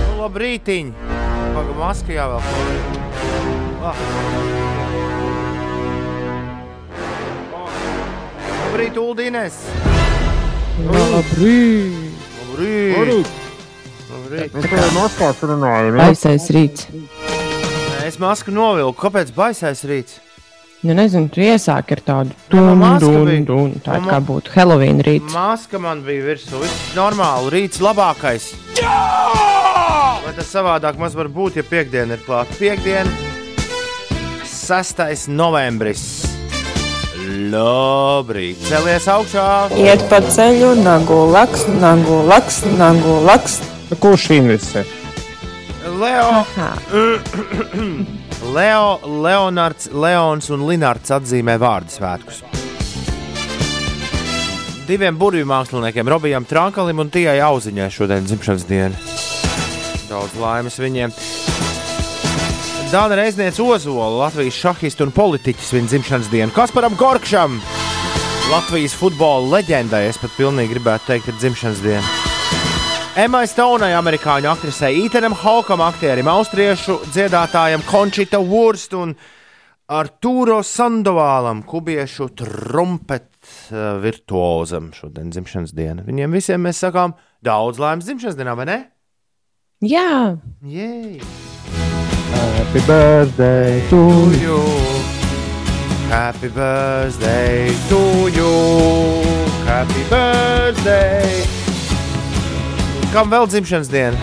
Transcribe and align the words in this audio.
Nu, 0.01 0.17
labrītiņ! 0.17 0.87
Pagaidām, 1.53 1.77
maska 1.77 2.15
jāvēl. 2.15 2.41
Ah. 3.85 4.01
Labrīt, 8.63 8.97
Uldīnes! 9.03 9.61
Labrīt! 10.89 12.25
Labrīt! 12.41 13.29
Labrīt! 14.09 14.57
Mēs 14.57 14.73
jau 14.73 14.91
noskās 14.97 15.45
runājam, 15.45 16.01
ja? 16.01 16.09
Baisais 16.09 16.49
rīts. 16.57 16.89
Es 18.09 18.17
masku 18.23 18.57
novilku. 18.57 18.97
Kāpēc 19.05 19.37
baisais 19.37 19.85
rīts? 19.85 20.17
Nu, 20.81 20.95
nezinu, 20.97 21.29
tu 21.29 21.43
iesāki 21.45 21.93
ar 21.93 22.01
tādu 22.01 22.37
tunu. 22.49 23.65
Tā 23.85 23.99
kā 24.01 24.17
būtu 24.25 24.55
Halloween 24.55 25.03
rīts. 25.05 25.35
Maska 25.35 25.77
man 25.83 26.01
bija 26.07 26.25
virsū. 26.31 26.57
Viss 26.63 26.95
normāli. 26.97 27.51
Rīts 27.53 27.83
labākais. 27.85 28.47
Jā! 28.81 28.95
Vai 30.25 30.33
tas 30.39 30.49
savādāk 30.49 30.97
maz 31.01 31.13
var 31.19 31.29
būt, 31.29 31.59
ja 31.61 31.65
piekdiena 31.69 32.17
ir 32.17 32.25
klāta? 32.25 32.57
Piekdiena, 32.57 33.13
6. 34.49 35.29
novembris. 35.37 36.07
Labrīt! 37.53 38.63
Celies 38.71 39.09
augšā! 39.11 39.45
Iet 39.77 40.07
pa 40.09 40.23
ceļu, 40.25 40.73
nagu 40.81 41.27
laks, 41.35 41.67
nagu 41.83 42.23
laks, 42.31 42.63
nagu 42.81 43.19
laks. 43.29 43.61
Kurš 44.01 44.31
investē? 44.39 44.87
Leo! 46.01 46.41
Leo, 48.41 49.01
Leonards, 49.05 49.91
Leons 49.93 50.49
un 50.49 50.65
Linārds 50.65 51.13
atzīmē 51.13 51.59
vārdu 51.61 51.93
svētkus. 51.93 52.41
Diviem 54.89 55.19
burvju 55.21 55.47
māksliniekiem, 55.47 56.09
Robijam 56.09 56.47
Trankalim 56.49 57.03
un 57.05 57.11
Tijai 57.13 57.37
Auziņai 57.45 57.91
šodien 57.93 58.25
dzimšanas 58.27 58.65
diena. 58.67 58.97
Daudz 60.09 60.35
laimes 60.41 60.81
viņiem. 60.81 61.13
Dāna 62.91 63.21
Reizniece 63.21 63.63
Ozola, 63.63 64.09
Latvijas 64.25 64.57
šahistu 64.59 65.07
un 65.07 65.15
politiķis 65.15 65.77
viņa 65.77 65.93
dzimšanas 65.93 66.33
dienu. 66.33 66.57
Kasparam 66.57 66.97
Gorkšam, 66.99 67.61
Latvijas 68.51 68.97
futbola 68.99 69.61
leģendai, 69.61 70.09
es 70.11 70.19
pat 70.19 70.35
pilnīgi 70.41 70.75
gribētu 70.75 71.13
teikt, 71.13 71.31
ir 71.31 71.39
dzimšanas 71.39 71.85
diena. 71.87 72.30
Emai 73.19 73.43
Stonai, 73.51 73.91
amerikāņu 73.99 74.47
aktrisei, 74.47 75.01
Ītenam 75.03 75.35
Hawkam, 75.35 75.81
aktierim, 75.83 76.29
austriešu 76.31 77.01
dziedātājam 77.11 77.83
Končita 77.89 78.39
Wurst 78.39 78.95
un 78.95 79.17
Arturo 79.91 80.61
Sandovālam, 80.63 81.65
kubiešu 81.67 82.29
trumpetu 82.39 83.75
virtuozam 84.05 84.93
šodien 84.95 85.35
dzimšanas 85.35 85.75
diena. 85.75 86.07
Viņiem 86.07 86.39
visiem 86.39 86.63
mēs 86.63 86.85
sakām 86.85 87.17
daudz 87.43 87.83
laimes 87.83 88.07
dzimšanas 88.07 88.39
dienā, 88.39 88.55
vai 88.55 88.69
ne? 88.71 88.79
Jā, 89.83 90.39
Jej! 90.63 91.19
Happy 92.31 92.81
birthday 92.87 93.83
to 93.91 94.05
To 94.07 94.39
you. 94.39 94.61
Happy 96.07 96.49
birthday 96.49 97.75
to 97.89 98.29
you. 98.31 98.53
Happy 99.67 100.05
birthday. 100.09 101.60
Kam 103.11 103.27
vēl 103.27 103.49
dzimšanas 103.51 103.89
diena? 103.91 104.15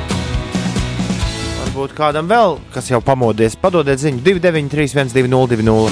Varbūt 1.58 1.92
kādam 1.98 2.30
vēl, 2.30 2.54
kas 2.72 2.88
jau 2.88 3.02
pamodies, 3.04 3.58
padodiet 3.60 4.00
ziņu 4.00 4.22
293, 4.24 4.96
1202. 4.96 5.92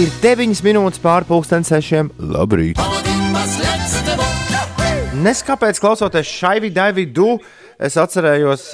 Ir 0.00 0.14
9 0.24 0.64
minūtes 0.64 1.02
pāri 1.04 1.28
pusdienas 1.28 1.68
sešiem. 1.68 2.08
Labrīt! 2.32 2.80
Neskapēc 5.20 5.76
klausoties 5.84 6.32
šai 6.40 6.56
vidai, 6.64 6.88
du, 7.04 7.36
es 7.76 8.00
atcerējos, 8.00 8.70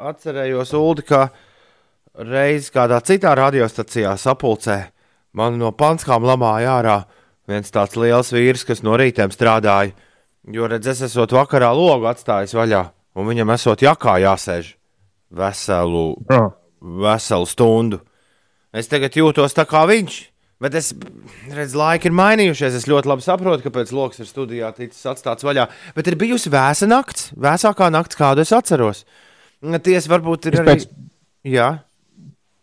atcerējos 0.00 0.72
Ulu, 0.80 1.04
ka 1.04 1.26
reiz 2.24 2.72
kādā 2.72 3.04
citā 3.04 3.36
radiostacijā 3.36 4.16
sapulcē 4.16 4.80
man 5.36 5.60
no 5.60 5.76
panskām 5.76 6.24
lamāja 6.24 6.78
ārā 6.80 7.00
viens 7.44 7.68
tāds 7.68 8.00
liels 8.00 8.32
vīrs, 8.32 8.64
kas 8.64 8.80
no 8.80 8.96
rītiem 8.96 9.28
strādāja. 9.28 9.92
Jo, 10.48 10.68
redz, 10.70 10.86
es 10.88 11.02
esmu 11.04 11.26
vakarā 11.36 11.68
logu 11.76 12.08
atstājis 12.08 12.54
vaļā, 12.56 12.84
un 13.18 13.28
viņam 13.28 13.52
esot 13.52 13.82
jakā 13.84 14.16
jāsēž 14.22 14.72
veselu, 15.36 16.04
oh. 16.32 16.48
veselu 16.80 17.48
stundu. 17.48 18.00
Es 18.72 18.88
tagad 18.88 19.16
jūtos 19.18 19.52
tā 19.56 19.66
kā 19.68 19.84
viņš. 19.90 20.20
Bet 20.60 20.74
es 20.76 20.90
redzu, 21.48 21.78
laiki 21.80 22.10
ir 22.10 22.14
mainījušies. 22.16 22.74
Es 22.76 22.88
ļoti 22.88 23.08
labi 23.08 23.24
saprotu, 23.24 23.64
kāpēc 23.64 23.92
lokus 23.96 24.20
ir 24.20 24.28
studijā 24.28 24.68
ticis 24.76 25.06
atstāts 25.08 25.44
vaļā. 25.46 25.64
Bet 25.96 26.10
ir 26.10 26.18
bijusi 26.20 26.52
vēsa 26.52 26.88
nakts, 26.88 27.30
vēsākā 27.32 27.88
nakts, 27.92 28.18
kādu 28.18 28.44
es 28.44 28.52
atceros. 28.52 29.06
Tiesa 29.60 30.12
varbūt 30.12 30.50
ir 30.50 30.58
Es 30.58 30.60
arī. 30.60 30.74
pēc- 30.74 30.90
Jā, 31.48 31.70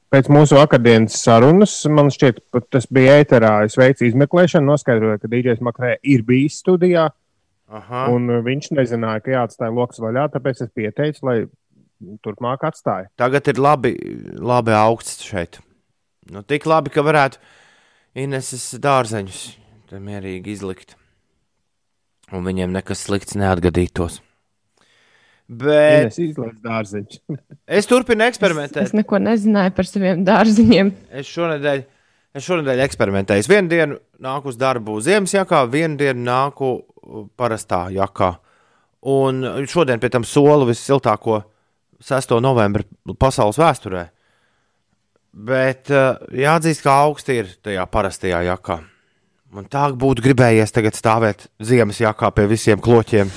Pēc 0.07 0.29
mūsu 0.31 0.55
vakardienas 0.55 1.17
sarunas 1.19 1.73
man 1.91 2.07
šķiet, 2.07 2.37
tas 2.71 2.85
bija 2.87 3.17
ēterā. 3.19 3.65
Es 3.67 3.75
veicu 3.75 4.05
izmeklēšanu, 4.07 4.69
noskaidroju, 4.71 5.19
ka 5.19 5.27
DJs 5.27 5.59
Makrē 5.59 5.97
ir 6.01 6.21
bijis 6.23 6.61
studijā, 6.63 7.09
aha. 7.69 8.07
un 8.13 8.29
viņš 8.45 8.71
nezināja, 8.77 9.23
ka 9.25 9.33
jāatstāj 9.35 9.71
lokus 9.73 10.01
vaļā, 10.03 10.27
tāpēc 10.33 10.63
es 10.65 10.73
pieteicu, 10.75 11.25
lai 11.27 11.37
turpmāk 12.25 12.63
atstāja. 12.67 13.09
Tagad 13.19 13.47
ir 13.51 13.61
labi, 13.61 13.93
labi 14.37 14.75
augsts 14.77 15.25
šeit. 15.25 15.59
Nu, 16.31 16.43
tik 16.43 16.67
labi, 16.67 16.91
ka 16.93 17.03
varētu 17.07 17.39
Ineses 18.17 18.71
dārzeņus 18.81 19.41
te 19.91 19.99
mierīgi 20.01 20.55
izlikt. 20.55 20.95
Un 22.33 22.43
viņiem 22.43 22.73
nekas 22.73 23.05
slikts 23.05 23.37
neatgadītos. 23.39 24.17
Bet 25.47 26.09
Es 26.09 26.17
izlaidu 26.19 26.57
dārziņš. 26.65 27.19
es 27.79 27.87
turpinu 27.87 28.25
es, 28.25 28.33
eksperimentēt. 28.33 28.81
es 28.83 28.95
neko 28.97 29.19
nezināju 29.23 29.71
par 29.77 29.87
saviem 29.87 30.25
dārziņiem. 30.27 30.89
Es 31.21 31.29
šonadēļ, 31.31 31.85
es 32.37 32.47
šonadēļ 32.47 32.83
eksperimentēju. 32.85 33.47
Vienu 33.49 33.71
dienu 33.71 33.99
nāku 34.23 34.51
uz 34.51 34.57
darbu 34.59 34.99
ziemas 35.03 35.33
jakā, 35.35 35.63
vienu 35.71 35.99
dienu 35.99 36.25
nāku 36.27 36.73
uh, 36.77 37.25
parastā 37.39 37.87
jakā. 37.93 38.35
Un 39.07 39.43
šodien 39.69 40.01
pie 40.01 40.09
tam 40.11 40.25
soli 40.27 40.67
vissiltāko 40.71 41.41
6. 42.03 42.33
novembra 42.43 42.85
pasaules 43.19 43.59
vēsturē. 43.61 44.07
Bet 45.47 45.91
uh, 45.93 46.17
jāatzīst, 46.33 46.83
ka 46.85 46.97
augsti 47.05 47.41
ir 47.43 47.51
tajā 47.65 47.85
parastajā 47.93 48.41
jakā. 48.49 48.81
Man 49.53 49.69
tā 49.71 49.85
būtu 49.95 50.25
gribējies 50.25 50.73
tagad 50.75 50.97
stāvēt 50.97 51.45
ziemas 51.63 52.01
jakā 52.01 52.33
pie 52.35 52.47
visiem 52.49 52.81
kloķiem. 52.83 53.31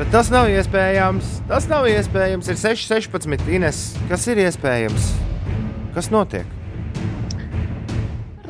Bet 0.00 0.08
tas 0.10 0.32
nav 0.32 0.48
iespējams. 0.50 1.36
Tas 1.50 1.68
nav 1.70 1.86
iespējams. 1.86 2.48
Ir 2.50 2.58
6, 2.58 2.88
16. 2.90 3.46
Ines, 3.52 3.84
kas 4.08 4.26
ir 4.32 4.42
iespējams? 4.42 5.12
Kas 5.94 6.10
notiek? 6.10 6.61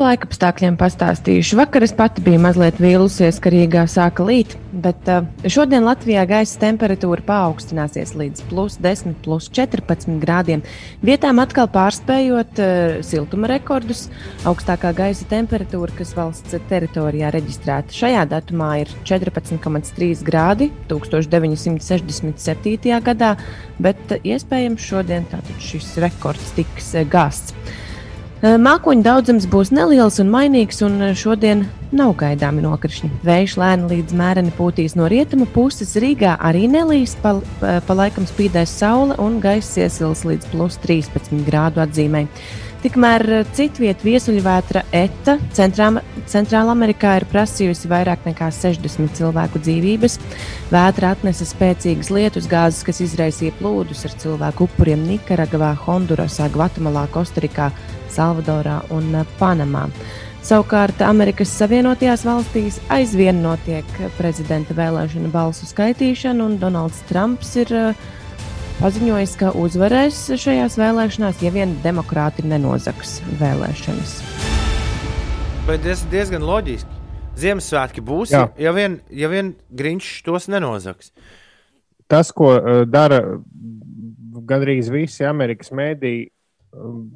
Laika 0.00 0.24
apstākļiem 0.24 0.78
pastāstīšu. 0.80 1.58
Vakar 1.58 1.84
es 1.84 1.92
pati 1.92 2.22
biju 2.24 2.38
mazliet 2.40 2.78
vīlusies, 2.80 3.36
ka 3.44 3.50
Rīgā 3.52 3.82
sāka 3.92 4.24
līt, 4.24 4.54
bet 4.72 5.04
uh, 5.12 5.26
šodien 5.44 5.84
Latvijā 5.84 6.22
gaisa 6.30 6.56
temperatūra 6.62 7.20
paaugstināsies 7.26 8.14
līdz 8.16 8.40
plus 8.48 8.78
10, 8.80 9.12
plus 9.20 9.50
14 9.52 10.16
grādiem. 10.22 10.64
Vietām 11.04 11.42
atkal 11.44 11.68
pārspējot 11.74 12.62
uh, 12.64 13.04
siltuma 13.04 13.52
rekordus. 13.52 14.06
Augstākā 14.48 14.94
gaisa 14.96 15.28
temperatūra, 15.28 15.92
kas 16.00 16.16
valsts 16.16 16.56
teritorijā 16.72 17.28
reģistrēta 17.36 17.92
šajā 17.92 18.24
datumā, 18.32 18.72
ir 18.86 18.96
14,3 19.04 20.24
grādi 20.24 20.72
1967. 20.88 22.96
gadā, 23.12 23.36
bet 23.76 24.00
uh, 24.08 24.16
iespējams 24.24 24.88
šodien 24.88 25.28
šis 25.60 26.00
rekords 26.00 26.56
tiks 26.56 26.94
gāsts. 27.12 27.52
Mākoņu 28.42 29.04
daudzums 29.06 29.44
būs 29.46 29.68
neliels 29.70 30.16
un 30.18 30.26
mainīgs, 30.32 30.80
un 30.82 31.12
šodien 31.14 31.60
nav 31.94 32.16
gaidāmi 32.18 32.64
nokrišņi. 32.64 33.10
Vējš 33.22 33.54
lēni 33.60 33.90
līdz 33.92 34.16
mēreni 34.18 34.50
pūtīs 34.56 34.96
no 34.98 35.06
rietumu 35.06 35.46
puses, 35.54 35.92
Rīgā 36.02 36.32
arī 36.42 36.64
nelīs, 36.72 37.14
pa, 37.22 37.36
pa, 37.60 37.94
laikam 37.94 38.26
spīdēs 38.26 38.72
saule 38.80 39.14
un 39.22 39.38
gaiss 39.44 39.78
iesils 39.78 40.24
līdz 40.26 40.50
plus 40.50 40.80
13 40.82 41.46
grādu 41.46 41.84
atzīmē. 41.84 42.24
Tikmēr 42.82 43.26
eh, 43.30 43.46
citviet 43.54 44.02
viesuļvētra 44.02 44.88
ETA 44.90 45.38
centrām, 45.54 46.00
Centrāla 46.26 46.74
Amerikā 46.74 47.14
ir 47.20 47.28
prasījusi 47.30 47.86
vairāk 47.90 48.26
nekā 48.26 48.50
60 48.58 49.14
cilvēku 49.20 49.62
dzīvības. 49.62 50.18
Vētra 50.74 51.14
atnesa 51.14 51.46
spēcīgas 51.46 52.10
lietus 52.10 52.50
gāzes, 52.50 52.82
kas 52.82 53.04
izraisīja 53.06 53.54
plūdus 53.62 54.02
ar 54.10 54.18
cilvēku 54.18 54.66
upuriem 54.66 55.06
Nikaragvā, 55.06 55.76
Hondurasā, 55.86 56.50
Gvatemalā, 56.50 57.06
Kostarikā, 57.14 57.70
Salvadorā 58.12 58.80
un 58.94 59.14
eh, 59.20 59.36
Panamā. 59.40 59.86
Savukārt 60.42 61.02
Amerikas 61.06 61.52
Savienotajās 61.54 62.24
valstīs 62.26 62.80
aizvien 62.90 63.44
notiek 63.44 63.86
prezidenta 64.16 64.74
vēlēšana 64.74 65.30
balsu 65.30 65.68
skaitīšana, 65.70 66.48
un 66.48 66.56
Donalds 66.58 66.98
Trumps 67.06 67.52
ir 67.62 67.70
uh, 67.78 68.00
paziņojis, 68.80 69.36
ka 69.38 69.52
uzvarēs 69.54 70.18
šajās 70.42 70.74
vēlēšanās, 70.80 71.44
ja 71.46 71.52
vien 71.54 71.76
demokrāti 71.84 72.42
nenozags 72.50 73.20
vēlēšanas. 73.38 74.16
Bet 75.68 75.86
tas 75.86 76.02
ir 76.02 76.10
diezgan 76.16 76.42
loģiski. 76.42 76.98
Ziemassvētki 77.38 78.02
būs, 78.04 78.34
Jā. 78.34 78.48
ja 78.60 78.72
vien, 78.76 78.98
ja 79.14 79.30
vien 79.30 79.54
Grinčs 79.70 80.20
tos 80.26 80.50
nenozags. 80.52 81.14
Tas, 82.10 82.34
ko 82.34 82.50
uh, 82.58 82.82
dara 82.84 83.22
gandrīz 84.50 84.90
visi 84.92 85.24
Amerikas 85.24 85.70
mēdīji, 85.72 86.26
um, 86.74 87.06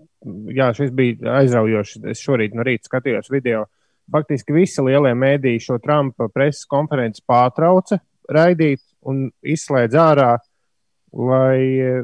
jā, 0.54 0.70
šis 0.76 0.92
bija 0.96 1.38
aizraujošs. 1.40 2.02
Es 2.12 2.22
šorīt 2.24 2.56
no 2.56 2.66
rīta 2.66 2.90
skatījos 2.90 3.30
video. 3.32 3.66
Faktiski 4.12 4.54
visi 4.54 4.84
lielie 4.86 5.12
mēdīji 5.18 5.64
šo 5.64 5.78
Trumpa 5.82 6.28
preses 6.30 6.66
konferenci 6.70 7.24
pārtrauca 7.26 7.98
raidīt 8.30 8.82
un 9.06 9.26
izslēdz 9.46 9.98
ārā, 9.98 10.30
lai 11.16 11.58
eh, 11.82 12.00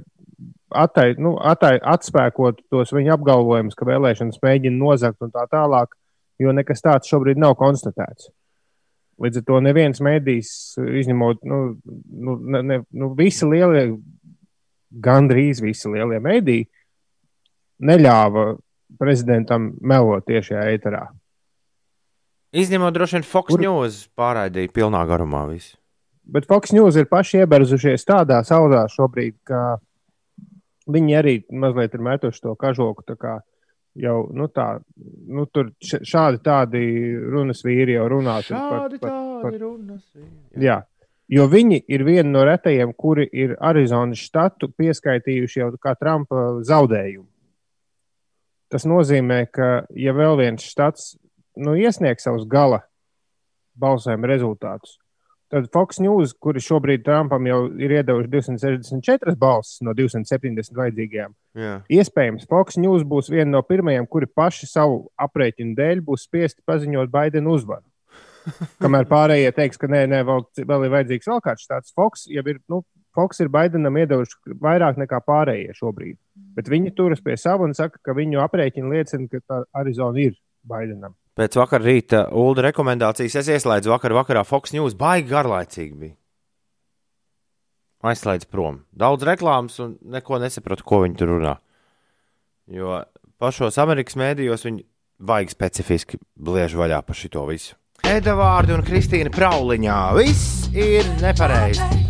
attai, 0.74 1.12
nu, 1.20 1.34
attai, 1.38 1.76
atspēkotu 1.94 2.64
tos 2.72 2.92
viņa 2.94 3.16
apgalvojumus, 3.16 3.76
ka 3.78 3.88
vēlēšanas 3.88 4.40
mēģina 4.42 4.78
nozagt 4.78 5.22
un 5.24 5.32
tā 5.34 5.46
tālāk, 5.50 5.96
jo 6.42 6.54
nekas 6.54 6.82
tāds 6.84 7.10
šobrīd 7.10 7.40
nav 7.40 7.56
konstatēts. 7.60 8.30
Līdz 9.22 9.42
ar 9.42 9.46
to 9.46 9.58
neviens 9.62 10.00
mēdījis, 10.02 10.52
izņemot 11.02 11.42
nu, 11.46 11.58
nu, 12.26 12.36
ne, 12.62 12.80
nu, 12.88 13.12
visi 13.18 13.46
lielie, 13.46 13.84
gandrīz 15.04 15.60
visi 15.62 15.90
lielie 15.92 16.18
mēdīji, 16.22 16.66
neļāva 17.82 18.46
prezidentam 18.98 19.72
melot 19.80 20.24
tiešajā 20.28 20.64
eterā. 20.76 21.06
Izņemot 22.52 22.92
droši 22.94 23.16
vien 23.18 23.24
Fox 23.24 23.48
Kur- 23.54 23.60
News 23.64 24.02
pārraidīja 24.18 24.72
pilnā 24.76 25.00
garumā 25.08 25.46
visu. 25.48 25.76
Bet 26.24 26.46
Fox 26.46 26.72
News 26.76 26.96
ir 27.00 27.08
paši 27.10 27.40
ieberzušies 27.42 28.04
tādā 28.06 28.42
saudā 28.46 28.84
šobrīd, 28.92 29.34
ka 29.48 29.78
viņi 30.92 31.16
arī 31.18 31.34
mazliet 31.50 31.94
ir 31.94 32.00
metuši 32.04 32.40
to 32.44 32.54
kažoku. 32.56 33.02
tā 33.08 33.16
kā 33.16 33.40
Jau 33.94 34.30
nu 34.32 34.46
tā, 34.48 34.80
nu, 35.28 35.44
tur 35.52 35.66
šādi 35.84 36.38
tādi 36.40 36.80
runas 37.28 37.60
vīri 37.62 37.92
jau 37.92 38.06
runā. 38.08 38.38
tur 38.46 38.56
par- 38.56 38.88
Šādi 38.88 39.00
par- 39.00 39.10
tādi 39.10 39.42
par- 39.42 39.58
runas. 39.60 40.02
Jā, 40.56 40.78
jo 41.28 41.46
viņi 41.46 41.82
ir 41.88 42.00
viena 42.02 42.30
no 42.30 42.44
retajiem, 42.44 42.94
kuri 42.96 43.28
ir 43.32 43.54
Arizonas 43.60 44.16
štatu 44.16 44.72
pieskaitījuši 44.80 45.56
jau 45.60 45.70
kā 45.76 45.92
Trumpa 46.00 46.62
zaudējumu. 46.64 47.26
Tas 48.72 48.86
nozīmē, 48.88 49.44
ka, 49.52 49.84
ja 49.92 50.14
vēl 50.16 50.38
viens 50.40 50.64
štats 50.64 51.12
nu, 51.60 51.74
iesniegs 51.76 52.24
savus 52.24 52.46
gala 52.48 52.80
balsojuma 53.76 54.30
rezultātus, 54.30 54.96
tad 55.52 55.68
Fox 55.74 56.00
News, 56.00 56.32
kuri 56.40 56.62
šobrīd 56.64 57.04
Trumpam 57.04 57.44
jau 57.48 57.58
ir 57.76 57.92
iedevuši 57.98 58.30
264 58.32 59.36
balsis 59.40 59.82
no 59.84 59.92
270 59.96 60.72
vajadzīgajām, 60.78 61.34
Jā. 61.60 61.74
iespējams, 62.00 62.48
Fox 62.48 62.80
News 62.80 63.04
būs 63.08 63.28
viena 63.32 63.50
no 63.58 63.62
pirmajām, 63.66 64.08
kuri 64.08 64.30
paši 64.32 64.70
savu 64.70 65.02
aprēķinu 65.20 65.76
dēļ 65.76 66.00
būs 66.08 66.24
spiesti 66.28 66.64
paziņot 66.68 67.12
Baidenu 67.12 67.58
uzvaru. 67.58 67.84
Kamēr 68.82 69.04
pārējie 69.10 69.52
teiks, 69.54 69.78
ka 69.78 69.90
nē, 69.92 70.06
nē 70.10 70.22
vēl, 70.26 70.46
vēl 70.64 70.88
ir 70.88 70.96
vajadzīgs 70.96 71.28
vēl 71.28 71.44
kāds 71.44 71.68
tāds 71.68 71.92
Fox, 71.92 72.24
jau 72.32 72.42
ir, 72.48 72.64
nu, 72.72 72.80
Fox 73.16 73.42
ir 73.44 73.50
Baidenam 73.52 73.96
iedevuši 74.00 74.56
vairāk 74.62 75.00
nekā 75.00 75.20
pārējie 75.26 75.74
šobrīd. 75.76 76.18
Bet 76.56 76.70
viņi 76.72 76.94
turas 76.96 77.20
pie 77.24 77.36
sava 77.40 77.66
un 77.68 77.74
saka, 77.76 78.00
ka 78.04 78.14
viņu 78.16 78.40
aprēķini 78.44 78.92
liecina, 78.92 79.28
ka 79.28 79.42
tā 79.44 79.60
Arizona 79.82 80.20
ir 80.22 80.38
Baidenam. 80.68 81.16
Pēc 81.36 81.56
vakar 81.56 81.80
rīta 81.80 82.26
ULDA 82.36 82.66
rekomendācijas 82.68 83.38
es 83.40 83.48
ieslēdzu 83.54 83.92
vakar 83.92 84.12
vakarā 84.16 84.44
Fox 84.44 84.74
News. 84.76 84.96
Baigi 84.98 85.30
garlaicīgi 85.30 85.96
bija. 85.96 86.16
Aizslēdz 88.12 88.48
prom. 88.50 88.82
Daudz 88.98 89.24
reklāmas 89.24 89.78
un 89.80 89.94
neko 90.12 90.40
nesapratu, 90.42 90.84
ko 90.84 91.04
viņi 91.04 91.20
tur 91.20 91.36
runā. 91.36 91.56
Jo 92.72 93.00
pašos 93.42 93.78
Amerikas 93.82 94.18
mēdījos 94.18 94.66
viņi 94.66 94.84
baigi 95.22 95.54
specifiski 95.54 96.20
bliež 96.34 96.76
vaļā 96.78 97.00
par 97.06 97.18
šito 97.18 97.46
visu. 97.48 97.78
Edvards 98.02 98.74
un 98.74 98.82
Kristīna 98.86 99.32
Prauliņā. 99.32 99.98
Viss 100.18 100.66
ir 100.74 101.06
nepareizi. 101.22 102.01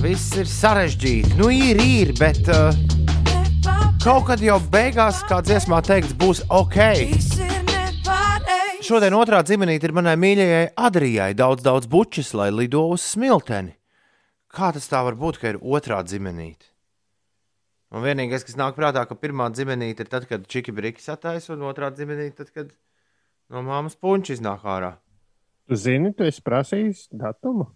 Viss 0.00 0.32
ir 0.32 0.46
sarežģīti. 0.48 1.34
Nu, 1.36 1.50
ir, 1.52 1.76
ir, 1.84 2.14
bet 2.16 2.46
uh, 2.48 2.72
kaut 4.00 4.30
kad 4.30 4.40
jau 4.40 4.54
beigās, 4.72 5.18
kā 5.28 5.42
dziesmā 5.44 5.82
teikts, 5.84 6.14
būs 6.16 6.40
ok. 6.48 6.78
Šodien 8.80 9.12
otrā 9.18 9.42
dzimenīte 9.44 9.90
ir 9.90 9.92
manai 9.92 10.14
mīļajai 10.16 10.70
Adrijai. 10.88 11.34
Daudz, 11.36 11.60
daudz 11.66 11.90
bučas, 11.92 12.30
lai 12.32 12.48
lido 12.48 12.86
uz 12.94 13.04
smilteni. 13.12 13.74
Kā 14.48 14.70
tas 14.72 14.88
tā 14.88 15.02
var 15.04 15.18
būt, 15.20 15.40
ka 15.42 15.52
ir 15.52 15.58
otrā 15.60 15.98
dzimenīte? 16.00 16.70
Man 17.92 18.06
vienīgais, 18.06 18.46
kas 18.48 18.56
nāk 18.56 18.78
prātā, 18.78 19.02
ka 19.04 19.18
pirmā 19.20 19.50
dzimenīte 19.52 20.06
ir 20.06 20.08
tad, 20.08 20.24
kad 20.30 20.46
čiki 20.48 20.72
brīķis 20.72 21.10
attaisa, 21.12 21.52
un 21.52 21.66
otrā 21.68 21.90
dzimenīte 21.92 22.40
tad, 22.40 22.54
kad 22.56 22.72
no 23.52 23.60
māmas 23.68 24.00
puņķis 24.00 24.38
iznāk 24.38 24.64
ārā. 24.64 24.94
Tu 25.68 25.76
zini, 25.76 26.14
tu 26.16 26.24
esi 26.24 26.40
prasījis 26.46 27.04
datumu? 27.12 27.68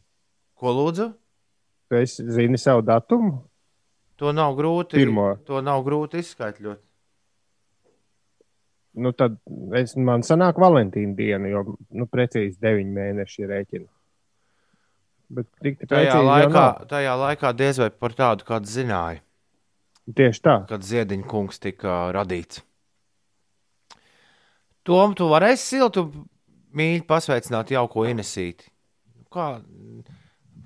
Ko 0.56 0.72
lūdzu? 0.72 1.10
Tu 1.94 1.98
esi 2.02 2.24
zini 2.30 2.58
savu 2.58 2.82
datumu? 2.82 3.44
To 4.18 4.32
nav 4.34 4.56
grūti, 4.58 4.98
Pirmo. 4.98 5.36
to 5.46 5.60
nav 5.62 5.84
grūti 5.86 6.18
izskaidrot. 6.18 6.80
Nu, 8.94 9.12
tad 9.14 9.36
es, 9.78 9.94
man 9.98 10.22
sanāk 10.26 10.58
Valentīna 10.58 11.14
diena, 11.18 11.50
jo 11.50 11.62
nu, 11.94 12.06
precīzi 12.10 12.58
9 12.62 12.90
mēneši 12.94 13.42
ir 13.44 13.50
rēķina. 13.52 13.86
Bet 15.38 15.46
tik 15.62 15.86
Tajā 15.90 16.18
laikā, 16.22 16.64
tajā 16.90 17.14
laikā 17.18 17.52
diez 17.58 17.78
vai 17.82 17.88
par 17.90 18.14
tādu 18.18 18.46
kādu 18.46 18.70
zināja, 18.70 19.22
Tieši 20.10 20.42
tā. 20.42 20.56
kad 20.68 20.82
Ziediņa 20.82 21.26
kungs 21.30 21.62
tika 21.62 22.10
radīts. 22.14 22.62
Tom, 24.82 25.14
tu 25.14 25.30
varēsi 25.30 25.76
siltu 25.76 26.08
mīļi 26.74 27.06
pasveicināt 27.06 27.70
jauko 27.70 28.06
Inesīti. 28.10 28.66
Kā 29.30 29.60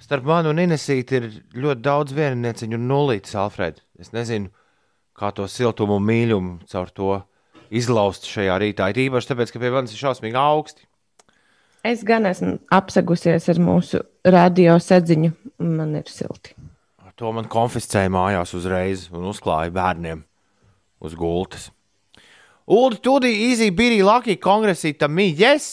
starp 0.03 0.27
mani 0.29 0.53
un 0.53 0.63
Inesīti 0.63 1.19
ir 1.19 1.29
ļoti 1.59 1.85
daudz 1.85 2.15
viennieciņu 2.17 2.79
un 2.79 2.87
nulītes, 2.91 3.35
Alfred. 3.39 3.83
Es 3.99 4.13
nezinu, 4.15 4.53
kā 5.19 5.33
to 5.35 5.49
siltumu 5.51 5.99
un 5.99 6.07
mīļumu 6.09 6.69
caur 6.71 6.93
to 6.95 7.17
izlaust 7.75 8.29
šajā 8.29 8.59
rītā. 8.63 8.91
Ir 8.93 9.09
īpaši 9.09 9.33
tāpēc, 9.33 9.53
ka 9.53 9.63
pie 9.63 9.73
manis 9.75 9.95
ir 9.95 10.03
šausmīgi 10.03 10.39
augsti. 10.39 10.87
Es 11.87 12.03
gan 12.07 12.27
esmu 12.27 12.57
apsegusies 12.75 13.49
ar 13.53 13.61
mūsu 13.63 14.03
radio 14.27 14.79
sedziņu. 14.83 15.33
Man 15.65 15.97
ir 15.99 16.11
silti. 16.11 16.55
Ar 17.03 17.15
to 17.19 17.31
man 17.35 17.49
konfiscēja 17.51 18.11
mājās 18.15 18.55
uzreiz 18.55 19.09
un 19.15 19.27
uzklāja 19.31 19.73
bērniem 19.75 20.23
uz 21.03 21.15
gultas. 21.19 21.69
Ulu 22.69 22.99
Tudī, 23.01 23.31
Easy, 23.49 23.71
Birī, 23.73 24.03
Laki, 24.05 24.37
kongresīta 24.43 25.09
mīļes 25.09 25.69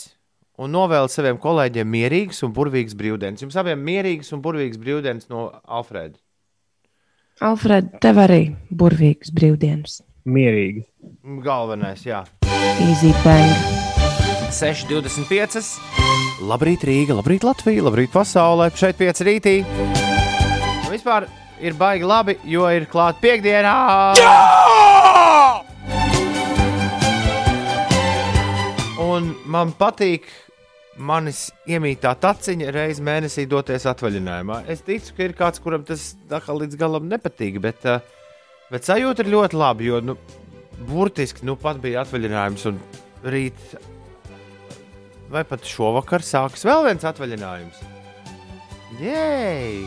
un 0.62 0.72
novēl 0.72 1.10
saviem 1.12 1.40
kolēģiem 1.42 1.90
mierīgas 1.92 2.44
un 2.48 2.54
burvīgas 2.56 2.96
brīvdienas. 2.98 3.44
Jums 3.44 3.58
abiem 3.60 3.82
mierīgas 3.86 4.32
un 4.36 4.44
burvīgas 4.46 4.80
brīvdienas 4.82 5.30
no 5.32 5.50
Alfrēda. 5.66 6.18
Alfred, 7.44 7.98
tev 8.00 8.22
arī 8.24 8.42
burvīgas 8.72 9.34
brīvdienas. 9.36 10.00
Mierīgi. 10.26 10.86
Galvenais, 11.44 12.06
jā. 12.08 12.24
Easy 12.80 13.12
bang. 13.26 13.74
6,25. 14.56 15.66
Labrīt, 16.48 16.86
Rīga, 16.88 17.18
labrīt, 17.18 17.44
Latvija, 17.44 17.84
labrīt, 17.84 18.14
pasaulē. 18.14 18.70
Šeit 18.80 18.96
5 19.02 19.24
rītī. 19.28 19.56
Vispār 20.88 21.28
ir 21.60 21.76
baigi 21.76 22.08
labi, 22.08 22.38
jo 22.48 22.64
ir 22.72 22.88
klāta 22.88 23.20
piekdienā. 23.20 23.76
Un 29.04 29.34
man 29.52 29.76
patīk 29.76 30.32
manis 30.98 31.50
iemītā 31.68 32.14
taciņa 32.22 32.72
reizi 32.76 33.04
mēnesī 33.06 33.46
doties 33.52 33.86
atvaļinājumā. 33.92 34.62
Es 34.72 34.84
ticu, 34.86 35.16
ka 35.18 35.28
ir 35.28 35.34
kāds, 35.38 35.62
kuram 35.64 35.84
tas 35.88 36.14
tā 36.30 36.40
kā 36.44 36.56
līdz 36.56 36.80
galam 36.80 37.10
nepatīk, 37.12 37.60
bet, 37.64 37.84
uh, 37.90 38.00
bet 38.72 38.88
sajūta 38.88 39.26
ir 39.26 39.34
ļoti 39.34 39.60
labi, 39.60 39.90
jo 39.92 40.02
nu, 40.04 40.18
burtiski 40.88 41.46
nu 41.48 41.58
pat 41.60 41.82
bija 41.84 42.04
atvaļinājums 42.06 42.66
un 42.72 42.80
rīt 43.26 43.76
vai 45.32 45.44
pat 45.48 45.66
šovakar 45.68 46.24
sākas 46.24 46.66
vēl 46.68 46.86
viens 46.90 47.06
atvaļinājums. 47.08 47.82
Jej! 49.02 49.82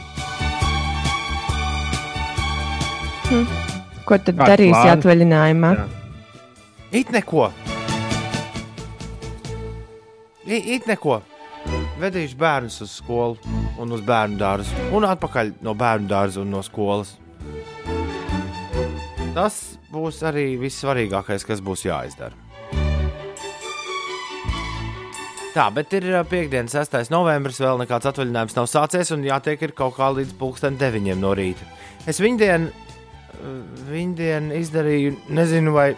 Ko 4.09 4.17
tad 4.17 4.37
Kādi 4.37 4.51
darīsi 4.53 4.75
plāni? 4.75 4.93
atvaļinājumā? 4.97 5.73
Jā. 5.77 5.89
It 6.97 7.13
neko! 7.13 7.51
It 10.49 10.87
neko! 10.89 11.19
Vedīšu 12.01 12.39
bērnus 12.41 12.79
uz 12.81 12.93
skolu 13.03 13.37
un 13.83 13.91
uz 13.93 14.01
bērnu 14.07 14.39
dārzu, 14.41 14.87
un 14.97 15.05
atpakaļ 15.05 15.51
no 15.67 15.75
bērnu 15.77 16.09
dārza 16.09 16.41
un 16.41 16.55
no 16.55 16.63
skolas. 16.65 17.11
Tas 19.37 19.59
būs 19.93 20.23
arī 20.25 20.55
vissvarīgākais, 20.63 21.45
kas 21.45 21.61
būs 21.61 21.85
jāizdara. 21.85 22.33
Tā, 25.53 25.69
bet 25.75 25.93
ir 25.99 26.09
piekdiena, 26.31 26.71
6. 26.73 26.97
novembris, 27.13 27.61
vēl 27.61 27.85
nekāds 27.85 28.09
atvaļinājums 28.09 28.57
nav 28.57 28.73
sācies, 28.73 29.13
un 29.13 29.29
jātiek 29.29 29.69
ir 29.69 29.77
kaut 29.77 29.99
kā 30.01 30.09
līdz 30.17 30.33
pulksten 30.41 30.81
9 30.81 31.13
no 31.21 31.37
rīta. 31.37 31.69
Es 32.09 32.23
viņu 32.25 32.41
dienu 34.17 34.61
izdarīju, 34.63 35.17
nezinu 35.29 35.77
vai, 35.77 35.91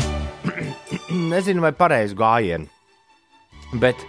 nezinu 1.34 1.68
vai 1.68 1.76
pareizu 1.76 2.16
gājienu. 2.16 2.79
Bet, 3.78 4.02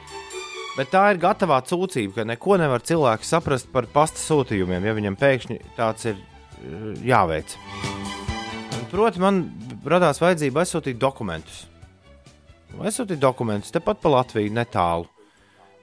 bet 0.74 0.89
tā 0.89 1.03
ir 1.13 1.20
gatavā 1.22 1.60
sūdzība, 1.68 2.15
ka 2.15 2.24
neko 2.25 2.58
nevar 2.58 2.82
cilvēks 2.82 3.34
saprast 3.36 3.70
par 3.74 3.86
pasta 3.94 4.18
sūtījumiem, 4.18 4.88
ja 4.88 4.96
viņam 4.98 5.18
pēkšņi 5.22 5.60
tāds 5.77 6.08
ir 6.10 6.18
eh, 6.18 6.88
jāveic. 7.12 7.53
Proti, 8.91 9.22
man 9.24 9.44
radās 9.88 10.20
vajadzība 10.20 10.65
aizsūtīt 10.65 10.98
dokumentus. 11.00 11.68
Aizsūtīt 12.82 13.22
dokumentus 13.22 13.72
tepat 13.75 14.01
pa 14.01 14.15
Latviju 14.18 14.51
netālu. 14.56 15.08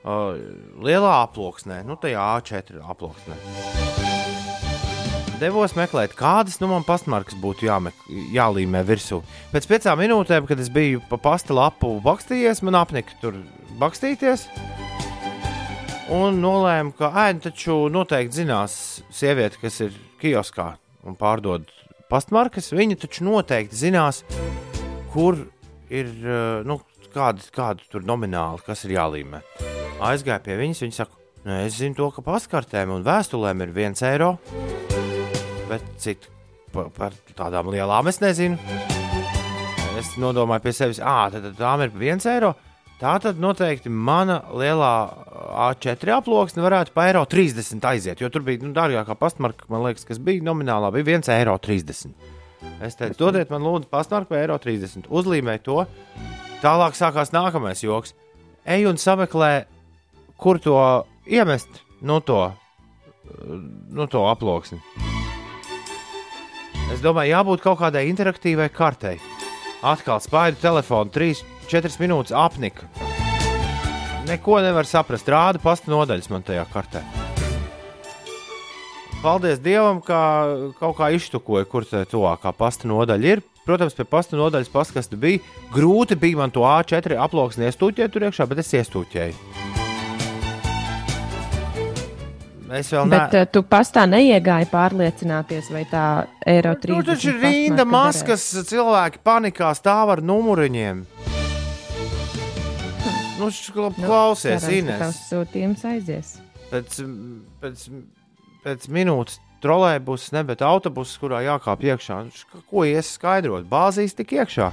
Uh, 0.08 0.36
lielā 0.84 1.14
aploksnē, 1.24 1.82
nu 1.86 1.98
tajā 2.00 2.22
A4 2.38 2.84
aploksnē. 2.94 3.97
Devos 5.38 5.70
meklēt, 5.78 6.16
kādas 6.18 6.56
nu 6.58 6.66
man 6.66 6.82
pastmarkas 6.82 7.36
būtu 7.38 7.68
jāmek, 7.68 7.94
jālīmē 8.34 8.80
virsū. 8.82 9.20
Pēc 9.52 9.68
piecām 9.70 10.00
minūtēm, 10.02 10.48
kad 10.48 10.58
es 10.58 10.70
biju 10.74 10.98
pa 11.06 11.14
pasta 11.22 11.54
lapu 11.54 11.92
bakstījies, 12.02 12.64
man 12.66 12.80
apnika 12.80 13.14
tur 13.20 13.36
bakstīties. 13.78 14.48
Un 16.10 16.40
nolēmu, 16.42 16.90
ka 16.98 17.12
ēna 17.28 17.44
taču 17.44 17.84
noteikti 17.92 18.40
zinās 18.40 18.74
sieviete, 19.14 19.60
kas 19.62 19.78
ir 19.86 19.94
kioskā 20.18 20.72
un 21.06 21.14
pārdod 21.20 21.70
pastmarkas. 22.10 22.72
Viņa 22.74 22.98
taču 23.04 23.28
noteikti 23.28 23.78
zinās, 23.78 24.24
kur 25.12 25.38
ir, 25.86 26.08
eh, 26.08 26.64
nu, 26.66 26.80
kāda, 27.14 27.46
kāda 27.54 27.86
tur 27.92 28.02
nomināli, 28.02 28.64
kas 28.66 28.82
ir 28.88 28.96
jālīmē. 28.98 29.44
Aizgāju 30.02 30.48
pie 30.48 30.58
viņas, 30.64 30.82
viņa 30.82 30.98
saka, 30.98 31.14
nē, 31.46 31.66
es 31.68 31.78
zinu 31.78 31.94
to, 31.94 32.10
ka 32.10 32.26
pastkartēm 32.26 32.90
un 32.96 33.06
vēstulēm 33.06 33.62
ir 33.62 33.76
viens 33.76 34.02
eiro 34.02 34.38
bet 35.68 35.84
citu 36.00 36.32
par, 36.72 36.88
par 36.96 37.16
tādām 37.36 37.70
lielām 37.72 38.08
es 38.10 38.20
nezinu. 38.22 38.58
Es 39.98 40.14
nodomāju 40.20 40.62
pie 40.62 40.74
sevis, 40.76 41.00
ah, 41.02 41.26
tad, 41.32 41.46
tām 41.58 41.82
ir 41.84 41.94
viens 41.98 42.26
eiro. 42.30 42.54
Tā 42.98 43.12
tad 43.22 43.38
noteikti 43.38 43.90
mana 43.94 44.40
lielā 44.58 44.92
A4 45.68 46.16
aploksne 46.16 46.64
varētu 46.64 46.94
pa 46.94 47.06
eiro 47.06 47.22
30 47.30 47.84
aiziet, 47.86 48.22
jo 48.22 48.30
tur 48.30 48.42
bija 48.46 48.64
nu, 48.64 48.72
dārgākā 48.74 49.14
pastmarka, 49.18 49.68
man 49.70 49.84
liekas, 49.86 50.06
kas 50.06 50.18
bija 50.22 50.42
nominālā, 50.46 50.90
bija 50.94 51.18
1,30 51.20 51.30
eiro. 51.36 51.54
Es 52.82 52.98
teicu, 52.98 53.14
dodiet 53.20 53.52
man 53.54 53.62
lūdzu 53.62 53.86
pastmarku 53.90 54.32
par 54.32 54.42
eiro 54.42 54.58
30. 54.58 55.06
Uzlīmēju 55.14 55.64
to. 55.66 55.78
Tālāk 56.62 56.98
sākās 56.98 57.30
nākamais 57.34 57.84
joks. 57.86 58.16
Ej 58.66 58.88
un 58.90 58.98
sameklē, 58.98 59.52
kur 60.38 60.58
to 60.62 60.74
iemest, 61.26 61.84
no 62.02 62.18
to, 62.18 62.48
no 63.94 64.10
to 64.10 64.26
aploksni. 64.26 64.82
Es 66.94 67.02
domāju, 67.04 67.34
jābūt 67.34 67.62
kaut 67.62 67.78
kādai 67.82 68.06
interaktīvai 68.08 68.70
kartei. 68.74 69.18
Atkal 69.86 70.18
spaidu 70.24 70.58
telefonu, 70.62 71.12
3-4 71.14 72.00
minūtes 72.00 72.34
apnika. 72.34 72.88
Neko 74.28 74.58
nevar 74.64 74.88
saprast. 74.88 75.28
Rāda 75.30 75.60
pasta 75.62 75.92
nodaļas 75.92 76.28
man 76.32 76.44
tajā 76.44 76.64
kartē. 76.72 77.04
Paldies 79.22 79.58
Dievam, 79.58 80.02
ka 80.04 80.18
kaut 80.78 80.98
kā 81.00 81.08
iztukoja, 81.16 81.66
kur 81.66 81.86
tā 81.88 82.04
tuvākā 82.06 82.52
pasta 82.54 82.90
nodaļa 82.90 83.32
ir. 83.32 83.42
Protams, 83.66 83.96
pie 83.96 84.06
pasta 84.08 84.38
nodaļas 84.38 84.70
paskastu 84.72 85.18
bija 85.20 85.42
grūti 85.74 86.16
bija 86.16 86.38
man 86.40 86.54
to 86.54 86.62
A4 86.64 87.18
aploksni 87.20 87.68
iestūķēt 87.68 88.14
tur 88.14 88.28
iekšā, 88.28 88.46
bet 88.48 88.62
es 88.62 88.74
iestūķēju. 88.78 89.87
Es 92.68 92.90
vēl 92.92 93.06
neesmu. 93.08 93.14
Bet 93.14 93.34
ne... 93.36 93.42
uh, 93.42 93.48
tu 93.52 93.62
pastā 93.64 94.04
neiegāji 94.10 94.68
pārliecināties, 94.72 95.70
vai 95.72 95.84
tā 95.88 96.04
eiro 96.48 96.74
30. 96.76 96.92
Nu, 96.94 97.06
taču 97.06 97.32
ir 97.32 97.40
rinda 97.42 97.86
maskas, 97.88 98.44
cilvēki 98.68 99.22
panikā 99.24 99.72
stāv 99.78 100.12
ar 100.16 100.24
numuriņiem. 100.24 101.02
Nu, 103.38 103.48
nu, 103.48 103.90
klausies, 103.94 104.66
nu, 104.66 104.76
Ines. 104.80 105.00
Tas 105.00 105.18
sūtījums 105.30 105.84
aizies. 105.86 106.36
Pēc, 106.68 107.00
pēc, 107.62 107.84
pēc 108.64 108.88
minūtes 108.92 109.38
trolēļbus, 109.62 110.30
ne 110.36 110.44
bet 110.46 110.62
autobuss, 110.66 111.18
kurā 111.22 111.40
jākāp 111.46 111.84
iekšā. 111.86 112.22
Ko 112.68 112.84
ies 112.86 113.14
skaidrot? 113.16 113.66
Bāzīs 113.70 114.16
tik 114.18 114.34
iekšā. 114.38 114.72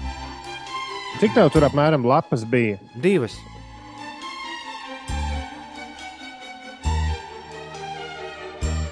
Cik 1.21 1.37
tev 1.37 1.53
tur 1.53 1.69
apmēram 1.69 2.03
lapas 2.05 2.43
bija? 2.49 2.81
Divas. 3.01 3.37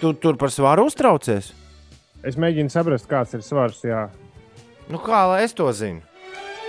Tu 0.04 0.10
tur 0.20 0.36
par 0.36 0.52
svaru 0.52 0.84
uztraucies? 0.90 1.54
Es 2.28 2.36
mēģinu 2.36 2.68
saprast, 2.74 3.06
kāds 3.08 3.38
ir 3.38 3.44
svars. 3.46 3.78
Jā. 3.88 4.10
Nu, 4.92 5.00
kā 5.00 5.22
lai 5.32 5.46
es 5.46 5.56
to 5.56 5.70
zinu? 5.72 6.04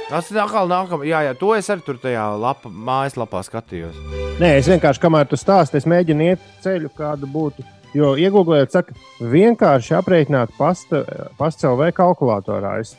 Tas 0.07 0.29
ir 0.31 0.39
atkal 0.39 0.71
nākamais. 0.71 1.09
Jā, 1.11 1.25
jā, 1.27 1.33
to 1.41 1.49
es 1.57 1.67
arī 1.73 1.83
tur 1.83 1.99
tajā 1.99 2.29
lapa, 2.39 2.71
mājaslapā 2.71 3.41
skatījos. 3.43 3.99
Nē, 4.39 4.53
es 4.61 4.71
vienkārši, 4.71 5.03
kamēr 5.03 5.27
tu 5.27 5.39
stāsti, 5.41 5.81
es 5.81 5.89
mēģinu 5.91 6.29
iet 6.29 6.47
ceļu, 6.63 6.93
kādu 6.95 7.27
būtu. 7.35 7.67
Jo 7.99 8.13
iegūlējot, 8.23 8.77
saka, 8.77 8.95
vienkārši 9.19 9.99
aprēķināt 9.99 10.55
pasta, 10.55 11.03
pasta 11.35 11.73
LV 11.73 11.91
kalkulatorā. 11.99 12.77
Es 12.87 12.95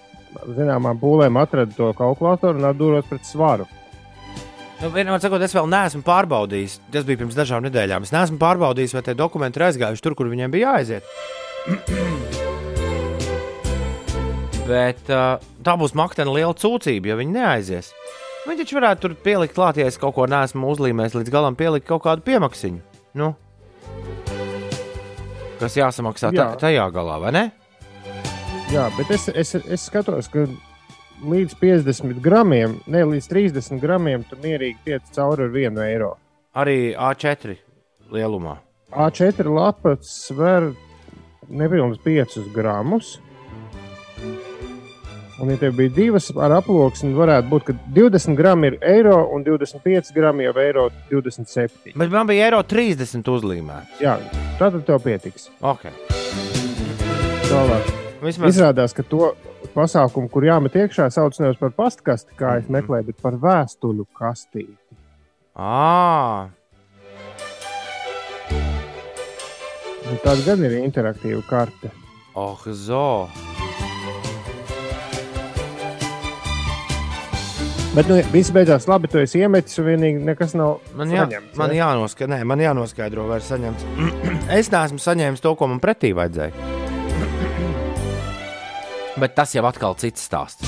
zināmām 0.57 0.99
pūlēm 0.99 1.39
atradu 1.39 1.79
to 1.79 1.93
kalkulatoru 1.95 2.59
un 2.59 2.73
atdūros 2.73 3.07
pret 3.07 3.23
svaru. 3.23 3.71
Nu, 4.81 4.89
vienmēr 4.91 5.21
sakot, 5.23 5.41
es 5.45 5.55
vēl 5.55 5.69
neesmu 5.71 6.01
pārbaudījis. 6.05 6.79
Tas 6.91 7.05
bija 7.07 7.21
pirms 7.21 7.37
dažām 7.37 7.63
nedēļām. 7.65 8.03
Es 8.05 8.11
neesmu 8.13 8.37
pārbaudījis, 8.41 8.95
vai 8.97 9.03
tie 9.07 9.15
dokumenti 9.17 9.61
ir 9.61 9.67
aizgājuši 9.69 10.03
tur, 10.03 10.15
kur 10.19 10.27
viņiem 10.31 10.51
bija 10.51 10.73
jāaiziet. 10.73 11.03
Bet 14.69 15.01
uh, 15.13 15.37
tā 15.63 15.73
būs 15.79 15.93
maktena 15.97 16.33
liela 16.33 16.55
sūdzība, 16.57 17.13
ja 17.13 17.15
viņi 17.19 17.37
neaizies. 17.37 17.87
Viņi 18.45 18.61
taču 18.61 18.77
varētu 18.77 18.99
tur 19.01 19.13
pielikt 19.25 19.55
klāt, 19.55 19.79
ja 19.79 19.87
es 19.89 19.97
kaut 20.01 20.13
ko 20.17 20.27
neesmu 20.29 20.67
uzlīmējis 20.73 21.17
līdz 21.17 21.31
galam, 21.33 21.57
pielikt 21.57 21.87
kaut 21.89 22.03
kādu 22.05 22.25
piemaksiņu. 22.25 22.81
Nu, 23.17 23.31
kas 25.59 25.77
jāsamaksā 25.79 26.33
Jā. 26.35 26.49
tajā 26.59 26.85
galā, 26.93 27.19
vai 27.23 27.31
ne? 27.35 27.43
Jā, 28.73 28.89
bet 28.97 29.11
es, 29.13 29.27
es, 29.29 29.55
es 29.55 29.85
skatos, 29.87 30.27
ka 30.33 30.47
līdz 31.23 31.55
50 31.61 32.21
gramiem, 32.23 32.79
ne 32.87 33.03
līdz 33.07 33.27
30 33.31 33.81
gramiem, 33.81 34.23
tu 34.27 34.37
mierīgi 34.41 34.81
tiec 34.85 35.11
cauri 35.15 35.47
ar 35.47 35.59
1 35.65 35.81
eiro. 35.85 36.15
Arī 36.55 36.95
A4 36.95 37.57
lielumā. 38.11 38.57
A4 38.95 39.51
lapa 39.51 39.95
sver 40.05 40.71
nepilnīgi 41.49 42.01
5 42.03 42.49
gramus. 42.55 43.19
Un, 45.35 45.49
ja 45.51 45.57
tev 45.59 45.73
bija 45.75 45.91
divas 45.91 46.29
ar 46.39 46.53
aploksni, 46.61 47.11
varētu 47.15 47.49
būt, 47.51 47.65
ka 47.67 47.73
20 47.97 48.37
gramu 48.39 48.69
ir 48.69 48.77
eiro 48.87 49.17
un 49.35 49.43
25 49.43 50.13
gramu 50.15 50.45
jau 50.45 50.53
eiro 50.63 50.85
27. 51.09 51.91
Bet 51.91 52.13
man 52.13 52.29
bija 52.29 52.47
eiro 52.47 52.61
30 52.63 53.27
uzlīmēta. 53.33 53.99
Jā, 53.99 54.15
tad 54.61 54.79
tev 54.87 55.03
pietiks. 55.03 55.49
Okay. 55.59 55.91
Tālāk. 57.49 57.91
Vismaz... 58.23 58.55
Izrādās, 58.55 58.95
ka 58.95 59.03
to 59.03 59.33
pasākumu, 59.75 60.29
kur 60.31 60.47
jāmet 60.47 60.77
iekšā, 60.79 61.09
sauc 61.13 61.37
nevis 61.41 61.59
par 61.61 61.75
pastkasti, 61.75 62.35
kā 62.39 62.57
es 62.61 62.69
mhm. 62.69 62.79
meklēju, 62.79 63.09
bet 63.11 63.23
par 63.23 63.39
vēstuļu 63.41 64.07
kastīti. 64.15 64.79
À. 65.55 66.49
Nu, 70.05 70.19
tāda 70.21 70.41
gan 70.45 70.63
ir 70.67 70.79
interaktīva 70.83 71.41
karte. 71.47 71.91
Oh, 72.35 72.59
zo! 72.67 73.29
Bet 77.95 78.09
nu, 78.11 78.17
viss 78.33 78.51
beidzās 78.51 78.89
labi. 78.91 79.07
Tu 79.07 79.21
esi 79.21 79.39
iemetis, 79.39 79.79
un 79.79 79.87
vienīgi 79.87 80.23
nekas 80.27 80.51
nav. 80.59 80.81
Man, 80.99 81.13
jā, 81.15 81.23
saņemts, 81.23 81.55
man, 81.61 81.75
jānoska, 81.77 82.27
nē, 82.27 82.41
man 82.43 82.59
jānoskaidro, 82.59 83.23
vai 83.29 83.39
ir 83.39 83.47
saņemts. 83.47 83.87
es 84.59 84.71
neesmu 84.73 84.99
saņēmis 84.99 85.43
to, 85.45 85.55
ko 85.55 85.71
man 85.71 85.79
pretī 85.83 86.11
vajadzēja. 86.17 86.84
Bet 89.19 89.35
tas 89.37 89.55
jau 89.55 89.63
atkal 89.67 89.95
cits 89.99 90.25
stāsts. 90.27 90.67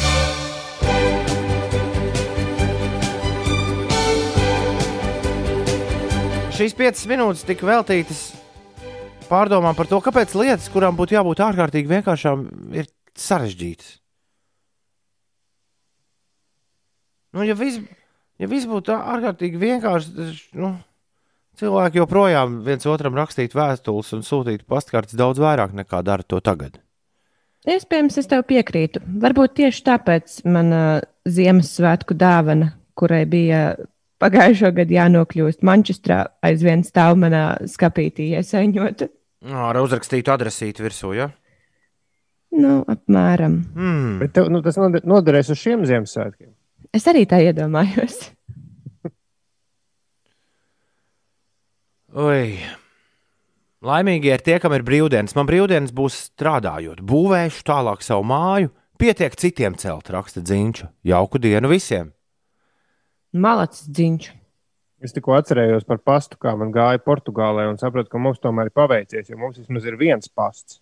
Šīs 6.57 6.73
piecas 6.73 7.03
minūtes 7.05 7.45
tika 7.45 7.67
veltītas 7.67 8.21
pārdomām 9.27 9.75
par 9.77 9.89
to, 9.91 9.99
kāpēc 10.01 10.33
lietas, 10.39 10.71
kurām 10.73 10.97
būtu 10.97 11.13
jābūt 11.13 11.43
ārkārtīgi 11.45 11.91
vienkāršām, 11.91 12.47
ir 12.73 12.89
sarežģītas. 13.19 13.91
Nu, 17.37 17.43
ja 17.45 17.53
viss 17.59 17.83
ja 18.41 18.49
vis 18.49 18.67
būtu 18.69 18.93
ārkārtīgi 18.95 19.61
vienkārši, 19.61 20.27
nu, 20.61 20.73
cilvēki 21.59 22.01
joprojām 22.01 22.61
viens 22.65 22.85
otram 22.89 23.17
rakstītu 23.17 23.57
vēstules 23.57 24.13
un 24.17 24.25
sūtītu 24.25 24.67
pastkartes 24.69 25.17
daudz 25.17 25.41
vairāk 25.41 25.75
nekā 25.77 26.03
dara 26.05 26.25
to 26.25 26.41
tagad. 26.43 26.81
Iespējams, 27.67 28.15
es 28.21 28.29
tev 28.31 28.45
piekrītu. 28.47 29.01
Varbūt 29.23 29.57
tieši 29.59 29.83
tāpēc 29.89 30.37
mana 30.47 31.01
Ziemassvētku 31.27 32.15
dāvana, 32.15 32.71
kurai 32.95 33.25
bija 33.27 33.73
pagājušo 34.23 34.71
gadu 34.77 34.95
jānokļūst 34.95 35.65
Manchestrā, 35.67 36.21
aizvien 36.47 36.85
stāv 36.87 37.19
manā 37.19 37.43
skapītī 37.67 38.31
iesaņota. 38.39 39.09
Ar 39.51 39.81
uzrakstītu 39.81 40.31
adresīti 40.33 40.85
virsū, 40.85 41.11
ja? 41.17 41.27
Nu, 42.55 42.79
apmēram. 42.87 43.59
Mm. 43.75 44.17
Bet 44.23 44.33
tev, 44.37 44.47
nu, 44.53 44.63
tas 44.65 44.79
noderēs 44.79 45.51
uz 45.51 45.59
šiem 45.59 45.83
Ziemassvētkiem. 45.89 46.51
Es 46.95 47.03
arī 47.11 47.25
tā 47.27 47.41
iedomājos. 47.43 48.15
Oi. 52.27 52.55
Laimīgi 53.85 54.31
ir 54.33 54.41
tie, 54.41 54.55
kam 54.57 54.73
ir 54.73 54.81
brīvdienas. 54.81 55.35
Man 55.37 55.45
brīvdienas 55.45 55.93
būs 55.93 56.15
strādājot, 56.31 57.03
būvēšu 57.05 57.61
tālāk 57.67 58.01
savu 58.01 58.25
māju. 58.25 58.71
Pietiek 58.97 59.35
citiem 59.37 59.75
celt, 59.77 60.09
raksta 60.09 60.41
Zinča. 60.41 60.89
Jauku 61.05 61.37
dienu 61.37 61.69
visiem! 61.69 62.09
Malacis 63.37 63.85
dziņš. 63.93 64.31
Es 65.05 65.13
tikko 65.13 65.35
atcerējos 65.37 65.85
par 65.85 66.01
pastu, 66.01 66.39
kā 66.41 66.55
man 66.57 66.71
gāja 66.73 66.97
Portugālē, 67.05 67.67
un 67.69 67.77
sapratu, 67.77 68.09
ka 68.09 68.21
mums 68.21 68.41
tomēr 68.41 68.71
ir 68.71 68.73
paveicies, 68.73 69.29
jo 69.29 69.37
mums 69.37 69.59
vismaz 69.61 69.85
ir 69.85 69.99
viens 69.99 70.31
pasts. 70.33 70.79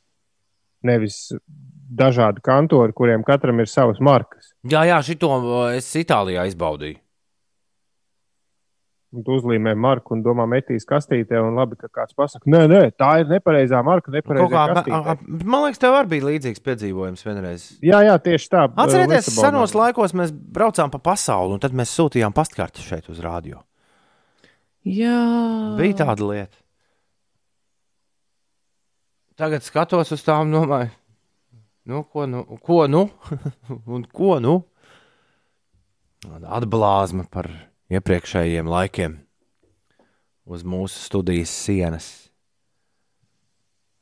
Nevis 0.87 1.33
dažādi 1.99 2.39
kantori, 2.45 2.95
kuriem 2.95 3.25
katram 3.27 3.59
ir 3.59 3.67
savas 3.67 3.99
markas. 3.99 4.53
Jā, 4.63 4.85
jā, 4.87 5.01
šito 5.03 5.33
uh, 5.35 5.57
es 5.75 5.89
Itālijā 5.99 6.47
izbaudīju. 6.47 7.01
Un 9.15 9.23
tu 9.23 9.31
uzlīmē 9.37 9.71
marku 9.79 10.11
un 10.11 10.21
domā, 10.25 10.43
metīs 10.51 10.83
kastītē, 10.89 11.37
un 11.39 11.55
labi, 11.55 11.77
ka 11.79 11.87
kāds 11.87 12.11
pasakā, 12.17 12.49
nē, 12.51 12.65
nē, 12.67 12.79
tā 12.99 13.13
ir 13.21 13.29
nepareizā 13.31 13.79
marka, 13.87 14.11
nepareizā 14.11 14.49
kā, 14.51 14.63
kastītē. 14.73 14.91
a- 14.91 15.13
a- 15.13 15.45
man 15.47 15.63
liekas, 15.63 15.79
tev 15.79 15.93
arī 15.95 16.09
bija 16.15 16.25
līdzīgs 16.27 16.59
piedzīvojums 16.65 17.23
vienreiz. 17.23 17.63
Jā, 17.81 18.01
jā, 18.03 18.17
tieši 18.19 18.49
tā. 18.51 18.65
Atcerieties, 18.75 19.29
Lisabonā. 19.29 19.45
senos 19.47 19.73
laikos 19.79 20.11
mēs 20.19 20.33
braucām 20.35 20.91
pa 20.91 20.99
pasauli, 20.99 21.53
un 21.55 21.59
tad 21.63 21.71
mēs 21.71 21.93
sūtījām 21.95 22.33
pastkartes 22.35 22.83
šeit 22.83 23.07
uz 23.09 23.19
rādio. 23.23 23.63
Jā, 24.85 25.77
Bija 25.79 25.93
tāda 26.03 26.27
lieta. 26.27 26.57
Tagad 29.35 29.63
skatos 29.65 30.11
uz 30.15 30.21
tām, 30.23 30.51
domāju, 30.53 30.91
nu, 31.87 32.03
ko 32.03 32.25
nu, 32.25 32.43
ko 32.63 32.85
nu? 32.87 33.09
un 33.87 34.03
ko 34.11 34.39
nu? 34.39 34.63
Atblāzma 36.25 37.25
par 37.29 37.49
iepriekšējiem 37.95 38.69
laikiem 38.69 39.19
uz 40.45 40.63
mūsu 40.67 41.01
studijas 41.07 41.53
sienas. 41.65 42.07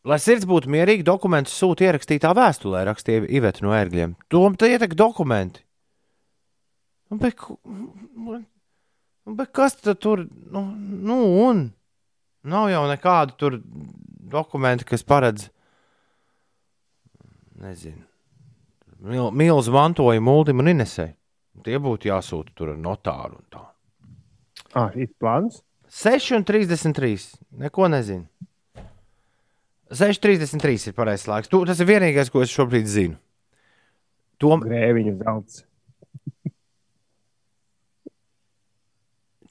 Lai 0.03 0.17
sirds 0.19 0.43
būtu 0.47 0.67
mierīga, 0.71 1.05
dokumentus 1.07 1.55
sūta 1.55 1.85
ierakstītā 1.87 2.33
vēstulē, 2.35 2.81
rakstīja 2.89 3.23
Iveta 3.31 3.63
no 3.63 3.71
ērgļiem. 3.75 4.17
Tom 4.27 4.57
te 4.59 4.67
ietek 4.67 4.97
dokumenti. 4.99 5.63
Nu, 7.07 7.19
bet, 7.21 7.39
nu, 7.63 8.41
bet 9.39 9.53
kas 9.55 9.77
tad 9.79 10.01
tur, 10.03 10.25
nu, 10.51 10.65
nu 10.75 11.19
un? 11.45 11.69
Nav 12.43 12.67
jau 12.73 12.83
nekādu 12.89 13.37
tur 13.39 13.59
dokumentu, 14.33 14.83
kas 14.89 15.05
paredz, 15.07 15.47
nezinu, 17.63 18.03
mil, 19.07 19.29
milzu 19.31 19.71
mantojumu 19.71 20.33
Multim 20.33 20.59
un 20.59 20.73
Inesai. 20.73 21.13
Tie 21.63 21.79
būtu 21.79 22.09
jāsūta 22.09 22.51
tur 22.57 22.73
ar 22.73 22.81
notāru 22.81 23.37
un 23.37 23.45
tā. 23.53 23.63
Ah, 24.73 24.89
ir 24.97 25.11
plāns. 25.21 25.61
6,33. 25.93 27.35
Neko 27.61 27.89
nezinu. 27.93 28.25
6,33 29.93 30.89
ir 30.89 30.95
pareizais 30.97 31.29
laiks. 31.29 31.51
Tu, 31.51 31.59
tas 31.69 31.79
ir 31.79 31.89
vienīgais, 31.89 32.31
ko 32.33 32.41
es 32.41 32.53
šobrīd 32.53 32.89
zinu. 32.89 33.19
Tom, 34.41 34.63
Grēviņu 34.65 35.13
zelts. 35.21 35.61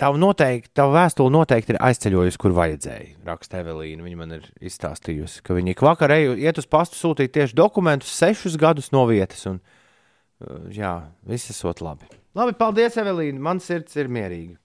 Tava, 0.02 0.18
noteikti, 0.18 0.72
tava 0.74 0.96
vēstule 0.96 1.30
noteikti 1.30 1.76
ir 1.76 1.78
aizceļojusi, 1.86 2.38
kur 2.42 2.54
vajadzēja. 2.56 3.20
Raksta 3.28 3.60
Evelīna. 3.62 4.02
Viņa 4.02 4.18
man 4.18 4.34
ir 4.34 4.48
izstāstījusi, 4.58 5.44
ka 5.46 5.54
viņa 5.54 5.76
ik 5.76 5.84
vakar 5.86 6.10
eju, 6.16 6.34
iet 6.42 6.58
uz 6.58 6.66
pastu 6.66 6.98
sūtīt 6.98 7.30
tieši 7.36 7.54
dokumentus 7.54 8.10
sešus 8.18 8.58
gadus 8.58 8.90
no 8.90 9.04
vietas. 9.06 9.44
Un, 9.46 9.60
uh, 10.42 10.64
jā, 10.74 10.96
viss 11.28 11.54
esot 11.54 11.84
labi. 11.86 12.10
Labi, 12.34 12.56
paldies, 12.58 12.98
Evelīna. 12.98 13.38
Man 13.46 13.62
sirds 13.62 13.94
ir 14.00 14.10
mierīga. 14.10 14.56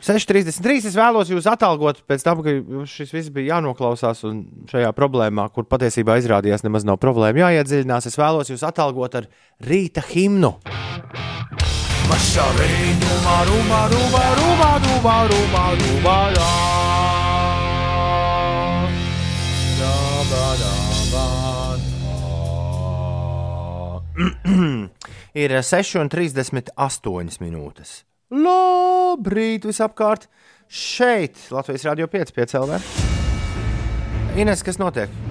6,33. 0.00 0.88
Es 0.88 0.96
vēlos 0.96 1.30
jūs 1.32 1.46
atalgot 1.50 2.02
pēc 2.08 2.24
tam, 2.24 2.40
ka 2.44 2.54
šis 2.88 3.12
viss 3.14 3.32
bija 3.34 3.56
jānoklausās. 3.56 4.24
Un 4.28 4.42
šajā 4.70 4.90
problēmā, 4.96 5.48
kur 5.54 5.68
patiesībā 5.68 6.18
izrādījās 6.20 6.64
nemaz 6.66 6.86
nav 6.88 7.00
problēma, 7.02 7.44
jāiedziļinās, 7.46 8.08
es 8.10 8.18
vēlos 8.20 8.52
jūs 8.52 8.64
atalgot 8.66 9.20
ar 9.20 9.30
rīta 9.64 10.04
himnu. 10.12 10.56
Ir 25.40 25.50
6,38 25.62 27.40
minūtes. 27.40 28.09
Labrīt, 28.30 29.64
visapkārt! 29.66 30.28
Šeit 30.70 31.48
Latvijas 31.50 31.82
Rādio 31.88 32.06
5, 32.06 32.30
5 32.36 32.54
LV. 32.60 32.78
Ines, 34.38 34.62
kas 34.62 34.78
notiek? 34.78 35.29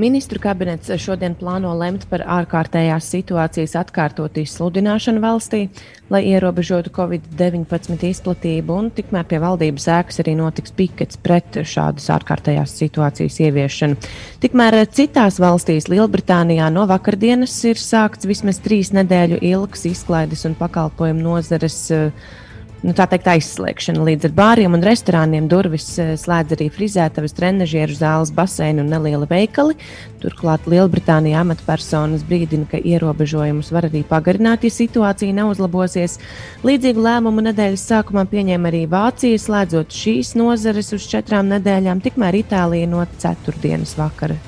Ministru 0.00 0.40
kabinets 0.40 0.88
šodien 0.96 1.34
plāno 1.36 1.74
lemt 1.76 2.06
par 2.08 2.22
ārkārtējās 2.24 3.04
situācijas 3.12 3.74
atkārtot 3.76 4.38
izsludināšanu 4.40 5.20
valstī, 5.20 5.66
lai 6.08 6.22
ierobežotu 6.30 6.92
Covid-19 6.96 8.06
izplatību, 8.08 8.78
un 8.80 8.88
tikmēr 8.96 9.28
pie 9.28 9.42
valdības 9.42 9.88
ēkas 9.98 10.22
arī 10.22 10.38
notiks 10.38 10.72
pikets 10.78 11.20
pret 11.20 11.60
šādas 11.68 12.08
ārkārtējās 12.16 12.78
situācijas 12.80 13.36
ieviešanu. 13.44 14.00
Tikmēr 14.40 14.78
citās 14.88 15.36
valstīs, 15.42 15.90
Lielbritānijā, 15.92 16.70
no 16.72 16.86
vakardienas 16.88 17.58
ir 17.68 17.76
sākts 17.76 18.30
vismaz 18.30 18.62
trīs 18.64 18.94
nedēļu 18.96 19.42
ilgs 19.52 19.84
izklaides 19.90 20.48
un 20.48 20.56
pakalpojumu 20.56 21.28
nozares. 21.28 21.82
eh, 21.92 22.38
nu, 22.84 22.94
tā 22.96 23.06
teikt, 23.10 23.28
aizslēgšana. 23.30 24.02
Līdz 24.06 24.28
ar 24.28 24.34
bāriem 24.36 24.76
un 24.76 24.84
restorāniem 24.84 25.48
durvis 25.50 25.86
eh, 26.00 26.12
slēdz 26.20 26.56
arī 26.56 26.68
frizētavas, 26.72 27.34
trenižieru 27.36 27.96
zāles, 27.96 28.32
baseini 28.34 28.82
un 28.84 28.90
nelieli 28.92 29.28
veikali. 29.30 29.76
Turklāt 30.20 30.68
Lielbritānijā 30.70 31.40
amatpersonas 31.44 32.24
brīdina, 32.28 32.68
ka 32.70 32.80
ierobežojumus 32.80 33.72
var 33.74 33.88
arī 33.88 34.04
pagarināt, 34.08 34.66
ja 34.66 34.74
situācija 34.74 35.36
neuzlabosies. 35.40 36.18
Līdzīgu 36.66 37.04
lēmumu 37.08 37.46
nedēļas 37.48 37.88
sākumā 37.92 38.26
pieņēma 38.30 38.72
arī 38.72 38.84
Vācija, 38.90 39.40
slēdzot 39.40 39.96
šīs 39.96 40.36
nozares 40.40 40.92
uz 40.96 41.08
četrām 41.10 41.48
nedēļām, 41.56 42.04
tikmēr 42.04 42.42
Itālija 42.44 42.90
no 42.90 43.04
ceturtdienas 43.20 43.96
vakara. 44.00 44.38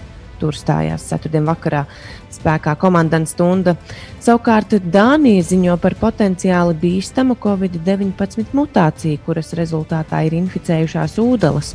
Tur 0.43 0.57
stājās 0.59 1.05
ceturtdien 1.07 1.47
vakarā 1.47 1.85
spēkā 2.33 2.75
komandas 2.81 3.31
stunda. 3.31 3.77
Savukārt 4.23 4.75
Dānija 4.91 5.45
ziņo 5.47 5.77
par 5.83 5.95
potenciāli 6.01 6.75
bīstamu 6.81 7.37
Covid-19 7.43 8.57
mutāciju, 8.57 9.21
kuras 9.27 9.53
rezultātā 9.59 10.25
ir 10.27 10.35
inficējušās 10.41 11.15
ūdeles. 11.23 11.73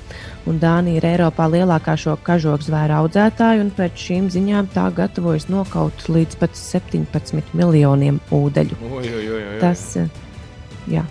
Un 0.47 0.59
Dānija 0.59 0.99
ir 0.99 1.09
Eiropā 1.13 1.47
lielākā 1.53 1.95
šo 1.99 2.17
kažoku 2.27 2.67
zvēru 2.67 2.99
audzētāja, 3.01 3.63
un 3.63 3.71
pēc 3.77 4.07
šīm 4.07 4.29
ziņām 4.35 4.71
tā 4.75 4.89
gatavojas 4.99 5.47
nokaut 5.51 6.07
līdz 6.11 6.39
pat 6.43 6.59
17 6.59 7.55
miljoniem 7.55 8.19
ūdeļu. 8.35 8.79
Ui, 8.83 9.03
ui, 9.03 9.27
ui, 9.27 9.43
ui. 9.43 9.59
Tas, 9.63 9.93
jā, 10.91 11.07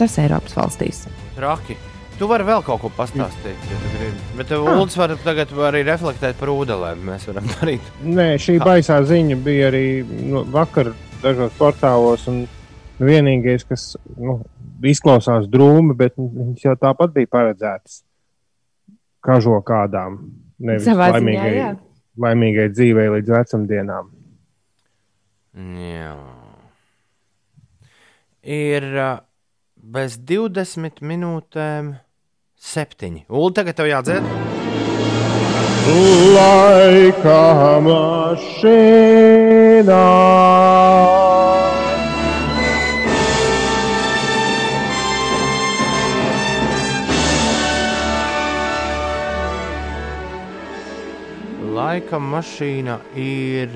tas 0.00 0.20
Eiropas 0.20 0.60
valstīs. 0.60 1.06
Traki. 1.38 1.78
Tu 2.18 2.26
vari 2.26 2.42
vēl 2.48 2.64
kaut 2.66 2.80
ko 2.82 2.88
pastāstīt, 2.96 3.58
ja 3.70 3.76
tu 3.78 3.90
gribi. 3.94 4.22
Bet 4.40 4.48
tev 4.50 4.64
Ah. 4.66 4.74
Ulas 4.80 4.96
var 4.98 5.12
tagad 5.22 5.52
arī 5.68 5.84
reflektēt 5.86 6.38
par 6.40 6.50
ūdelēm. 6.50 7.04
Mēs 7.06 7.28
varam 7.30 7.46
darīt. 7.54 7.84
Nē, 8.02 8.32
šī 8.42 8.56
baisā 8.58 8.96
ziņa 9.06 9.36
bija 9.44 9.68
arī 9.70 9.84
nu, 10.02 10.42
vakar 10.50 10.90
dažos 11.22 11.54
portālos. 11.60 12.26
un 12.28 12.46
Vienīgais, 12.98 13.62
kas 13.62 13.92
nu, 14.18 14.40
izklausās 14.82 15.44
drūmi, 15.46 15.94
bet 15.94 16.16
viņš 16.18 16.64
jau 16.64 16.72
tāpat 16.82 17.12
bija 17.14 17.30
paredzēts 17.30 18.00
kažo 19.22 19.60
kādām. 19.62 20.16
Nevis 20.58 20.88
Savā 20.88 21.12
ziņā, 21.12 21.20
laimīgai, 21.20 21.52
jā. 21.54 21.68
laimīgai 22.18 22.66
dzīvei 22.74 23.06
līdz 23.14 23.30
vecumdienām. 23.36 24.10
Jā. 25.78 26.16
Ir 28.42 28.88
uh, 28.98 29.20
bez 29.78 30.18
20 30.18 30.98
minūtēm 31.06 31.94
septiņi. 32.58 33.24
Ulu, 33.30 33.50
tagad 33.54 33.78
tev 33.78 33.86
jādzird. 33.88 34.24
Laika 36.34 37.80
mašīnā. 37.86 39.28
Laika 51.78 52.18
mašīna 52.20 52.98
ir 53.16 53.72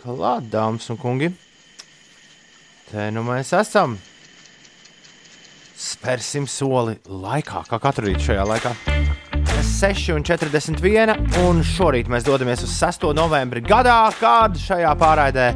klāta, 0.00 0.48
dāmas 0.50 0.90
un 0.90 0.98
kungi. 0.98 1.30
Te 2.90 3.10
nu 3.14 3.22
mēs 3.26 3.52
esam. 3.54 3.98
Spērsim 5.76 6.46
soli 6.48 6.94
laikā, 7.04 7.66
kā 7.68 7.78
katru 7.82 8.08
rītu 8.08 8.30
šajā 8.30 8.44
laikā. 8.48 8.70
6,41. 9.76 11.12
Un 11.44 11.60
šorīt 11.66 12.08
mēs 12.08 12.24
dodamies 12.24 12.62
uz 12.64 12.72
6. 12.80 13.10
novembri 13.16 13.60
gadā, 13.64 13.98
kad 14.16 14.56
šajā 14.56 14.94
pārraidē 14.96 15.50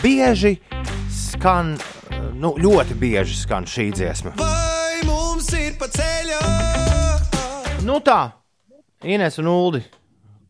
bieži 0.00 0.54
skan, 1.12 1.74
nu, 2.40 2.54
ļoti 2.56 2.96
bieži 2.96 3.36
skan 3.36 3.68
šī 3.68 3.90
dziesma. 3.92 4.32
Vai 4.40 5.04
mums 5.04 5.52
ir 5.52 5.76
Nu 7.86 8.00
tā, 8.00 8.32
Ines 9.04 9.36
un 9.38 9.46
Uldi, 9.52 9.84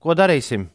ko 0.00 0.14
darīsim? 0.16 0.68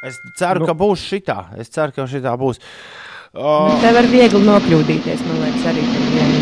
Es 0.00 0.16
ceru, 0.38 0.62
nu. 0.62 0.70
ka 0.70 0.72
būs 0.72 1.02
šitā. 1.04 1.50
Es 1.60 1.68
ceru, 1.68 1.92
ka 1.92 2.06
šitā 2.08 2.32
būs. 2.40 2.62
Uh, 3.30 3.76
Tev 3.82 3.94
var 3.98 4.08
viegli 4.10 4.40
nokļūdīties, 4.46 5.26
man 5.28 5.44
liekas, 5.44 5.66
arī 5.74 5.84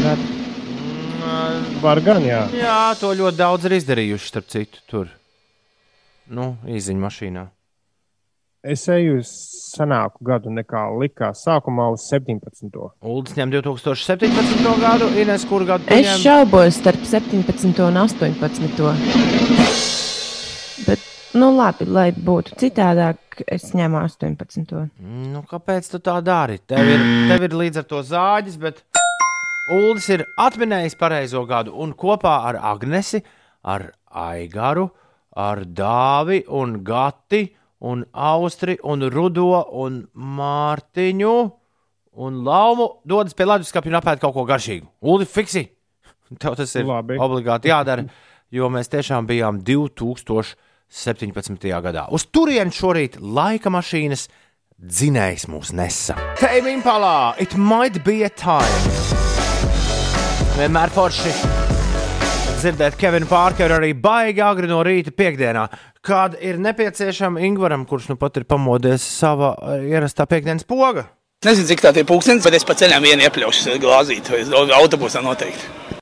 vienu 0.08 1.20
gadu. 1.20 1.80
Var 1.82 2.00
gan, 2.00 2.24
jā. 2.24 2.42
Jā, 2.56 2.94
to 3.00 3.12
ļoti 3.16 3.36
daudz 3.36 3.64
ir 3.68 3.72
izdarījuši, 3.78 4.28
starp 4.32 4.48
citu, 4.48 4.82
tur. 4.88 5.06
Nu, 6.28 6.56
īziņā 6.68 7.00
mašīnā. 7.00 7.46
Es 8.68 8.88
eju 8.90 9.20
uz 9.20 9.28
senāku 9.76 10.24
gadu 10.26 10.50
nekā 10.50 10.80
likās. 10.98 11.44
Sākumā 11.46 11.92
uz 11.94 12.08
17. 12.10 12.74
Uldis 13.06 13.36
ņem 13.38 13.52
2017. 13.54 14.66
gadu, 14.82 15.08
Ines, 15.14 15.44
kur 15.48 15.64
gadu? 15.64 15.86
tu 15.86 15.94
Es 15.94 16.18
šaubos 16.24 16.80
starp 16.80 17.06
17 17.06 17.84
un 17.86 18.00
18. 18.02 18.82
Bet, 20.88 21.00
nu 21.38 21.52
labi, 21.54 21.86
lai 21.86 22.10
būtu 22.12 22.58
citādāk, 22.58 23.44
es 23.46 23.70
ņemu 23.78 24.02
18. 24.02 24.90
Nu, 25.32 25.44
kāpēc 25.48 25.88
tu 25.94 26.02
tā 26.02 26.18
dari? 26.24 26.58
Tev 26.66 26.82
ir, 26.82 27.00
tev 27.30 27.46
ir 27.46 27.52
līdz 27.62 27.84
ar 27.84 27.86
to 27.94 28.02
zāģis, 28.02 28.58
bet 28.58 28.82
Uldis 29.68 30.06
ir 30.14 30.22
atminējis 30.40 30.94
pareizo 30.96 31.42
gadu 31.48 31.74
un 31.76 31.90
kopā 31.92 32.38
ar 32.48 32.56
Agnesi, 32.70 33.20
ar 33.68 33.90
Aigaru, 34.08 34.86
ar 35.36 35.60
Dāvi 35.66 36.44
un 36.48 36.84
Gati 36.84 37.56
un 37.84 38.04
Austri 38.12 38.78
un 38.82 39.10
Rudo 39.12 39.64
un 39.76 40.08
Mārtiņu 40.14 41.52
un 42.18 42.44
Laumu 42.46 42.88
dodas 43.04 43.34
pie 43.36 43.46
Latvijas 43.46 43.68
skapja 43.74 43.90
un 43.92 43.98
apēd 44.00 44.18
kaut 44.22 44.34
ko 44.34 44.44
garšīgu. 44.48 44.86
Uldi, 45.04 45.26
fiksi! 45.28 45.68
Tev 46.40 46.56
tas 46.58 46.74
ir 46.76 46.84
Labi. 46.88 47.18
obligāti 47.20 47.68
jādara, 47.68 48.04
jo 48.56 48.68
mēs 48.72 48.88
tiešām 48.88 49.26
bijām 49.28 49.60
2017. 49.68 51.68
gadā. 51.84 52.08
Uz 52.08 52.24
turieni 52.32 52.72
šorīt 52.72 53.20
laika 53.20 53.70
mašīnas 53.70 54.28
dzinējs 54.78 55.46
mūs 55.52 55.72
nesa. 55.76 56.14
Tame 56.40 56.70
impalā, 56.72 57.34
it 57.38 57.54
might 57.54 58.04
be 58.04 58.24
a 58.24 58.30
time. 58.30 59.17
Vienmēr 60.58 60.90
forši 60.90 61.30
dzirdēt 62.58 62.96
Kevinu 62.98 63.28
Pārkeru 63.30 63.76
arī 63.76 63.92
baigi 63.94 64.42
agri 64.42 64.66
no 64.66 64.80
rīta 64.82 65.12
piekdienā, 65.14 65.68
kad 66.02 66.34
ir 66.42 66.58
nepieciešama 66.58 67.44
Ingvaram, 67.46 67.84
kurš 67.86 68.08
nu 68.10 68.16
pat 68.18 68.40
ir 68.40 68.46
pamodies 68.50 69.04
savā 69.06 69.52
eh, 69.54 69.86
ierastā 69.92 70.26
piekdienas 70.26 70.66
poga. 70.66 71.06
Nezinu, 71.46 71.68
cik 71.70 71.84
tā 71.84 71.94
ir 71.94 72.08
pūkstens, 72.10 72.42
bet 72.42 72.58
es 72.58 72.66
pa 72.66 72.74
ceļam 72.74 73.06
vienu 73.06 73.22
iepļaušu 73.28 73.78
glāzīt, 73.78 74.32
vai 74.34 74.42
autobusā 74.80 75.22
noteikti. 75.22 76.00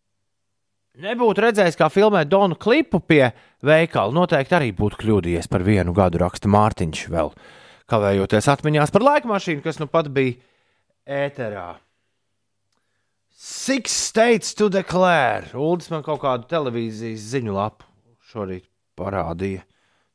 Nebūtu 1.05 1.45
redzējis, 1.45 1.77
kā 1.77 1.93
filmē 1.93 2.25
Donu 2.25 2.57
klipu 2.57 3.05
pie 3.05 3.27
veikala. 3.61 4.17
Noteikti 4.17 4.57
arī 4.57 4.73
būtu 4.73 5.05
kļūdījies 5.05 5.53
par 5.53 5.69
vienu 5.69 5.93
gadu, 5.93 6.25
raksta 6.25 6.49
Mārtiņš, 6.49 7.09
vēl 7.13 7.35
kavējoties 7.93 8.55
atmiņās 8.57 8.97
par 8.97 9.05
laika 9.05 9.37
mašīnu, 9.37 9.61
kas 9.69 9.85
nu 9.85 9.93
pat 9.93 10.09
bija 10.09 10.41
ēterā. 11.05 11.75
Six 13.39 13.93
states 13.93 14.55
to 14.55 14.71
declare. 14.73 15.51
Uldis 15.53 15.91
man 15.93 16.01
kaut 16.01 16.23
kādu 16.23 16.47
televīzijas 16.49 17.21
ziņu 17.35 17.53
lapu 17.53 17.85
šorīt 18.31 18.65
parādīja. 18.97 19.61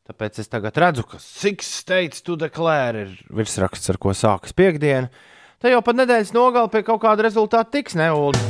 Tāpēc 0.09 0.39
es 0.41 0.49
tagad 0.49 0.79
redzu, 0.81 1.05
ka 1.05 1.19
Six 1.21 1.69
states 1.83 2.25
to 2.25 2.33
declare 2.33 3.03
ir 3.05 3.11
virsraksts, 3.29 3.91
ar 3.93 3.99
ko 4.01 4.15
sākas 4.17 4.57
piekdiena. 4.57 5.11
Te 5.61 5.69
jau 5.69 5.83
pat 5.85 5.99
nedēļas 5.99 6.33
nogalē 6.33 6.71
pie 6.73 6.81
kaut 6.87 7.03
kāda 7.03 7.27
rezultāta 7.27 7.69
tiks, 7.77 7.93
ne 7.93 8.09
Uldis? 8.09 8.41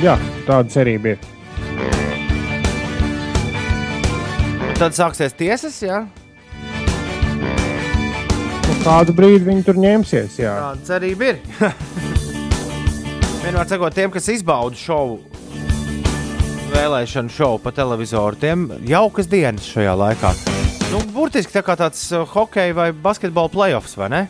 Jā, 0.00 0.16
tāda 0.48 0.72
cerība 0.72 1.12
ir. 1.12 1.20
Tad 4.80 4.96
sāksies 4.96 5.36
tiesas, 5.36 5.76
jā. 5.84 6.06
Nu, 8.64 8.78
kādu 8.86 9.12
brīdi 9.12 9.44
viņi 9.50 9.68
tur 9.68 9.76
ņemsies. 9.84 10.40
Jā. 10.40 10.56
Tāda 10.64 10.88
cerība 10.94 11.34
ir. 11.34 11.44
Vienmēr 13.38 13.68
sakot, 13.70 13.94
tiem, 13.94 14.10
kas 14.12 14.26
izbauda 14.32 14.76
šovu, 14.76 15.20
vēlēšanu 16.72 17.32
šovu 17.32 17.60
pa 17.64 17.72
televizoru, 17.74 18.36
tiem 18.40 18.66
jaukas 18.88 19.28
dienas 19.30 19.68
šajā 19.72 19.94
laikā. 19.98 20.32
Nu, 20.92 21.00
burtiski 21.14 21.52
tā 21.54 21.62
kā 21.64 21.76
tāds 21.78 22.00
uh, 22.16 22.24
hockey 22.28 22.74
vai 22.76 22.90
basketbola 22.92 23.50
playoffs, 23.52 23.94
vai 24.00 24.08
ne? 24.12 24.22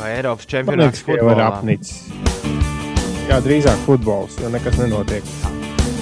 Vai 0.00 0.12
Eiropas 0.16 0.48
čempionāts 0.50 1.04
futbolā. 1.06 1.48
apnicis. 1.52 2.08
Jā, 3.30 3.38
drīzāk 3.44 3.84
futbols, 3.86 4.36
jo 4.42 4.50
nekas 4.50 4.78
nenotiek. 4.80 5.26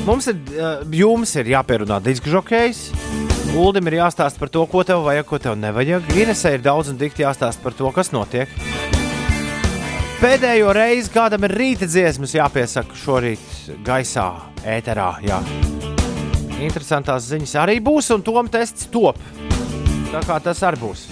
Mums 0.09 0.31
ir, 0.33 0.38
uh, 0.57 0.81
jums 0.96 1.35
ir 1.37 1.52
jāpierunā 1.52 2.00
disku 2.04 2.33
žokejs. 2.33 2.88
Uldim 3.59 3.88
ir 3.88 3.98
jāstāsta 4.02 4.40
par 4.40 4.50
to, 4.52 4.64
ko 4.68 4.85
tev 4.85 5.04
vajag, 5.07 5.28
ko 5.28 5.40
tev 5.40 5.57
nevajag. 5.61 6.09
Inesē 6.16 6.57
ir 6.57 6.64
daudz 6.64 6.92
un 6.92 7.00
dikti 7.00 7.24
jāstāsta 7.24 7.64
par 7.64 7.76
to, 7.76 7.88
kas 7.96 8.12
notiek. 8.16 8.52
Pēdējo 10.18 10.72
reizi 10.74 11.12
kādam 11.14 11.44
ir 11.46 11.52
rīta 11.54 11.87
dziesmas 11.87 12.33
jāpiesaka 12.35 12.96
šorīt 12.98 13.68
gaisā, 13.87 14.24
ēterā. 14.66 15.12
Jā. 15.22 15.37
Interesantās 16.59 17.28
ziņas 17.31 17.52
arī 17.62 17.76
būs, 17.78 18.09
un 18.11 18.24
tom 18.26 18.48
tests 18.50 18.88
top. 18.90 19.20
Tā 20.11 20.18
kā 20.26 20.40
tas 20.42 20.64
arī 20.66 20.81
būs. 20.83 21.04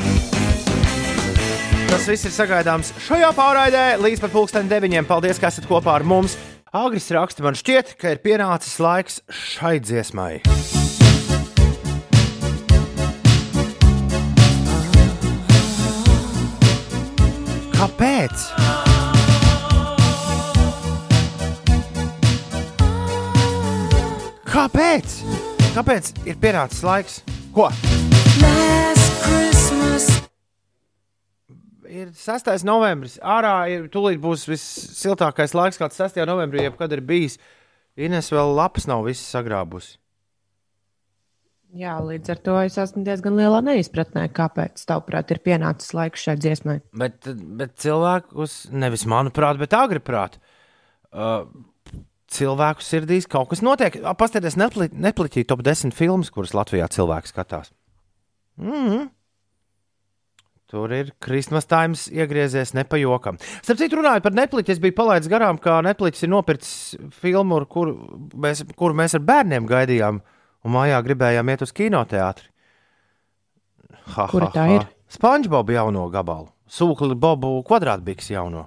Tas 1.87 2.09
viss 2.11 2.27
ir 2.27 2.35
sagaidāms 2.35 2.91
šajā 3.07 3.31
pārraidē 3.37 3.85
līdz 4.03 4.25
pat 4.25 4.35
pulksten 4.35 4.67
deviņiem. 4.75 5.07
Paldies, 5.07 5.39
ka 5.39 5.53
esat 5.55 5.71
kopā 5.71 5.95
ar 6.01 6.03
mums. 6.03 6.35
Agris 6.75 7.07
raksta, 7.15 7.47
man 7.47 7.55
šķiet, 7.55 7.95
ka 8.03 8.11
ir 8.11 8.19
pienācis 8.27 8.75
laiks 8.83 9.23
šai 9.31 9.79
dziesmai. 9.87 10.41
Kāpēc? 17.79 18.51
Kāpēc? 24.57 25.15
Kāpēc 25.75 26.07
ir 26.25 26.37
pienācis 26.41 26.79
laiks? 26.81 27.17
Ko? 27.53 27.67
Ir 31.85 32.15
6. 32.17 32.49
novembris. 32.65 33.19
Ārā 33.21 33.53
ir 33.75 33.85
tūlīt 33.93 34.23
būs 34.23 34.47
vissiltākais 34.49 35.53
laiks, 35.53 35.77
kāds 35.83 36.01
6. 36.01 36.23
novembrī 36.25 36.65
jebkad 36.65 36.97
ir 36.97 37.05
bijis. 37.05 37.37
Ines 38.01 38.33
vēl 38.33 38.57
lapas 38.57 38.89
nav 38.89 39.05
visas 39.05 39.29
sagrābusi. 39.37 39.99
Jā, 41.77 42.01
līdz 42.01 42.33
ar 42.33 42.43
to 42.49 42.57
es 42.65 42.81
esmu 42.81 43.05
diezgan 43.05 43.37
lielā 43.37 43.61
neizpratnē, 43.69 44.25
kāpēc, 44.33 44.89
tavuprāt, 44.89 45.37
ir 45.37 45.45
pienācis 45.45 45.93
laiks 45.93 46.25
šai 46.31 46.41
dziesmai. 46.41 46.81
Bet, 46.97 47.29
bet 47.61 47.77
cilvēkus, 47.85 48.63
nevis 48.73 49.05
manuprāt, 49.05 49.61
bet 49.61 49.77
agri 49.77 50.01
prāt, 50.01 50.41
uh, 51.13 51.45
cilvēku 52.33 52.83
sirdīs 52.83 53.29
kaut 53.31 53.51
kas 53.51 53.63
notiek. 53.63 53.99
Pastāties, 54.19 54.57
nepliķī 54.59 55.47
top 55.47 55.63
10 55.67 55.95
filmas, 55.95 56.31
kuras 56.35 56.55
Latvijā 56.57 56.89
cilvēki 56.93 57.33
skatās. 57.33 57.73
Mm 58.57 58.73
-hmm. 58.73 59.09
Tur 60.67 60.91
ir 60.91 61.13
Kristmas 61.23 61.67
Times 61.71 62.09
iegriezies 62.11 62.73
nepajokam. 62.75 63.37
Starp 63.63 63.79
citu, 63.79 64.01
runājot 64.01 64.23
par 64.23 64.35
Netflix, 64.35 64.69
es 64.69 64.81
biju 64.83 64.97
palaidis 64.99 65.31
garām, 65.31 65.61
ka 65.63 65.79
Netflix 65.83 66.23
ir 66.23 66.29
nopircis 66.33 66.97
filmu, 67.15 67.61
kuru 67.71 67.95
mēs, 68.35 68.65
kuru 68.75 68.95
mēs 68.99 69.15
ar 69.15 69.21
bērniem 69.21 69.69
gaidījām, 69.71 70.19
un 70.65 70.75
mājā 70.75 70.99
gribējām 71.07 71.49
iet 71.49 71.63
uz 71.63 71.73
kinoteātri. 71.73 72.51
Ha, 74.17 74.27
Kura 74.27 74.51
tā 74.55 74.67
ir? 74.75 74.89
Spongebob 75.09 75.71
jauno 75.71 76.09
gabalu, 76.11 76.51
Sūkli 76.67 77.15
Bobu 77.15 77.63
kvadrātbiks 77.63 78.33
jauno. 78.35 78.67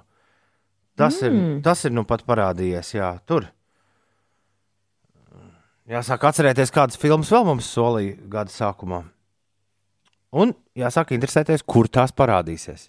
Tas, 1.00 1.20
mm. 1.24 1.38
ir, 1.56 1.62
tas 1.64 1.86
ir 1.88 1.94
nu 1.96 2.04
pat 2.08 2.24
parādījies, 2.28 2.94
jā, 2.98 3.10
tur. 3.28 3.48
Jāsāk 5.90 6.26
atcerēties, 6.28 6.70
kādas 6.74 7.00
filmas 7.00 7.32
vēl 7.32 7.46
mums 7.48 7.70
solīja 7.72 8.18
gada 8.30 8.52
sākumā. 8.54 9.00
Un 10.30 10.52
jāsāk 10.78 11.14
interesēties, 11.16 11.64
kur 11.66 11.88
tās 11.90 12.12
parādīsies. 12.14 12.86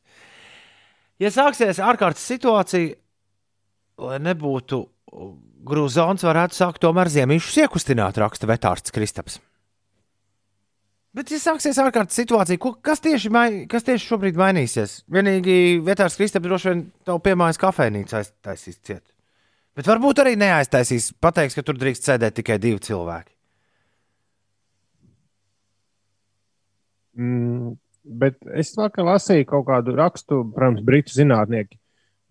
Ja 1.21 1.31
sāksies 1.33 1.79
ārkārtas 1.81 2.25
situācija, 2.29 2.97
lai 4.01 4.19
nebūtu 4.21 4.83
grūzons, 5.65 6.25
varētu 6.25 6.57
sākt 6.57 6.81
tomēr 6.83 7.09
ziemīšus 7.13 7.63
iekustināt, 7.65 8.19
raksta 8.21 8.49
vetārsts 8.49 8.93
Kristaps. 8.93 9.39
Bet, 11.11 11.27
ja 11.33 11.41
sāksies 11.43 11.75
ārkārtas 11.83 12.15
situācija, 12.21 12.59
ko, 12.61 12.71
kas, 12.79 13.01
tieši 13.03 13.29
mai, 13.35 13.47
kas 13.71 13.83
tieši 13.83 14.07
šobrīd 14.07 14.37
mainīsies? 14.39 15.01
Vienīgi 15.11 15.81
vetārsts 15.83 16.19
Kristaps 16.19 16.47
droši 16.47 16.69
vien 16.69 16.85
tev 17.07 17.19
piemājas 17.25 17.59
kafejnīcu 17.59 18.15
aiztaisīs 18.21 18.79
ciet. 18.79 19.03
Bet 19.75 19.89
varbūt 19.91 20.23
arī 20.23 20.37
neaiztaisīs, 20.39 21.09
pateiks, 21.19 21.57
ka 21.57 21.65
tur 21.67 21.75
drīkst 21.79 22.07
sēdēt 22.07 22.37
tikai 22.39 22.57
divi 22.63 22.79
cilvēki. 22.87 23.31
Mm, 27.19 27.75
bet 28.23 28.39
es 28.55 28.71
vakar 28.79 29.09
lasīju 29.11 29.49
kaut 29.51 29.67
kādu 29.67 29.97
rakstu, 29.99 30.45
protams, 30.55 30.83
britu 30.87 31.15
zinātnieki. 31.17 31.75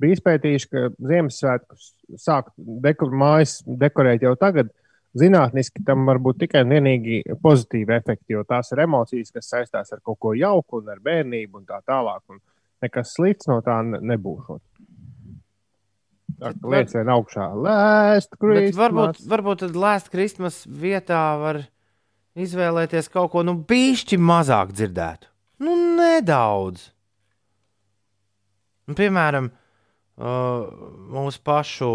Bija 0.01 0.17
izpētījuši, 0.17 0.69
ka 0.73 0.89
Ziemassvētkus 0.97 1.93
sākt 2.17 2.55
dekor, 2.57 3.13
mājas 3.13 3.59
dekorēt 3.69 4.25
jau 4.25 4.33
tagad, 4.41 4.73
zinātniski 5.19 5.83
tam 5.87 6.05
var 6.07 6.19
būt 6.23 6.45
tikai 6.45 6.63
un 6.65 6.75
vienīgi 6.77 7.23
pozitīvi 7.43 7.97
efekti, 7.97 8.35
jo 8.37 8.45
tās 8.49 8.71
ir 8.73 8.85
emocijas, 8.87 9.33
kas 9.35 9.49
saistās 9.51 9.93
ar 9.93 10.01
kaut 10.05 10.19
ko 10.23 10.35
jauku 10.39 10.79
un 10.81 10.89
ar 10.93 11.01
bērnību 11.03 11.59
un 11.63 11.67
tā 11.67 11.81
tālāk. 11.87 12.23
Un 12.31 12.39
nekas 12.83 13.15
slikts 13.17 13.49
no 13.51 13.61
tā 13.65 13.81
ne- 13.85 14.01
nebūs. 14.15 14.61
Vien 16.41 17.11
augšā. 17.13 17.51
Last 17.55 18.31
Bet 18.31 18.41
Christmas. 18.41 18.79
varbūt, 18.79 19.19
varbūt 19.29 19.59
tad 19.67 19.77
Last 19.77 20.09
Christmas 20.11 20.63
vietā 20.65 21.39
var 21.41 21.59
izvēlēties 22.39 23.11
kaut 23.13 23.33
ko 23.33 23.43
nu, 23.45 23.55
bišķi 23.69 24.17
mazāk 24.17 24.73
dzirdētu. 24.73 25.27
Nu, 25.61 25.75
nedaudz. 25.99 26.87
Nu, 28.89 28.95
piemēram, 28.97 29.51
uh, 30.21 30.69
mūsu 31.11 31.41
pašu 31.45 31.89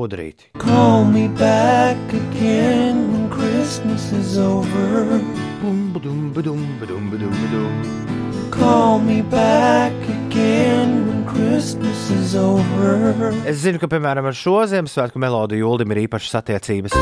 udrīti. 0.00 0.52
Call 0.62 1.04
me 1.04 1.28
back 1.28 1.98
again 2.14 3.10
when 3.12 3.28
Christmas 3.30 4.12
is 4.12 4.38
over. 4.38 5.18
Bum, 5.62 5.90
badum, 5.94 6.32
badum, 6.34 6.62
badum, 6.80 7.10
badum, 7.12 7.34
badum. 7.42 7.74
Call 8.52 9.00
me 9.00 9.22
back 9.22 9.94
again 10.08 11.06
when 11.08 11.24
Christmas 11.26 12.10
is 12.10 12.36
over. 12.36 13.32
Es 13.48 13.64
zinu, 13.64 13.80
ka, 13.82 13.88
piemēram, 13.90 14.28
ar 14.28 14.36
šo 14.36 14.60
Ziemassvētku 14.70 15.20
melodiju 15.22 15.72
Ulim 15.72 15.94
ir 15.94 16.04
īpašas 16.06 16.38
attiecības. 16.42 16.96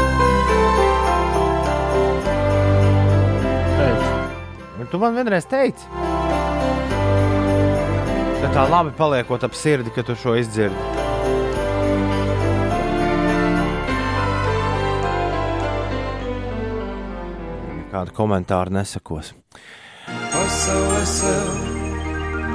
Un 4.81 4.88
tu 4.88 4.99
man 5.03 5.19
vienreiz 5.19 5.45
teici, 5.51 5.85
ka 5.90 6.10
tā 8.55 8.67
labi 8.71 8.93
paliekot 8.99 9.45
ap 9.47 9.55
sirdi, 9.55 9.93
ka 9.95 10.03
tu 10.07 10.17
šo 10.19 10.35
izdzirdi. 10.41 10.89
Kāda 17.91 18.15
komentāra 18.15 18.71
nesakos. 18.73 19.33
Pasaulē 20.31 21.01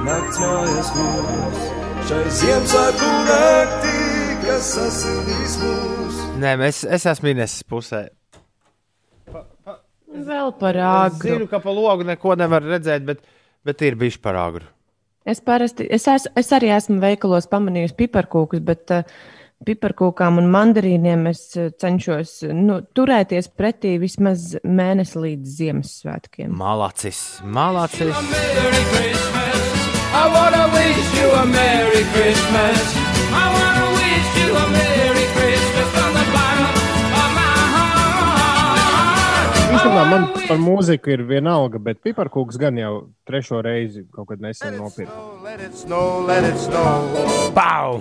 nakts 0.06 0.38
mājas 0.40 0.90
mūs, 0.96 1.64
šai 2.08 2.20
Ziemassvētku 2.40 3.10
naktī, 3.28 3.96
kas 4.44 4.70
sasildīs 4.76 5.56
mūs. 5.62 6.20
Nē, 6.42 6.54
es, 6.68 6.82
es 6.98 7.06
esmu 7.12 7.32
Ines 7.32 7.58
pusē. 7.68 8.06
Vēl 10.26 10.52
par 10.56 10.78
Es 10.80 10.86
āgru. 10.88 11.34
zinu, 11.34 11.48
ka 11.50 11.60
pa 11.60 11.72
logu 11.76 12.06
neko 12.08 12.36
nevar 12.40 12.64
redzēt, 12.64 13.04
bet, 13.08 13.20
bet 13.66 13.82
ir 13.84 13.98
bijis 14.00 14.16
par 14.22 14.38
agru. 14.40 14.64
Es, 15.26 15.40
parasti, 15.42 15.88
es, 15.90 16.06
es, 16.06 16.28
es 16.38 16.52
arī 16.54 16.68
esmu 16.70 17.00
veikalos 17.02 17.48
pamanījusi 17.50 17.96
piparkūkus, 17.98 18.60
bet 18.62 18.92
uh, 18.94 19.02
piparkūkām 19.66 20.38
un 20.38 20.46
mandarīniem 20.52 21.26
es 21.32 21.40
uh, 21.58 21.72
cenšos 21.82 22.44
nu, 22.54 22.78
turēties 22.94 23.50
pretī 23.58 23.96
vismaz 23.98 24.52
mēnesi 24.62 25.24
līdz 25.24 25.56
Ziemassvētkiem. 25.56 26.54
Malacis, 26.54 27.24
malacis. 27.42 28.14
I 30.14 30.30
wanna 30.30 30.70
wish 30.70 31.10
you 31.18 31.28
a 31.42 31.44
Merry 31.50 32.06
Christmas. 32.14 32.94
I 33.34 33.46
wanna 33.58 33.90
wish 33.98 34.30
you 34.44 34.54
a 34.54 34.66
Merry 34.78 35.05
Īstenībā 39.86 40.06
man 40.10 40.24
par 40.34 40.58
mūziku 40.58 41.12
ir 41.14 41.20
vienalga, 41.28 41.78
bet 41.78 42.00
piparkūks 42.02 42.56
gan 42.58 42.74
jau 42.74 43.04
trešo 43.28 43.60
reizi 43.62 44.00
kaut 44.10 44.26
kad 44.32 44.40
nesen 44.42 44.74
nopirku. 44.80 45.14
Pau! 47.54 48.00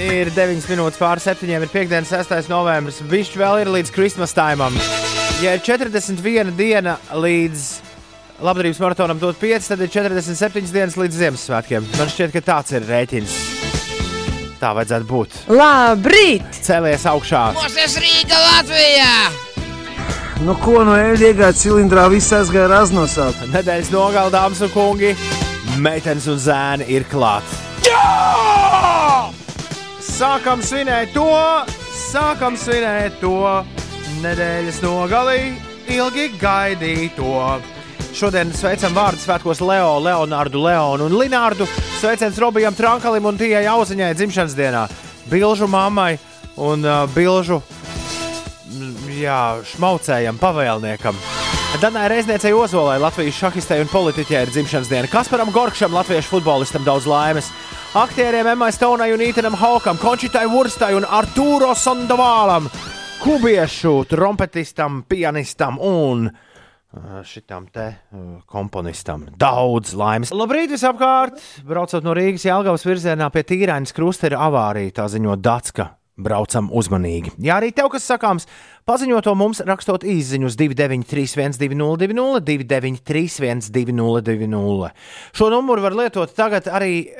Ir 0.00 0.32
9 0.32 0.64
minūtes 0.70 0.96
pār 0.96 1.20
7, 1.20 1.44
ir 1.44 1.68
piekdienas 1.68 2.14
6. 2.14 2.48
novembris. 2.48 3.02
Viņš 3.04 3.34
vēl 3.36 3.66
ir 3.66 3.72
līdz 3.76 3.92
Christmas 3.92 4.32
taimam. 4.32 4.72
Ja 5.44 5.52
ir 5.52 5.60
41 5.66 6.56
diena 6.56 6.96
līdz 7.12 7.68
labdarības 8.40 8.80
maratonam, 8.80 9.20
dot 9.20 9.36
5, 9.44 9.74
tad 9.74 9.84
ir 9.84 9.92
47 9.92 10.72
dienas 10.72 10.96
līdz 10.96 11.20
Ziemassvētkiem. 11.20 11.92
Man 12.00 12.16
šķiet, 12.16 12.32
ka 12.32 12.46
tāds 12.48 12.72
ir 12.80 12.88
rēķins. 12.88 13.65
Tā 14.60 14.72
vajadzētu 14.76 15.06
būt. 15.10 15.34
Labrīt! 15.52 16.46
Cēlies 16.64 17.04
augšā. 17.10 17.42
Mosies 17.56 17.98
Rīga 18.00 18.38
Latvijā! 18.40 19.12
Nu, 20.44 20.52
ko 20.60 20.82
no 20.84 20.96
ēdīgā 21.00 21.48
cilindrā 21.56 22.06
viss 22.12 22.32
aizgāja 22.36 22.68
raznosāt? 22.72 23.38
Nedēļas 23.52 23.92
nogalē, 23.92 24.32
dāmas 24.32 24.60
un 24.64 24.72
kungi, 24.72 25.14
meitenes 25.80 26.28
un 26.32 26.40
zēni 26.40 26.88
ir 26.92 27.06
klāt. 27.08 27.56
Sākam 30.16 30.62
svinēt 30.64 31.12
to, 31.16 31.28
sākam 31.92 32.56
svinēt 32.56 33.16
to 33.20 33.36
nedēļas 34.22 34.82
nogalī, 34.84 35.40
ilgi 35.92 36.30
gaidīto. 36.40 37.56
Šodien 38.16 38.48
sveicam 38.56 38.94
vārdu 38.96 39.20
svētkos 39.20 39.58
Leo, 39.60 39.98
Leonārdu, 40.00 40.62
Leonu 40.64 41.04
un 41.10 41.14
Linārdu. 41.20 41.66
Sveiciens 41.98 42.38
Robijam 42.40 42.72
Trankalim 42.72 43.26
un 43.28 43.36
Tijai 43.36 43.66
Auziņai 43.68 44.14
dzimšanas 44.16 44.54
dienā, 44.56 44.86
Bilžu 45.28 45.68
mammai 45.68 46.14
un 46.56 46.80
uh, 46.80 47.02
Bilžu 47.12 47.58
jā, 49.18 49.58
šmaucējam, 49.68 50.40
pavēlniekam. 50.40 51.18
Danai 51.82 52.06
Reizniecei 52.14 52.54
Ozolai, 52.56 52.96
Latvijas 53.02 53.36
šahistei 53.36 53.84
un 53.84 53.92
politiķei 53.92 54.46
ir 54.46 54.54
dzimšanas 54.54 54.88
diena. 54.88 55.12
Kasparam 55.12 55.52
Gorkšam, 55.52 55.92
latviešu 55.92 56.38
futbolistam, 56.38 56.88
daudz 56.88 57.04
laimes. 57.04 57.52
Aktieriem 58.00 58.48
Emmai 58.54 58.70
Stonai 58.72 59.10
un 59.12 59.26
Ītenam 59.28 59.60
Haukam, 59.60 60.00
Končitai 60.00 60.46
Vurstai 60.48 60.94
un 60.96 61.04
Artūro 61.04 61.74
Sondovālam, 61.76 62.72
kubiešu 63.20 63.98
trompetistam, 64.08 65.02
pianistam 65.04 65.76
un 65.84 66.30
šitam 67.24 67.66
te 67.72 67.90
komponistam. 68.46 69.26
Daudz 69.38 69.94
laimes. 69.96 70.32
Labrīt 70.34 70.72
visapkārt! 70.72 71.40
Braucot 71.66 72.06
no 72.06 72.14
Rīgas 72.16 72.46
Jālgavas 72.46 72.86
virzienā 72.86 73.28
pie 73.34 73.44
Tīrainas 73.46 73.94
krusta 73.96 74.30
ir 74.30 74.38
avārija, 74.38 74.94
tā 75.00 75.08
ziņo 75.12 75.36
Datska. 75.40 75.90
Braucam 76.16 76.70
uzmanīgi. 76.72 77.34
Ja 77.44 77.58
arī 77.60 77.74
tev 77.76 77.90
kas 77.92 78.06
sakāms, 78.08 78.46
paziņo 78.88 79.18
to 79.20 79.34
mums, 79.36 79.60
rakstot 79.68 80.06
īsiņu 80.08 80.48
uz 80.48 80.56
293, 80.56 81.58
202, 81.60 82.40
293, 82.40 83.68
202. 83.76 84.90
Šo 85.36 85.50
numuru 85.52 85.84
var 85.84 85.98
lietot 85.98 86.32
tagad 86.32 86.70
arī 86.72 87.10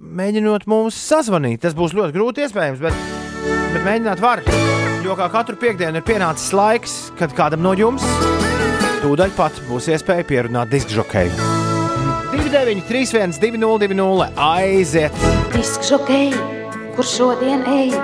mēģinot 0.00 0.64
mums 0.72 0.96
sazvanīt. 0.96 1.60
Tas 1.66 1.76
būs 1.76 1.92
ļoti 1.92 2.16
grūti 2.16 2.46
iespējams, 2.46 2.80
bet, 2.80 2.96
bet 3.74 3.84
mēģināt 3.84 4.24
var. 4.24 4.40
Jo 5.04 5.20
kā 5.20 5.28
katru 5.32 5.60
piekdienu 5.60 6.00
ir 6.00 6.08
pienācis 6.08 6.54
laiks, 6.56 7.00
kad 7.20 7.36
kādam 7.36 7.60
no 7.64 7.76
jums 7.76 8.08
tūdaļ 9.00 9.34
pat 9.36 9.58
būs 9.68 9.88
iespēja 9.94 10.26
pierunāt 10.28 10.70
diskžokeju. 10.72 11.32
293, 12.30 13.38
202, 13.40 14.30
aiziet! 14.36 15.22
Diskžokei, 15.54 16.30
kur 16.96 17.06
šodien 17.06 17.64
ej, 17.70 17.94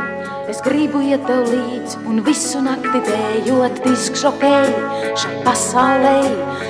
es 0.51 0.61
gribu 0.65 1.01
iet 1.03 1.25
tev 1.27 1.47
līdzi 1.51 2.03
un 2.07 2.21
visu 2.27 2.61
nakti 2.63 3.01
dējot 3.07 3.81
diskžokei 3.85 4.71
šai 5.19 5.41
pasaulē. 5.47 6.17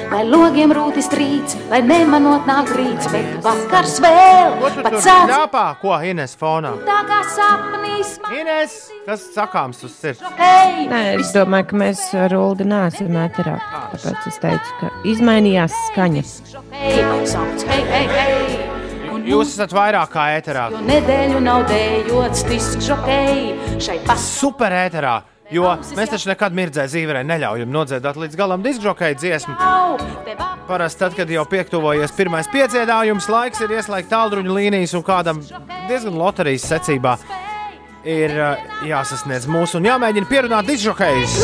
Lai 0.07 0.23
logiem 0.25 0.71
rūtis 0.73 1.09
trīc, 1.11 1.57
lai 1.69 1.81
nemanot 1.85 2.47
nāk 2.49 2.71
rīts, 2.79 3.09
bet 3.11 3.33
vakars 3.45 3.97
vēl 4.01 4.55
pats 4.79 5.03
sāc 5.05 5.33
ļāpā? 5.33 5.65
Ko 5.83 5.97
Ines 6.07 6.37
fonā? 6.39 6.73
tā 6.87 7.01
kā 7.09 7.19
sapnīs. 7.35 8.15
Ines, 8.39 8.77
kas 9.07 9.27
sakāms 9.35 9.83
uz 9.85 9.97
sirds? 9.99 10.23
Hei! 10.39 10.87
Nē, 10.93 11.03
es 11.19 11.35
domāju, 11.35 11.73
ka 11.73 11.81
mēs 11.83 12.05
ar 12.23 12.37
Ulu 12.39 12.69
neesam 12.71 13.19
ēterā. 13.27 13.59
Tāpēc 13.97 14.31
es 14.31 14.41
teicu, 14.47 14.79
ka 14.81 14.93
izmainījās 15.11 15.75
skaņa. 15.91 16.25
Hei, 16.71 17.03
sauc, 17.27 17.67
hei, 17.67 17.83
hei, 17.91 18.07
hei! 18.15 18.66
Jūs 19.27 19.57
esat 19.57 19.73
vairāk 19.75 20.13
kā 20.13 20.27
ēterā. 20.37 20.69
jo 20.71 20.83
nedēļu 20.87 21.41
nav 21.43 21.65
dējots 21.67 22.45
diskžokei 22.47 23.57
šai 23.83 23.97
pasaulē. 24.07 24.23
Super 24.23 24.75
ēterā, 24.85 25.15
jo 25.51 25.73
mēs 25.99 26.13
taču 26.13 26.31
nekad 26.31 26.55
mirdzē 26.55 26.85
zīverē 26.93 27.25
neļaujam 27.27 27.73
nodziedāt 27.75 28.21
līdz 28.23 28.39
galam 28.39 28.63
diskžokeju 28.63 29.19
dziesmu. 29.19 29.57
Parasti 30.67 31.03
tad, 31.03 31.17
kad 31.19 31.31
jau 31.31 31.43
pietuvojies 31.47 32.15
pirmais 32.15 32.47
piedziedājums, 32.55 33.27
laiks 33.31 33.63
ir 33.67 33.75
ieslēgt 33.79 34.11
tālruņa 34.15 34.55
līnijas 34.61 34.95
un 34.99 35.05
kādam 35.07 35.43
diezgan 35.91 36.15
loterijas 36.19 36.67
secībā 36.71 37.17
ir 38.07 38.31
uh, 38.39 38.63
jāsasniedz 38.87 39.51
mūsu 39.51 39.81
un 39.81 39.91
jāmēģina 39.91 40.31
pierunāt 40.31 40.71
diskžokejus. 40.71 41.41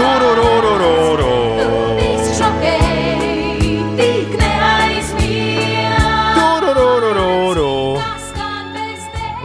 Turururururu! 0.00 1.39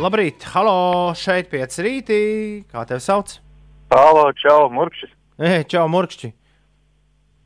Labrīt, 0.05 0.43
halo, 0.53 1.15
šeit 1.17 1.47
pieci 1.49 1.81
rītī. 1.81 2.17
Kā 2.69 2.83
tevi 2.85 3.01
sauc? 3.01 3.31
Halo, 3.89 4.27
čau, 4.37 4.67
Murkšs. 4.69 5.09
Ei, 5.41 5.63
čau, 5.65 5.87
murkšķi. 5.89 6.29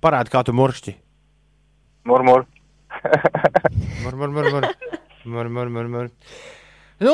Parādi, 0.03 0.33
kā 0.33 0.41
tu 0.43 0.51
murkšķi. 0.57 0.91
Murmur. 2.09 2.43
Mur, 4.03 4.17
mur, 4.19 4.33
mur, 4.35 4.49
mur. 4.51 4.67
Mur, 5.23 5.51
mur, 5.55 5.71
mur, 5.71 5.87
mur. 5.93 6.09
Nu, 6.99 7.13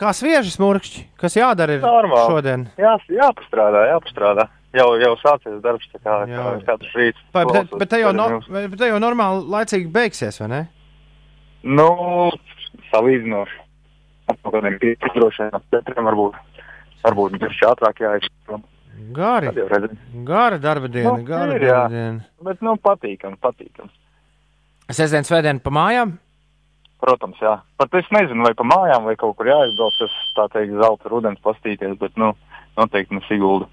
kā 0.00 0.14
sviežas 0.16 0.56
murkšķi, 0.64 1.04
kas 1.20 1.36
jādara 1.36 1.76
Normāli. 1.82 2.32
šodien? 2.32 2.64
Jā, 2.80 2.94
jāpastrādā, 3.18 3.84
jāpastrādā. 3.90 4.48
Jau, 4.80 4.88
jau 5.02 5.12
sācies 5.20 5.60
darbs, 5.66 5.92
tā 5.92 6.00
kā, 6.00 6.22
kā 6.32 6.46
katrs 6.70 6.96
rīts. 6.96 7.28
Vai, 7.36 7.44
bet, 7.52 7.76
bet, 7.84 7.92
te 7.92 8.00
jau 8.00 8.16
no, 8.16 8.30
bet 8.48 8.80
te 8.80 8.88
jau 8.88 9.04
normāli 9.04 9.44
laicīgi 9.58 9.92
beigsies, 9.92 10.40
vai 10.40 10.50
ne? 10.54 10.64
Nu, 11.68 11.92
salīdzinoši. 12.94 13.65
Kādiem 14.26 14.78
pieciem 14.82 15.14
droši 15.14 15.44
vien, 15.44 15.54
ap 15.58 15.66
četriem 15.74 16.08
varbūt. 16.10 16.38
Varbūt 17.06 17.36
viņš 17.38 17.62
ātrāk 17.70 18.02
jāizsaka. 18.02 18.60
Gari. 19.16 19.50
Gara 20.26 20.58
darba 20.58 20.88
diena, 20.88 21.12
Nu, 21.14 21.24
gara 21.24 21.54
ir, 21.54 21.66
darba 21.66 21.88
diena. 21.92 22.24
Bet, 22.42 22.62
nu, 22.64 22.74
patīkam, 22.80 23.36
patīkam. 23.42 23.90
Sestdien, 24.90 25.26
svētdien 25.26 25.60
pa 25.62 25.70
mājām? 25.74 26.16
Protams, 27.02 27.38
jā. 27.42 27.58
Pat 27.76 27.94
es 27.98 28.08
nezinu, 28.14 28.46
vai 28.46 28.54
pa 28.56 28.64
mājām, 28.66 29.04
vai 29.06 29.16
kaut 29.20 29.36
kur 29.36 29.50
jāizbrauc, 29.50 29.98
tas 30.00 30.14
tā 30.38 30.46
teikt, 30.54 30.76
zelta 30.80 31.12
rudens 31.12 31.42
pastīties, 31.44 31.96
bet, 32.00 32.14
nu, 32.16 32.32
noteikti 32.80 33.18
ne 33.18 33.22
Sigulda. 33.28 33.68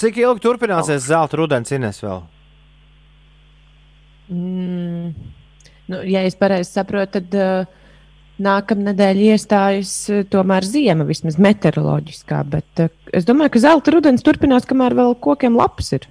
Cik 0.00 0.16
ilgi 0.18 0.42
turpināsies 0.42 1.04
zelta 1.06 1.38
rudens 1.38 1.70
Ines 1.76 2.00
vēl? 2.02 2.22
Mm, 4.32 5.12
nu, 5.92 6.00
ja 6.08 6.24
es 6.24 6.38
pareizi 6.40 6.72
saprotu, 6.72 7.20
tad 7.20 7.36
uh, 7.36 7.83
nākamā 8.42 8.90
nedēļa 8.90 9.28
iestājas 9.34 9.92
uh, 10.10 10.22
tomēr 10.30 10.66
ziema, 10.66 11.06
vismaz 11.08 11.38
meteoroloģiskā. 11.38 12.40
Bet 12.50 12.82
uh, 12.82 12.90
es 13.14 13.26
domāju, 13.28 13.54
ka 13.54 13.62
zelta 13.66 13.94
rudens 13.94 14.24
turpinās, 14.26 14.66
kamēr 14.70 14.96
vēl 14.98 15.14
kokiem 15.22 15.56
lapas 15.58 15.92
ir. 15.98 16.08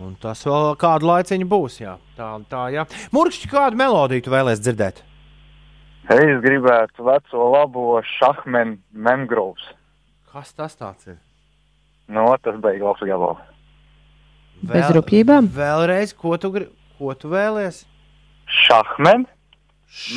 Un 0.00 0.14
tas 0.20 0.40
vēl 0.46 0.74
kādu 0.80 1.10
laiciņu 1.10 1.46
būs. 1.50 1.80
Jā. 1.82 1.98
Tā, 2.16 2.30
tā, 2.48 2.66
jā. 2.72 2.86
Murkšķi, 3.12 3.50
kādu 3.52 3.76
melodiju 3.80 4.24
tu 4.24 4.32
vēlēsies 4.32 4.62
dzirdēt? 4.64 5.02
Es 6.10 6.38
gribētu 6.42 7.04
veco 7.06 7.50
labo 7.52 8.00
šahmenu 8.16 8.78
mangroves. 8.96 9.66
Kas 10.32 10.54
tas 10.56 10.72
tāds 10.78 11.10
ir? 11.10 11.18
Nu, 12.10 12.24
tas 12.42 12.56
beigas 12.62 12.86
labs 12.88 13.04
gabals. 13.06 13.44
Bez 14.66 14.88
rupjībām? 14.96 15.46
Vēlreiz, 15.54 16.14
ko 16.16 16.34
tu, 16.40 16.50
gri- 16.54 16.70
ko 16.98 17.12
tu 17.16 17.30
vēlies? 17.32 17.84
Šahmen, 18.64 19.26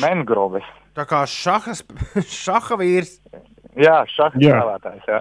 mangroves. 0.02 0.66
Tā 0.94 1.04
kā 1.10 1.24
šahas, 1.26 1.82
šaha 2.44 2.78
vīrs. 2.80 3.16
Jā, 3.74 4.04
šahs 4.14 4.36
Jā. 4.38 4.54
spēlētājs, 4.60 5.08
jā. 5.10 5.20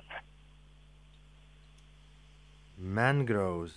Mangroves. 2.77 3.73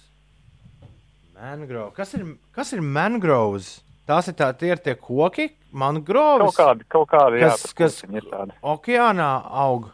Mangrove. 1.37 1.93
Kas 1.97 2.15
ir, 2.17 2.25
kas 2.57 2.73
ir 2.77 2.83
mangroves? 2.85 3.77
Tās 4.07 4.29
ir 4.31 4.37
tā, 4.39 4.53
tie 4.55 4.71
ir 4.71 4.81
tie 4.83 4.95
koki, 4.95 5.49
mangroves. 5.75 6.55
Kaut 6.55 6.61
kādi, 6.61 6.87
kaut 6.95 7.09
kādi, 7.11 7.41
jā, 7.43 7.51
kas, 7.51 7.65
tas 7.65 7.75
kas 7.77 7.97
ir 8.07 8.27
tādi. 8.31 8.55
okeānā 8.63 9.31
aug. 9.65 9.89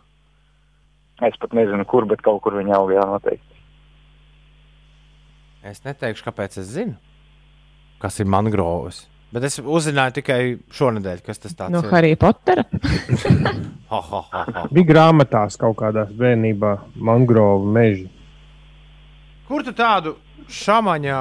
Es 1.23 1.38
pat 1.40 1.55
nezinu, 1.57 1.85
kur, 1.88 2.05
bet 2.11 2.21
kaut 2.25 2.42
kur 2.45 2.57
viņi 2.59 2.75
aug, 2.77 2.92
jā, 2.92 3.05
noteikti. 3.09 3.61
Es 5.62 5.81
neteikšu, 5.87 6.27
kāpēc 6.27 6.59
es 6.61 6.68
zinu, 6.75 6.97
kas 8.03 8.18
ir 8.21 8.27
mangroves. 8.31 9.05
Bet 9.33 9.47
es 9.49 9.57
uzzināju 9.62 10.12
tikai 10.18 10.40
šonadēļ, 10.77 11.23
kas 11.25 11.38
tas 11.40 11.55
tāds 11.57 11.73
No 11.73 11.81
ir. 11.85 11.90
Harry 11.95 12.16
Pottera. 12.21 12.64
Ha, 13.92 13.99
ha, 14.01 14.18
ha, 14.33 14.42
ha. 14.57 14.61
Bija 14.73 14.87
grāmatās 14.88 15.59
kaut 15.61 15.75
kādās 15.77 16.09
bērnībā 16.16 16.71
mangrovu 16.97 17.66
meži. 17.75 18.07
Kur 19.45 19.61
tu 19.66 19.75
tādu 19.77 20.14
šāmaņā 20.49 21.18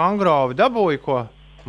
mangrovi 0.00 0.56
dabūji, 0.58 0.98
ko 1.04 1.20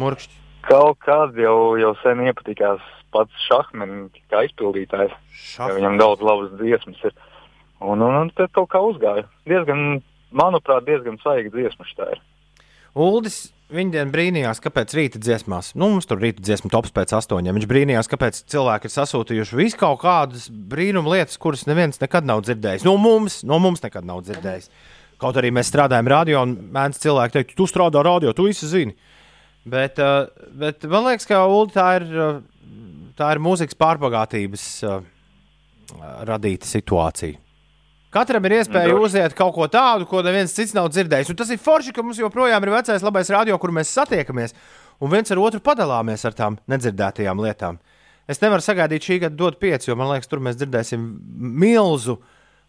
murkšķi? 0.02 0.40
Kaut 0.66 0.98
kāds 1.06 1.38
jau, 1.38 1.76
jau 1.78 1.92
sen 2.02 2.24
iepatikās 2.26 2.82
pats 3.14 3.46
šahmenis, 3.46 4.10
kā 4.32 4.42
izpildītājs. 4.48 5.14
Šah- 5.38 5.70
jo 5.70 5.78
Viņam 5.78 6.00
daudz 6.02 6.26
labas 6.26 6.50
dziesmas 6.58 7.06
ir. 7.06 7.14
Un, 7.84 8.02
un, 8.02 8.16
un 8.24 8.32
tad 8.34 8.50
kaut 8.58 8.72
kā 8.74 8.82
uzgāja. 8.82 9.28
Diezgan, 9.46 10.00
manuprāt, 10.34 10.88
diezgan 10.88 11.20
svaiga 11.22 11.52
dziesma 11.54 11.86
šī 11.92 12.10
ir. 12.16 12.24
Uldis 12.96 13.38
viņa 13.74 14.06
brīnījās, 14.14 14.62
kāpēc 14.64 14.94
rīta 14.98 15.20
dziesmās, 15.22 15.74
nu, 15.76 15.90
mums 15.96 16.08
tur 16.10 16.22
rīta 16.22 16.44
dziesma 16.44 16.72
tops 16.74 16.94
pēc 16.96 17.14
astoņiem. 17.18 17.58
Viņš 17.58 17.70
brīnījās, 17.70 18.10
kāpēc 18.12 18.44
cilvēki 18.54 18.90
ir 18.90 18.94
sasūtījuši 18.94 19.60
visu 19.60 19.80
kaut 19.82 20.02
kādas 20.04 20.48
brīnuma 20.50 21.16
lietas, 21.16 21.40
kuras 21.42 21.66
neviens 21.70 22.02
nekad 22.02 22.28
nav 22.30 22.44
dzirdējis. 22.46 22.86
No 22.88 22.96
mums, 23.02 23.42
no 23.48 23.60
mums 23.64 23.84
nekad 23.84 24.08
nav 24.08 24.24
dzirdējis. 24.28 24.70
Kaut 25.22 25.38
arī 25.40 25.54
mēs 25.56 25.70
strādājam 25.72 26.10
radio, 26.12 26.42
un 26.46 26.56
mēdz 26.76 27.02
cilvēki 27.04 27.38
teikt, 27.38 27.56
tu 27.60 27.68
strādā 27.70 28.02
radio, 28.06 28.34
tu 28.36 28.48
visu 28.50 28.70
zini. 28.70 28.96
Bet, 29.64 30.00
uh, 30.04 30.28
bet 30.60 30.84
man 30.92 31.08
liekas, 31.08 31.28
ka 31.30 31.46
Ulu 31.48 31.72
tā 31.72 31.88
ir, 32.02 32.10
uh, 32.12 33.08
tā 33.20 33.32
ir 33.36 33.44
mūzikas 33.44 33.80
pārpagātības 33.80 34.66
uh, 34.88 35.00
radīta 36.28 36.68
situācija. 36.68 37.43
Katram 38.14 38.46
ir 38.46 38.60
iespēja 38.60 38.94
uziet 38.94 39.34
kaut 39.38 39.56
ko 39.56 39.66
tādu, 39.72 40.06
ko 40.10 40.22
neviens 40.26 40.54
cits 40.54 40.76
nav 40.78 40.92
dzirdējis. 40.94 41.32
Un 41.34 41.40
tas 41.40 41.50
ir 41.50 41.62
forši, 41.62 41.96
ka 41.96 42.06
mums 42.06 42.20
joprojām 42.22 42.62
ir 42.66 42.74
vecais 42.76 43.06
labais 43.06 43.32
radio, 43.34 43.58
kur 43.58 43.74
mēs 43.74 43.94
satiekamies 43.96 44.54
un 45.02 45.10
viens 45.10 45.34
ar 45.34 45.42
otru 45.42 45.64
padalāmies 45.64 46.26
ar 46.30 46.38
tām 46.38 46.60
nedzirdētajām 46.70 47.42
lietām. 47.42 47.82
Es 48.30 48.40
nevaru 48.40 48.64
sagaidīt 48.64 49.04
šī 49.04 49.20
gada 49.26 49.36
dot 49.40 49.58
pieci, 49.60 49.90
jo 49.90 49.98
man 50.00 50.14
liekas, 50.14 50.30
tur 50.32 50.44
mēs 50.46 50.60
dzirdēsim 50.62 51.10
milzu 51.64 52.20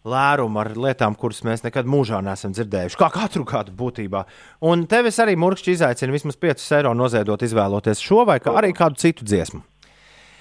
lērumu 0.05 0.61
ar 0.61 0.73
lietām, 0.77 1.15
kuras 1.17 1.45
mēs 1.45 1.63
nekad 1.65 1.87
mūžā 1.89 2.19
neesam 2.25 2.53
dzirdējuši. 2.53 2.99
Kā 2.99 3.09
katru 3.13 3.45
gadu 3.47 3.73
būtībā. 3.77 4.25
Un 4.65 4.85
tevis 4.89 5.21
arī 5.21 5.37
murkšķi 5.39 5.77
izaicina 5.77 6.13
vismaz 6.13 6.37
5 6.41 6.67
eiro 6.79 6.93
noziedot, 6.97 7.45
izvēloties 7.45 8.03
šo 8.03 8.25
vai 8.27 8.41
kā 8.43 8.53
arī 8.59 8.73
kādu 8.77 9.01
citu 9.01 9.25
dziesmu. 9.25 9.63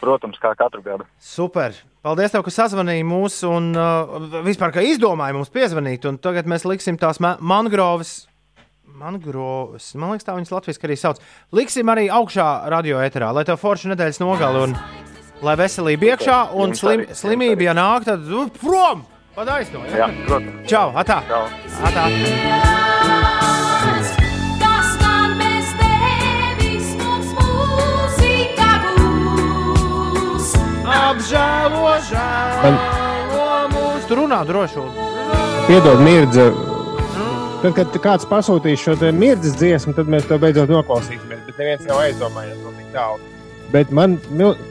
Protams, 0.01 0.41
kā 0.41 0.57
katru 0.59 0.85
gadu. 0.85 1.09
Super! 1.21 1.77
Paldies, 2.05 2.35
tev, 2.35 2.43
ka 2.45 2.53
sazvanīji 2.53 3.05
mūs 3.09 3.39
un 3.49 3.71
uh, 3.73 4.43
vispār, 4.45 4.75
ka 4.75 4.83
izdomāji 4.85 5.39
mums 5.39 5.53
piezvanīt. 5.55 6.05
Un 6.05 6.19
tagad 6.21 6.45
mēs 6.51 6.67
liksim 6.69 6.99
tās 7.01 7.17
ma 7.25 7.39
mangroves. 7.41 8.27
Mangroves, 8.95 9.89
man 9.97 10.13
liekas, 10.13 10.27
tā 10.29 10.37
viņas 10.37 10.53
latviešu 10.53 10.85
arī 10.85 10.99
sauc. 11.01 11.25
Liksim 11.57 11.89
arī 11.91 12.05
augšā 12.13 12.69
radio 12.71 13.01
eterā, 13.03 13.33
lai 13.33 13.47
tev 13.49 13.57
forši 13.63 13.95
nedēļas 13.95 14.21
nogali 14.21 14.63
un 14.69 14.77
lai 15.45 15.57
veselība 15.59 16.13
iekšā 16.13 16.39
un 16.61 16.77
slim, 16.79 17.09
slimība, 17.17 17.71
ja 17.71 17.75
nāk, 17.81 18.07
tad 18.13 18.29
nu, 18.29 18.47
prom! 18.61 19.03
Padaisno! 19.35 19.83
Jā, 19.89 20.13
protams. 20.29 20.65
Čau! 20.71 20.91
Atā! 21.01 21.23
Čau. 21.27 21.47
Atā! 21.89 22.84
Apžēlo, 30.95 31.91
žēlo 32.07 33.49
mūs! 33.73 34.07
Tu 34.07 34.19
runā 34.19 34.45
droši! 34.47 34.85
Piedod, 35.67 36.03
mirdze. 36.05 36.51
Tad, 37.65 37.73
kad 37.79 37.97
kāds 38.05 38.27
pasūtīs 38.29 38.83
šo 38.83 38.95
te 39.01 39.09
mirdzes 39.17 39.57
dziesmu, 39.57 39.95
tad 39.97 40.11
mēs 40.13 40.29
to 40.29 40.39
beidzot 40.39 40.71
noklausīsimies. 40.71 41.41
Bet 41.49 41.59
neviens 41.59 41.89
nav 41.89 42.03
aizdomājies 42.05 42.61
no 42.61 42.75
tik 42.77 42.91
tālu. 42.93 43.31
Bet 43.73 43.91
man 43.97 44.19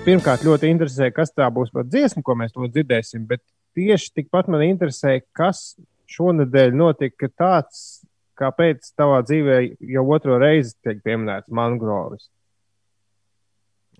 pirmkārt 0.05 0.45
ļoti 0.47 0.69
interesē, 0.71 1.09
kas 1.11 1.33
tā 1.35 1.49
būs 1.51 1.73
par 1.73 1.87
dziesmu, 1.89 2.23
ko 2.23 2.37
mēs 2.39 2.53
to 2.55 2.69
dzirdēsim. 2.69 3.25
Bet 3.27 3.41
tieši 3.75 4.13
tikpat 4.21 4.47
man 4.53 4.63
interesē, 4.63 5.17
kas 5.35 5.73
šonadēļ 6.13 6.77
notika 6.77 7.27
tāds, 7.33 8.03
kāpēc 8.39 8.93
tavā 8.95 9.19
dzīvē 9.25 9.59
jau 9.91 10.05
otro 10.15 10.37
reizi 10.39 10.77
tiek 10.85 11.01
pieminēts 11.03 11.51
mangroves. 11.51 12.29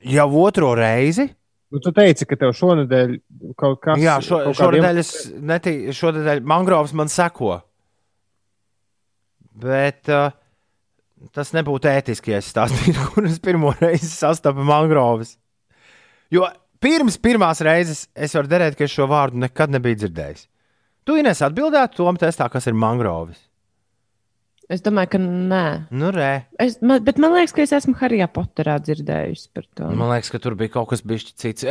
Jau 0.03 0.29
otro 0.43 0.75
reizi? 0.77 1.31
Nu, 1.73 1.79
tu 1.81 1.89
teici, 1.95 2.27
ka 2.29 2.37
tev 2.37 2.51
šonadēļ 2.53 3.13
kaut 3.57 3.79
kas 3.81 4.01
Jā, 4.01 4.19
šo, 4.21 4.43
šonadēļ, 4.53 4.99
es 5.01 5.11
netī, 5.41 5.71
šonadēļ 5.97 6.43
mangrovs 6.45 6.93
man 6.93 7.09
seko. 7.09 7.55
Bet 9.63 10.11
uh, 10.13 10.29
tas 11.33 11.53
nebūtu 11.57 11.89
ētiski, 11.89 12.35
ja 12.35 12.41
es 12.43 12.51
stāstītu, 12.53 13.05
kur 13.15 13.25
es 13.29 13.39
pirmo 13.41 13.73
reizi 13.79 14.11
sastapu 14.11 14.65
mangrovus. 14.67 15.33
Jo 16.33 16.45
pirms 16.83 17.17
pirmās 17.21 17.61
reizes 17.65 18.05
es 18.13 18.37
varu 18.37 18.51
derēt, 18.51 18.77
ka 18.77 18.85
es 18.85 18.93
šo 18.93 19.09
vārdu 19.09 19.41
nekad 19.41 19.73
nebiju 19.73 20.03
dzirdējis. 20.03 20.45
Tu 21.03 21.17
Ines 21.19 21.41
atbildētu 21.43 21.99
tom 21.99 22.21
testā, 22.21 22.45
kas 22.53 22.69
ir 22.69 22.77
mangrovis. 22.77 23.41
Es 24.71 24.83
domāju, 24.83 25.11
ka 25.15 25.19
nē. 25.19 25.65
Nu, 25.91 26.09
re. 26.15 26.45
Es, 26.61 26.77
man, 26.85 27.03
bet 27.03 27.19
man 27.21 27.35
liekas, 27.35 27.51
ka 27.55 27.65
es 27.65 27.73
esmu 27.75 27.97
Harijā 27.99 28.29
Potterā 28.31 28.77
dzirdējusi 28.81 29.49
par 29.55 29.67
to. 29.75 29.89
Man 29.91 30.13
liekas, 30.13 30.31
ka 30.31 30.39
tur 30.43 30.55
bija 30.59 30.71
kaut 30.77 30.89
kas 30.93 31.03
bijis 31.03 31.33
cits. 31.35 31.67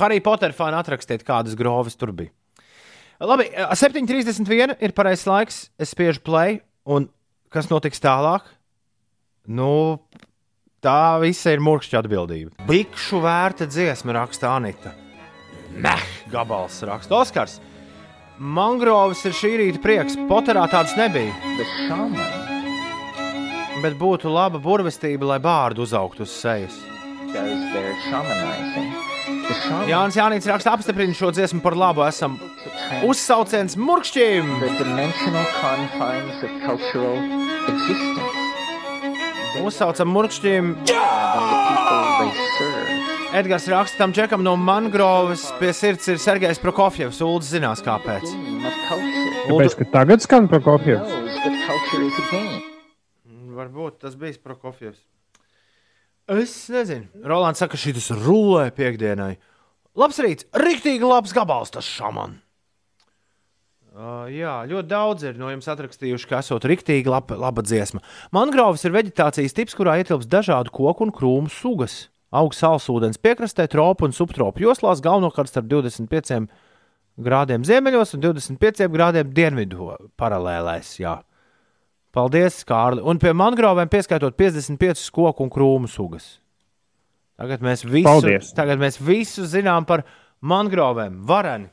Harry 0.00 0.20
Potter 0.24 0.54
fani 0.56 0.80
atrakstiet, 0.80 1.22
kādas 1.26 1.54
grovis 1.58 1.98
tur 1.98 2.12
bija. 2.16 2.34
Labi, 3.20 3.50
7,31 3.52 4.78
ir 4.80 4.96
pareizais 4.96 5.28
laiks. 5.28 5.60
Es 5.78 5.92
spiežu 5.94 6.22
play, 6.26 6.58
un 6.88 7.06
kas 7.52 7.68
notiks 7.70 8.00
tālāk? 8.02 8.48
Nu, 9.50 10.00
tā 10.82 11.20
visa 11.22 11.52
ir 11.54 11.62
mūžīga 11.62 12.00
atbildība. 12.00 12.66
Bikšu 12.68 13.20
vērta 13.22 13.68
dziesma, 13.70 14.16
raksta 14.16 14.54
Anita. 14.56 14.94
Nē, 15.80 15.96
gabals 16.32 16.80
raksta 16.88 17.20
Oskars. 17.20 17.60
Mangroves 18.40 19.20
ir 19.28 19.34
šī 19.36 19.50
rīta 19.60 19.80
prieks. 19.84 20.16
Potterā 20.28 20.64
tādas 20.72 20.94
nebija. 20.96 21.34
Bet 21.58 21.72
šāmai. 21.84 22.28
Bet 23.84 23.98
būtu 24.00 24.32
laba 24.32 24.60
burvestība, 24.60 25.28
lai 25.34 25.38
bārdu 25.44 25.84
uzaugtu 25.84 26.24
uz 26.24 26.32
sejas. 26.32 26.78
Jānis 29.90 30.16
Jānis 30.16 30.48
raksta, 30.48 30.72
apstiprina 30.72 31.14
šo 31.16 31.30
dziesmu 31.36 31.60
par 31.64 31.76
labu. 31.76 32.04
Esam 32.08 32.38
uzsauciens 33.04 33.76
existence 37.68 38.48
Uzsaucam 39.60 40.08
murkšķim! 40.14 40.76
and 42.20 42.49
Edgars 43.30 43.68
raksta 43.68 43.98
tam 43.98 44.12
čekam 44.12 44.42
no 44.42 44.56
mangroves 44.58 45.44
pie 45.60 45.70
sirds 45.70 46.08
ir 46.10 46.18
Sergejs 46.18 46.58
Prokofjevs. 46.58 47.20
Ulds 47.22 47.52
zinās, 47.52 47.78
kāpēc. 47.86 48.26
Tāpēc, 49.46 49.76
ka 49.78 49.86
tagad 49.92 50.24
skan 50.24 50.48
Prokofjevs. 50.50 51.14
game. 52.32 52.58
Varbūt 53.54 54.00
tas 54.02 54.18
bija 54.18 54.34
Prokofjevs. 54.42 54.98
Es 56.26 56.56
nezinu. 56.74 57.06
Rolands 57.22 57.62
saka, 57.62 57.78
ka 57.78 57.78
šis 57.78 58.10
rulē 58.18 58.66
piekdienai. 58.74 59.36
Labs 59.94 60.18
rīts, 60.18 60.50
rīktīgi 60.50 61.06
labs 61.06 61.30
gabals 61.34 61.70
tas 61.70 61.86
šaman. 61.86 62.40
Uh, 63.94 64.26
jā, 64.26 64.58
ļoti 64.66 64.90
daudz 64.90 65.30
ir 65.30 65.38
no 65.38 65.54
jums 65.54 65.70
atrakstījuši, 65.70 66.26
ka 66.26 66.42
esot 66.42 66.66
rīktīgi 66.66 67.10
laba, 67.10 67.38
laba 67.38 67.62
dziesma. 67.62 68.02
Mangroves 68.34 68.82
ir 68.86 68.94
vegetācijas 68.94 69.54
tips, 69.54 69.78
kurā 69.78 70.00
ietilpst 70.02 70.30
dažādu 70.30 70.74
koku 70.74 71.06
un 71.06 71.14
krūmu 71.14 71.50
sugas. 71.50 72.09
Augsts 72.30 72.62
salsūdens 72.62 73.18
piekrastē, 73.18 73.66
tropu 73.70 74.06
un 74.06 74.14
subtropu 74.14 74.62
joslās, 74.62 75.02
galvenokārt 75.02 75.50
starp 75.50 75.66
25 75.70 76.44
grādiem 77.20 77.64
ziemeļos 77.66 78.14
un 78.14 78.22
25 78.22 78.86
grādiem 78.92 79.32
dienvidu 79.34 79.90
paralēlēs. 80.20 80.94
Jā. 81.02 81.16
Paldies, 82.14 82.62
Kārli. 82.66 83.02
Un 83.06 83.20
pie 83.22 83.34
mangroviem 83.36 83.90
pieskaitot 83.90 84.34
55 84.38 85.10
koku 85.14 85.46
un 85.46 85.50
krūmu 85.50 85.90
sugas. 85.90 86.38
Tagad 87.40 87.62
mēs 87.64 87.84
visu, 87.86 88.06
Paldies. 88.08 88.50
tagad 88.54 88.80
mēs 88.82 88.98
visu 89.00 89.46
zinām 89.48 89.86
par 89.88 90.04
mangroviem. 90.42 91.22
Vareni. 91.26 91.70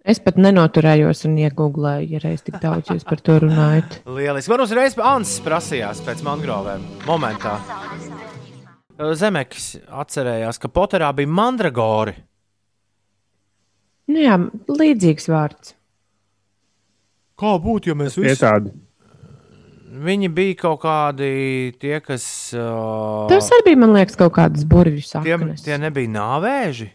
Es 0.00 0.18
pat 0.24 0.38
nenoturējos 0.40 1.26
un 1.28 1.36
iegūlēju, 1.42 2.08
ja 2.14 2.20
reiz 2.22 2.40
tik 2.44 2.56
daudz 2.62 2.88
jūs 2.88 3.04
par 3.04 3.20
to 3.20 3.36
runājat. 3.44 4.00
Lieliski. 4.08 4.52
Man 4.52 4.64
uzreiz 4.64 4.96
Ansis 4.96 5.42
prasījās 5.44 6.00
pēc 6.06 6.24
mangroviem. 6.24 6.86
Momentā. 7.08 7.58
Zemekis 9.16 9.72
atcerējās, 9.88 10.58
ka 10.60 10.68
Poterā 10.68 11.08
bija 11.16 11.30
mandragori. 11.30 12.12
Nu, 14.10 14.18
jā, 14.20 14.36
līdzīgs 14.68 15.28
vārds. 15.30 15.74
Kā 17.40 17.54
būtu, 17.62 17.92
ja 17.92 17.96
mēs 17.96 18.18
Tie 18.18 18.34
tādi. 18.36 18.72
Viņi 19.90 20.28
bija 20.34 20.56
kaut 20.60 20.82
kādi 20.84 21.28
tie, 21.82 21.96
kas. 22.04 22.24
Uh, 22.54 23.24
Tas 23.30 23.48
arī 23.56 23.70
bija, 23.72 23.80
man 23.82 23.94
liekas, 23.96 24.18
kaut 24.18 24.34
kādas 24.36 24.66
burvju 24.68 25.00
Tie, 25.02 25.08
saknes. 25.08 25.64
tie 25.66 25.78
nebija 25.82 26.10
nāvēži. 26.14 26.90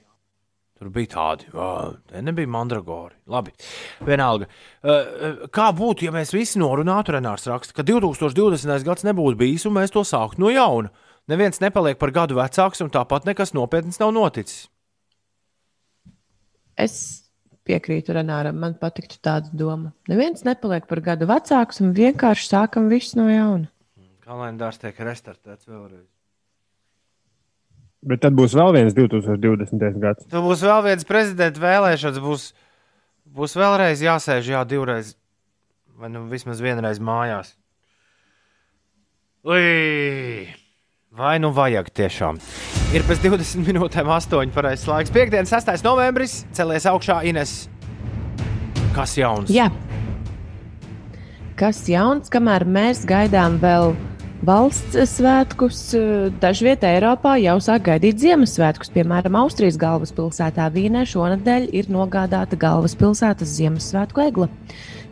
Tur 0.75 0.91
bija 0.91 1.11
tādi, 1.15 1.47
uh, 1.55 1.95
tie 2.11 2.21
nebija 2.23 2.51
mandragori. 2.51 3.15
Labi, 3.31 3.51
vienalga. 4.05 4.47
Uh, 4.83 5.47
kā 5.55 5.69
būtu, 5.75 6.07
ja 6.07 6.13
mēs 6.15 6.31
visi 6.35 6.59
norunātu, 6.61 7.15
Renārs 7.15 7.47
raksta, 7.51 7.75
ka 7.75 7.83
2020. 7.87 8.83
gads 8.87 9.07
nebūtu 9.07 9.39
bijis 9.39 9.65
un 9.67 9.75
mēs 9.79 9.91
to 9.95 10.03
sāktu 10.07 10.43
no 10.45 10.51
jauna? 10.53 10.91
Neviens 11.31 11.61
nepaliek 11.61 11.97
par 11.97 12.13
gadu 12.13 12.37
vecāks, 12.37 12.83
un 12.85 12.91
tāpat 12.93 13.25
nekas 13.25 13.55
nopietns 13.57 13.97
nav 14.01 14.11
noticis. 14.13 14.67
Es 16.77 16.95
piekrītu 17.65 18.13
Renāram, 18.13 18.59
man 18.61 18.75
patiktu 18.77 19.17
tāda 19.23 19.49
doma. 19.57 19.93
Neviens 20.11 20.45
nepaliek 20.45 20.85
par 20.89 21.01
gadu 21.05 21.25
vecāks 21.29 21.81
un 21.81 21.95
vienkārši 21.97 22.51
sākam 22.51 22.91
visu 22.91 23.17
no 23.17 23.29
jauna. 23.31 23.71
Kalendārs 24.25 24.77
tiek 24.81 24.99
restartēts 25.01 25.65
vēlreiz. 25.69 26.05
Bet 28.05 28.21
tad 28.21 28.35
būs 28.37 28.53
vēl 28.53 28.75
viens 28.75 28.93
2020. 28.93 29.97
gads. 30.01 30.27
Tur 30.29 30.43
būs 30.45 30.61
vēl 30.65 30.83
viens 30.85 31.07
prezidenta 31.09 31.61
vēlēšanas, 31.61 32.19
būs, 32.21 32.51
būs 33.33 33.55
vēlreiz 33.57 34.03
jāsēž, 34.05 34.51
jā, 34.53 34.61
divreiz, 34.69 35.15
vai 35.97 36.11
nu 36.13 36.27
vismaz 36.29 36.61
vienreiz 36.61 37.01
mājās. 37.01 37.55
Ui! 39.45 40.64
Vai 41.15 41.37
nu 41.39 41.47
vajag 41.55 41.87
tiešām? 41.95 42.35
Ir 42.91 43.03
pēc 43.07 43.21
20 43.23 43.61
minūtēm 43.63 44.09
8 44.11 44.49
pareizais 44.51 44.89
laiks. 44.89 45.13
Piektdienas 45.15 45.53
6. 45.53 45.79
novembris 45.85 46.41
celies 46.51 46.83
augšā 46.91 47.21
Ines. 47.29 47.53
Kas 48.91 49.13
jauns? 49.15 49.47
Jā. 49.47 49.69
Kas 51.55 51.79
jauns, 51.87 52.27
kamēr 52.27 52.65
mēs 52.67 53.05
gaidām 53.07 53.55
vēl 53.61 53.95
valsts 54.43 54.97
svētkus, 55.13 55.79
dažviet 56.43 56.83
Eiropā 56.83 57.37
jau 57.39 57.55
sāk 57.63 57.87
gaidīt 57.87 58.19
Ziemassvētkus. 58.19 58.91
Piemēram, 58.91 59.39
Austrijas 59.39 59.79
galvaspilsētā 59.79 60.67
Vīnē 60.75 61.05
šonadēļ 61.07 61.69
ir 61.79 61.87
nogādāta 61.95 62.59
galvaspilsētas 62.59 63.55
Ziemassvētku 63.55 64.27
egla. 64.27 64.51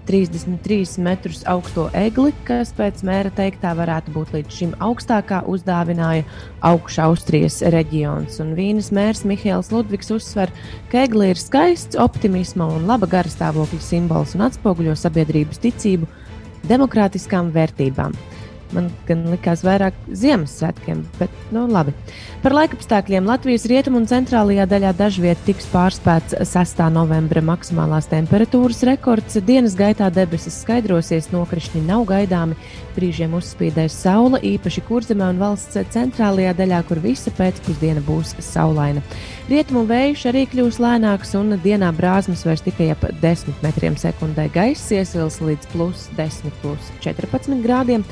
33 0.08 0.98
metrus 1.04 1.44
augsto 1.50 1.86
egli, 1.96 2.34
kas 2.48 2.74
pēc 2.76 3.04
mēra 3.08 3.32
teiktā 3.34 3.72
varētu 3.78 4.14
būt 4.16 4.34
līdz 4.36 4.58
šim 4.58 4.76
augstākā, 4.84 5.44
uzdāvināja 5.50 6.26
augšā 6.66 7.08
Austrijas 7.08 7.62
reģions. 7.74 8.40
Un 8.44 8.52
Vīnes 8.58 8.92
mērs 8.96 9.24
Mihails 9.30 9.72
Ludvigs 9.74 10.12
uzsver, 10.14 10.52
ka 10.92 11.06
egli 11.08 11.32
ir 11.32 11.40
skaists, 11.40 12.00
optimisma 12.00 12.68
un 12.76 12.88
laba 12.90 13.10
gara 13.10 13.32
stāvokļa 13.32 13.82
simbols 13.84 14.36
un 14.38 14.48
atspoguļo 14.50 14.98
sabiedrības 15.00 15.64
ticību 15.64 16.10
demokrātiskām 16.68 17.52
vērtībām. 17.56 18.16
Man 18.74 18.90
gan 19.08 19.26
likās 19.30 19.62
vairāk 19.66 19.98
Ziemassvētkiem, 20.10 21.04
bet 21.20 21.34
nu 21.54 21.66
labi. 21.70 21.94
Par 22.44 22.56
laikapstākļiem 22.58 23.28
Latvijas 23.30 23.68
rietumu 23.70 24.02
un 24.02 24.08
centrālajā 24.10 24.66
daļā 24.72 24.94
dažviet 24.98 25.40
tiks 25.48 25.68
pārspēts 25.72 26.36
6. 26.50 26.82
novembra 26.92 27.44
maksimālās 27.46 28.10
temperatūras 28.12 28.82
rekords. 28.90 29.38
Dienas 29.46 29.78
gaitā 29.80 30.10
debesis 30.14 30.58
skaidrosies, 30.64 31.30
nokrišņi 31.32 31.86
nav 31.86 32.08
gaidāmi, 32.10 32.58
brīžiem 32.98 33.38
uzspīdēs 33.38 33.96
saule, 34.04 34.42
īpaši 34.44 34.84
kurzemē 34.90 35.30
un 35.36 35.40
valsts 35.44 35.80
centrālajā 35.94 36.58
daļā, 36.58 36.82
kur 36.90 37.02
visa 37.04 37.32
pēcpusdiena 37.38 38.04
būs 38.04 38.36
saulaina. 38.44 39.06
Rietumu 39.52 39.86
vējš 39.88 40.28
arī 40.32 40.46
kļūs 40.50 40.78
lēnāks, 40.84 41.34
un 41.40 41.58
dienā 41.64 41.90
brāzmas 41.96 42.46
vairs 42.48 42.64
tikai 42.66 42.94
ap 42.94 43.04
10 43.22 43.60
metriem 43.64 43.98
sekundē. 44.00 44.50
Gaiss 44.54 44.92
iesils 44.96 45.42
līdz 45.44 45.68
plus 45.74 46.08
10, 46.18 46.54
plus 46.62 46.94
14 47.04 47.60
grādiem. 47.64 48.08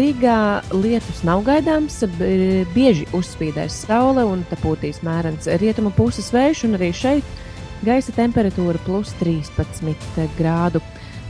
Rīgā 0.00 0.62
lietus 0.72 1.18
nav 1.28 1.42
gaidāms, 1.44 1.98
bieži 2.72 3.04
uzspīdēs 3.12 3.82
saule 3.84 4.22
un 4.24 4.46
te 4.48 4.56
pūtīs 4.62 5.02
mērens 5.04 5.44
rietumu 5.60 5.90
puses 5.92 6.30
vējš, 6.32 6.62
un 6.70 6.78
arī 6.78 6.88
šeit 6.96 7.34
gaisa 7.84 8.14
temperatūra 8.16 8.80
plus 8.86 9.12
13 9.20 10.22
grādu. 10.38 10.80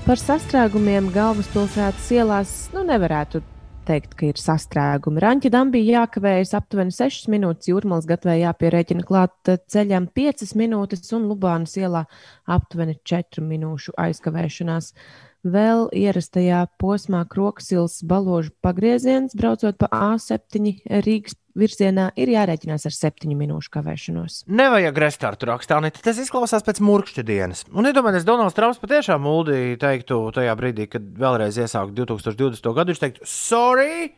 Par 0.05 0.23
sastrēgumiem 0.23 1.09
galvaspilsētas 1.11 2.13
ielās 2.15 2.53
nu, 2.77 2.85
nevarētu 2.87 3.41
teikt, 3.89 4.15
ka 4.15 4.29
ir 4.29 4.39
sastrēgumi. 4.39 5.19
Raņķa 5.25 5.51
dam 5.51 5.73
bija 5.75 6.05
jākavējas 6.05 6.55
aptuveni 6.61 6.95
6 6.95 7.27
minūtes, 7.33 7.73
jūrmālas 7.73 8.07
gatavē 8.07 8.37
jāpierēķina 8.45 9.07
klāt 9.09 9.51
ceļam 9.73 10.07
5 10.15 10.55
minūtes 10.61 11.11
un 11.19 11.27
Lubānas 11.33 11.75
ielā 11.81 12.05
aptuveni 12.47 13.01
4 13.03 13.43
minūšu 13.51 13.97
aizkavēšanās. 13.99 14.93
Vēl 15.41 15.87
ierastajā 15.97 16.67
posmā 16.77 17.23
Kroksils 17.25 18.03
baložu 18.05 18.53
pagrieziens, 18.61 19.33
braucot 19.33 19.79
pa 19.81 19.89
A7 19.89 20.75
Rīgas 21.01 21.39
virzienā, 21.57 22.11
ir 22.21 22.29
jārēķinās 22.35 22.85
ar 22.85 22.93
7 22.93 23.33
minūšu 23.39 23.73
kavēšanos. 23.73 24.43
Nevajag 24.53 25.01
restartu 25.01 25.49
rakstīt. 25.49 25.97
Tas 26.05 26.21
izklausās 26.21 26.67
pēc 26.67 26.83
murkšķa 26.85 27.25
dienas. 27.25 27.65
Un 27.73 27.89
iedomājieties, 27.89 28.29
Donalds 28.29 28.59
Trumps 28.59 28.83
patiešām 28.85 29.25
mūldī 29.25 29.81
teiktu 29.81 30.21
tajā 30.37 30.55
brīdī, 30.61 30.91
kad 30.93 31.09
vēlreiz 31.09 31.57
iesāktu 31.65 32.05
2020. 32.05 32.73
gadu. 32.77 32.93
Viņš 32.93 33.05
teiktu, 33.07 33.33
sorry, 33.33 34.13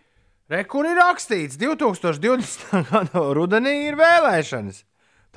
re, 0.51 0.67
kur 0.67 0.91
ir 0.91 0.99
rakstīts, 0.99 1.55
2020. 1.63 2.79
gada 2.91 3.27
rudenī 3.39 3.79
ir 3.87 3.99
vēlēšanas. 4.01 4.83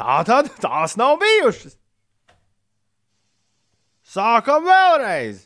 Tā 0.02 0.22
tad 0.26 0.50
tās 0.66 0.98
nav 0.98 1.20
bijušas. 1.22 1.78
Sākam 4.16 4.66
vēlreiz! 4.66 5.46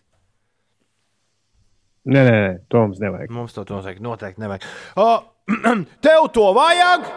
Nē, 2.07 2.21
nē, 2.23 2.31
nē, 2.31 2.51
to 2.71 2.85
mums 2.85 3.01
nevajag. 3.03 3.31
Mums 3.35 3.55
to 3.57 3.65
noteikti, 3.67 4.03
noteikti 4.03 4.41
nevajag. 4.41 4.67
O, 4.95 5.07
tev 6.05 6.29
to 6.31 6.45
vajag! 6.55 7.09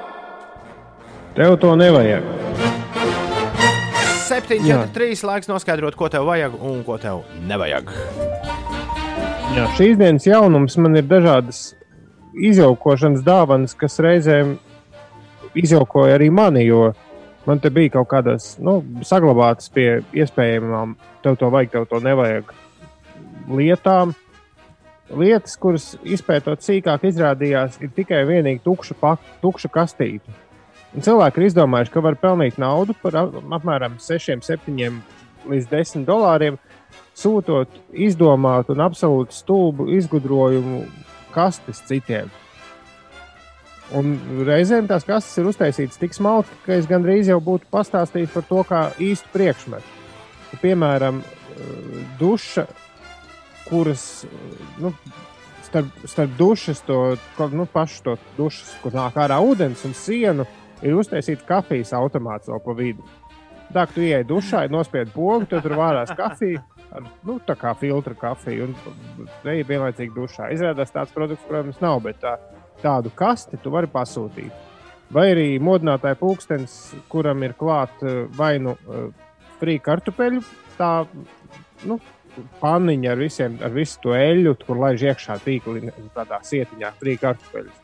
Tev 1.36 1.54
to 1.62 1.76
nevajag. 1.78 2.26
7, 4.26 4.58
Jā. 4.66 4.80
4, 4.88 4.90
3 4.96 5.22
laiks 5.28 5.50
noskaidrot, 5.50 5.94
ko 5.96 6.08
tev 6.12 6.26
vajag 6.26 6.56
un 6.58 6.82
ko 6.86 6.98
tev 7.00 7.22
nevajag. 7.46 7.92
Jā, 9.52 9.68
šīs 9.76 9.98
dienas 10.00 10.26
jaunums 10.26 10.76
man 10.80 10.96
ir 10.96 11.06
dažādas 11.06 11.74
izjaukošanas 12.32 13.22
dāvanas, 13.26 13.76
kas 13.78 14.00
reizēm 14.02 14.56
izjaukoja 15.58 16.16
arī 16.16 16.30
mani, 16.32 16.64
jo 16.64 16.90
man 17.46 17.60
te 17.60 17.70
bija 17.70 17.98
kaut 17.98 18.08
kādas 18.14 18.54
nu, 18.58 18.80
saglabātas 19.04 19.68
pie 19.72 20.00
iespējamām, 20.16 20.96
tev 21.22 21.36
to 21.38 21.52
vajag, 21.52 21.74
tev 21.76 21.88
to 21.92 22.00
nevajag 22.02 22.50
lietām. 23.52 24.16
Lietas, 25.18 25.56
kuras 25.60 25.92
izpētot 26.04 26.62
sīkāk, 26.64 27.06
izrādījās, 27.08 27.78
ir 27.82 27.92
tikai 27.96 28.22
vienīgi 28.28 28.62
tukša, 28.64 28.96
pak, 29.00 29.22
tukša 29.42 29.70
kastīte. 29.72 30.34
Un 30.92 31.04
cilvēki 31.04 31.40
ir 31.40 31.48
izdomājuši, 31.48 31.92
ka 31.94 32.02
var 32.04 32.18
pelnīt 32.20 32.58
naudu 32.60 32.96
par 33.00 33.16
ap- 33.22 33.38
apmēram 33.58 33.96
6, 34.02 34.44
7 34.44 35.00
līdz 35.48 35.70
10 35.70 36.04
dolāriem, 36.08 36.58
sūtot 37.16 37.72
izdomātu 37.92 38.76
un 38.76 38.84
absolūti 38.84 39.36
stulbu 39.36 39.88
izgudrojumu 39.96 40.84
kastes 41.32 41.80
citiem. 41.88 42.30
Un 43.96 44.14
reizēm 44.46 44.86
tās 44.88 45.04
kastes 45.04 45.36
ir 45.40 45.48
uztaisītas 45.50 46.00
tik 46.00 46.14
smalki, 46.16 46.54
ka 46.64 46.76
es 46.78 46.88
gandrīz 46.88 47.28
jau 47.28 47.38
būtu 47.44 47.68
pastāstījis 47.72 48.32
par 48.32 48.46
to 48.48 48.62
kā 48.68 48.82
īstu 49.00 49.28
priekšmetu. 49.34 49.98
Piemēram, 50.62 51.20
eh, 51.20 52.06
duša, 52.20 52.66
kuras 53.72 54.06
eh, 54.28 54.64
nu, 54.84 54.92
starp, 55.64 56.04
starp 56.04 56.36
dušas, 56.38 56.84
to 56.86 57.16
nu, 57.52 57.66
pašu 57.66 58.02
to 58.04 58.16
dušas, 58.36 58.74
kur 58.84 58.92
nāk 58.96 59.16
ārā 59.16 59.40
ūdens 59.40 59.86
un 59.88 59.96
sienu, 59.96 60.46
ir 60.84 60.98
uztaisīts 60.98 61.46
kafijas 61.48 61.94
automāts 61.96 62.50
vēl 62.52 62.62
pa 62.64 62.76
vidu. 62.76 63.06
Tā 63.72 63.86
kā 63.88 63.94
tu 63.94 64.04
ienāc 64.04 64.28
dušā, 64.28 64.66
nospied 64.68 65.14
pogu, 65.14 65.46
tad 65.48 65.64
tur 65.64 65.78
vārās 65.80 66.12
kafija. 66.16 66.60
Ar, 66.92 67.06
nu, 67.24 67.38
tā 67.40 67.54
kā 67.56 67.70
filtra 67.80 68.12
kafija, 68.20 68.66
un 68.66 68.74
reizē 69.46 69.64
vienlaicīgi 69.70 70.12
dušā. 70.12 70.50
Izrādās 70.52 70.92
tāds 70.92 71.14
produkts, 71.14 71.46
protams, 71.48 71.78
nav, 71.80 72.02
bet 72.04 72.18
tā, 72.20 72.34
tādu 72.82 73.08
kasti 73.16 73.56
tu 73.62 73.72
vari 73.72 73.88
pasūtīt. 73.88 74.52
Vai 75.12 75.30
arī 75.32 75.46
modinātāja 75.60 76.18
pulkstenis, 76.20 76.74
kuram 77.12 77.40
ir 77.46 77.56
klāta 77.56 78.26
vai 78.36 78.58
nu 78.60 78.74
uh, 78.76 79.08
frī 79.60 79.78
kartupeļu, 79.80 80.42
tā 80.76 80.92
nu, 81.88 81.96
paniņa 82.60 83.12
ar, 83.12 83.20
visiem, 83.20 83.56
ar 83.64 83.72
visu 83.74 84.00
to 84.02 84.16
eļļu, 84.16 84.56
kur 84.66 84.80
laiž 84.80 85.06
iekšā 85.10 85.38
tīkli 85.44 85.92
tādā 86.14 86.40
sietiņā, 86.46 86.92
frī 87.00 87.16
kartupeļus. 87.20 87.78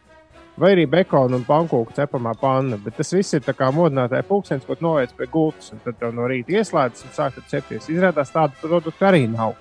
Vai 0.58 0.72
arī 0.74 0.88
bekona 0.90 1.38
un 1.38 1.44
pankūku 1.46 1.94
cepamā 1.94 2.32
panna. 2.40 2.80
Bet 2.82 2.96
tas 2.98 3.12
viss 3.14 3.36
ir 3.36 3.44
tā 3.46 3.54
kā 3.54 3.68
modinātāja 3.74 4.26
pulkstenis, 4.26 4.66
ko 4.66 4.74
novēc 4.82 5.12
pie 5.14 5.28
gultas, 5.30 5.70
un 5.70 5.82
tad 5.84 6.02
no 6.16 6.26
rīta 6.26 6.56
ieslēdzas 6.56 7.06
un 7.06 7.14
sāk 7.14 7.38
cepties. 7.46 7.86
Izrādās 7.92 8.34
tādu 8.34 8.58
produktu 8.64 9.06
arī 9.06 9.28
nav. 9.30 9.54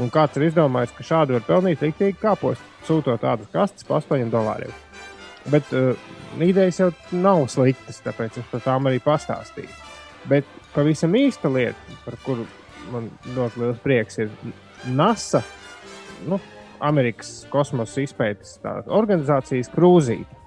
Un 0.00 0.12
kāds 0.12 0.36
ir 0.36 0.50
izdomājis, 0.50 0.92
ka 0.96 1.06
šādi 1.08 1.36
var 1.38 1.46
pelnīt 1.48 1.80
rīktīgi 1.84 2.20
kāpos, 2.20 2.60
sūtot 2.84 3.20
tādas 3.24 3.48
kastes 3.52 3.88
par 3.88 4.04
8 4.04 4.28
dolāriem. 4.32 4.76
Bet 5.48 5.72
uh, 5.72 5.96
idejas 6.36 6.82
jau 6.82 6.90
nav 7.16 7.46
sliktas, 7.52 8.02
tāpēc 8.04 8.42
es 8.42 8.48
par 8.52 8.64
tām 8.64 8.88
arī 8.90 9.00
pastāstīju. 9.04 9.72
Bet 10.28 10.48
pavisam 10.74 11.16
īsta 11.16 11.48
lieta, 11.52 12.00
par 12.04 12.20
kuru 12.24 12.44
man 12.92 13.08
ļoti 13.36 13.62
liels 13.62 13.80
prieks, 13.84 14.18
ir 14.22 14.30
NASA, 14.96 15.42
nu, 16.28 16.40
Amerikas 16.80 17.44
kosmosa 17.52 18.00
izpētes 18.04 18.58
organizācijas 18.88 19.68
krūzīte. 19.74 20.38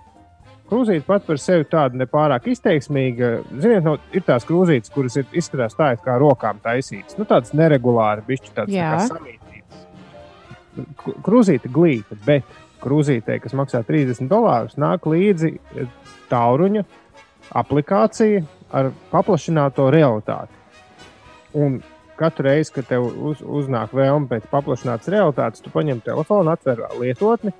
Krūzīte 0.69 1.05
pat 1.05 1.25
par 1.27 1.37
sevi 1.37 1.67
tāda 1.69 1.99
nepārāk 1.99 2.47
izteiksmīga. 2.49 3.29
Ziniet, 3.51 3.83
no, 3.85 3.97
ir 4.15 4.23
tās 4.25 4.47
krūzītes, 4.47 4.89
kuras 4.93 5.19
ir 5.19 5.27
izskatās 5.35 5.75
tā, 5.77 5.91
kā 6.01 6.15
rokām 6.21 6.61
taisītas. 6.63 7.17
Nu, 7.19 7.27
tādas 7.29 7.53
neregulāri, 7.57 8.23
bišķi 8.31 8.53
tādas 8.55 9.11
samītītas. 9.11 9.41
Krūzīte 11.27 11.69
glīta, 11.69 12.17
bet 12.25 12.47
krūzītei, 12.83 13.37
kas 13.43 13.53
maksā 13.57 13.83
30 13.85 14.31
dolārus, 14.31 14.79
nāk 14.81 15.05
līdzi 15.09 15.53
eh, 15.53 15.87
tauruņa 16.31 16.83
aplikācija 17.59 18.41
ar 18.73 18.89
paplašināto 19.11 19.89
realitāti. 19.93 20.57
Un 21.53 21.83
katru 22.23 22.47
reizi, 22.47 22.73
kad 22.79 22.87
tev 22.89 23.05
uz, 23.11 23.43
uznāk 23.43 23.93
vēlme 23.95 24.31
pēc 24.31 24.47
paplašinātas 24.51 25.11
realitātes, 25.13 25.63
tu 25.63 25.73
paņem 25.73 26.01
telefonu, 26.05 26.53
atver 26.55 26.85
lietotni 26.99 27.53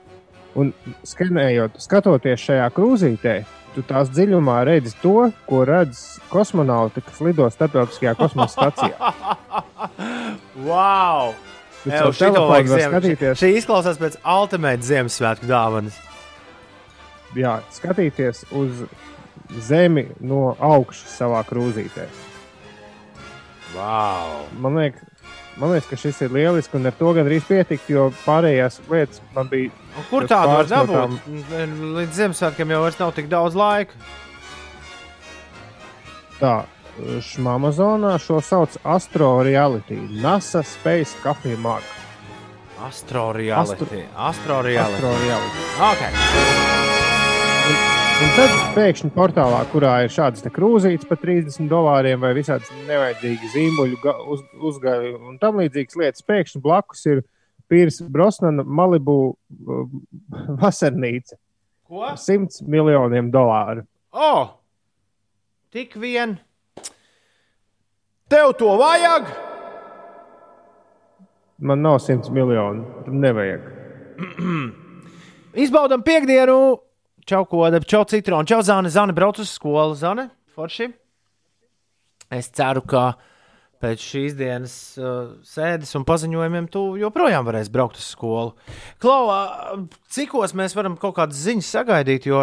un 0.59 0.71
skenējot, 1.07 1.79
skatoties 1.81 2.41
šajā 2.47 2.67
krūzītē, 2.75 3.37
tu 3.73 3.83
tās 3.87 4.11
dziļumā 4.13 4.59
redzi 4.69 4.93
to, 5.01 5.29
ko 5.47 5.63
redz 5.67 6.03
kosmonauti, 6.31 7.01
kas 7.05 7.21
lido 7.25 7.47
starptautiskajā 7.53 8.13
kosmosa 8.19 8.53
stacijā. 8.69 9.13
wow! 10.69 11.33
Ziem- 11.83 12.93
skatīties. 12.93 13.39
Šī 13.41 13.49
izklausās 13.59 13.97
pēc 13.99 14.19
ultimate 14.23 14.85
Ziemassvētku 14.87 15.49
dāvanas. 15.49 15.97
Jā, 17.35 17.57
skatīties 17.73 18.45
uz 18.55 18.85
Zemi 19.67 20.05
no 20.23 20.53
augšas 20.63 21.17
savā 21.19 21.41
krūzītē. 21.49 22.07
Wow! 23.75 24.43
Man 24.61 24.75
liekas, 24.77 25.01
man 25.57 25.71
liekas, 25.73 25.87
ka 25.89 25.97
šis 25.97 26.21
ir 26.27 26.33
lieliski, 26.35 26.77
un 26.77 26.85
ar 26.89 26.95
to 26.99 27.13
gan 27.17 27.25
arī 27.29 27.39
pietikt, 27.47 27.87
jo 27.89 28.09
pārējās 28.25 28.79
lietas 28.91 29.21
man 29.35 29.49
bija. 29.51 29.71
Un 29.97 30.05
Kur 30.09 30.27
tas 30.27 30.33
tādu 30.35 30.51
var 30.51 30.65
pāris 30.65 30.69
no 30.69 30.83
dabūt? 30.83 31.17
tām- 31.49 31.95
Līdz 31.97 32.19
Ziemassvētkiem 32.21 32.75
jau 32.75 32.81
vairs 32.85 32.99
nav 32.99 33.13
tik 33.17 33.29
daudz 33.31 33.55
laika. 33.57 33.93
Tā, 36.39 36.55
Amazonā 37.55 38.17
šo 38.21 38.41
sauc 38.43 38.77
Astro 38.85 39.41
Reality, 39.43 39.95
NASA 40.21 40.61
Space 40.63 41.15
Coffee 41.23 41.55
Mug. 41.55 41.81
Astro 42.83 43.31
reality. 43.33 44.03
Astro 44.15 44.61
reality. 44.61 44.93
Astro 44.95 45.13
Reality. 45.23 45.57
Okay. 45.93 47.02
Un 48.23 48.29
tad 48.37 48.51
pēkšņi 48.71 49.09
portālā, 49.11 49.57
kurā 49.73 49.91
ir 50.05 50.11
šādas 50.13 50.43
te 50.45 50.49
krūzītes 50.53 51.07
par 51.09 51.17
30 51.19 51.67
dolāriem 51.67 52.21
vai 52.23 52.29
visādas 52.37 52.69
nevajadzīgas 52.87 53.51
zīmuļu 53.51 53.97
ga- 53.99 54.13
uz, 54.31 54.43
uzgaļu 54.69 55.17
un 55.27 55.33
tam 55.41 55.57
līdzīgas 55.59 55.97
lietas, 55.99 56.23
pēkšņi 56.29 56.61
blakus 56.63 57.03
ir 57.11 57.19
Pīrs 57.67 57.97
Brosnana 58.15 58.63
Malibu 58.63 59.15
uh, 59.33 59.81
vasarnīca. 60.61 61.35
Ko? 61.89 62.05
100 62.15 62.63
miljoniem 62.69 63.27
dolāru. 63.33 63.83
O! 64.15 64.31
Tik 65.75 65.97
vien. 65.99 66.37
Tev 68.31 68.53
to 68.61 68.77
vajag! 68.79 69.27
Man 71.59 71.83
nav 71.83 71.99
100 72.07 72.31
miljonu. 72.31 72.87
Tam 73.03 73.19
nevajag. 73.19 73.67
Izbaudam 75.67 76.07
piekdienu! 76.07 76.59
Čau, 77.23 77.45
koda, 77.47 77.79
čau, 77.87 78.03
citronu, 78.03 78.43
čau, 78.43 78.59
zāne, 78.67 78.89
zāne, 78.91 79.13
brauc 79.15 79.37
uz 79.39 79.53
skolu, 79.55 79.95
zāne, 79.95 80.25
forši. 80.51 80.89
Es 82.35 82.49
ceru, 82.51 82.81
ka 82.83 83.13
pēc 83.83 84.01
šīs 84.03 84.33
dienas 84.35 84.73
uh, 84.99 85.29
sēdes 85.47 85.93
un 85.95 86.03
paziņojumiem 86.07 86.67
tu 86.71 86.81
joprojām 86.99 87.45
varēsi 87.47 87.71
braukt 87.71 87.99
uz 88.01 88.09
skolu. 88.11 88.51
Klau, 89.03 89.29
uh, 89.31 89.85
cikos 90.11 90.51
mēs 90.57 90.75
varam 90.75 90.97
kaut 90.99 91.15
kādas 91.21 91.39
ziņas 91.45 91.69
sagaidīt, 91.77 92.27
jo 92.27 92.41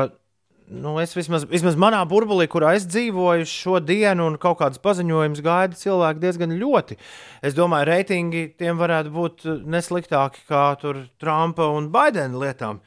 nu, 0.73 0.95
es 1.03 1.13
vismaz, 1.17 1.45
vismaz 1.51 1.77
manā 1.81 2.01
burbulī, 2.09 2.47
kurā 2.49 2.73
es 2.79 2.87
dzīvoju 2.89 3.49
šo 3.51 3.83
dienu, 3.85 4.31
un 4.31 4.39
kaut 4.41 4.63
kādas 4.63 4.81
paziņojumus 4.81 5.43
gaida 5.45 5.77
cilvēki 5.77 6.25
diezgan 6.25 6.57
ļoti. 6.63 6.97
Es 7.45 7.59
domāju, 7.59 7.91
reitingi 7.91 8.47
tiem 8.57 8.81
varētu 8.81 9.13
būt 9.13 9.45
uh, 9.45 9.61
nesliktāki 9.77 10.47
kā 10.49 10.65
Trumpa 10.81 11.69
un 11.77 11.93
Baidena 11.93 12.41
lietām. 12.47 12.81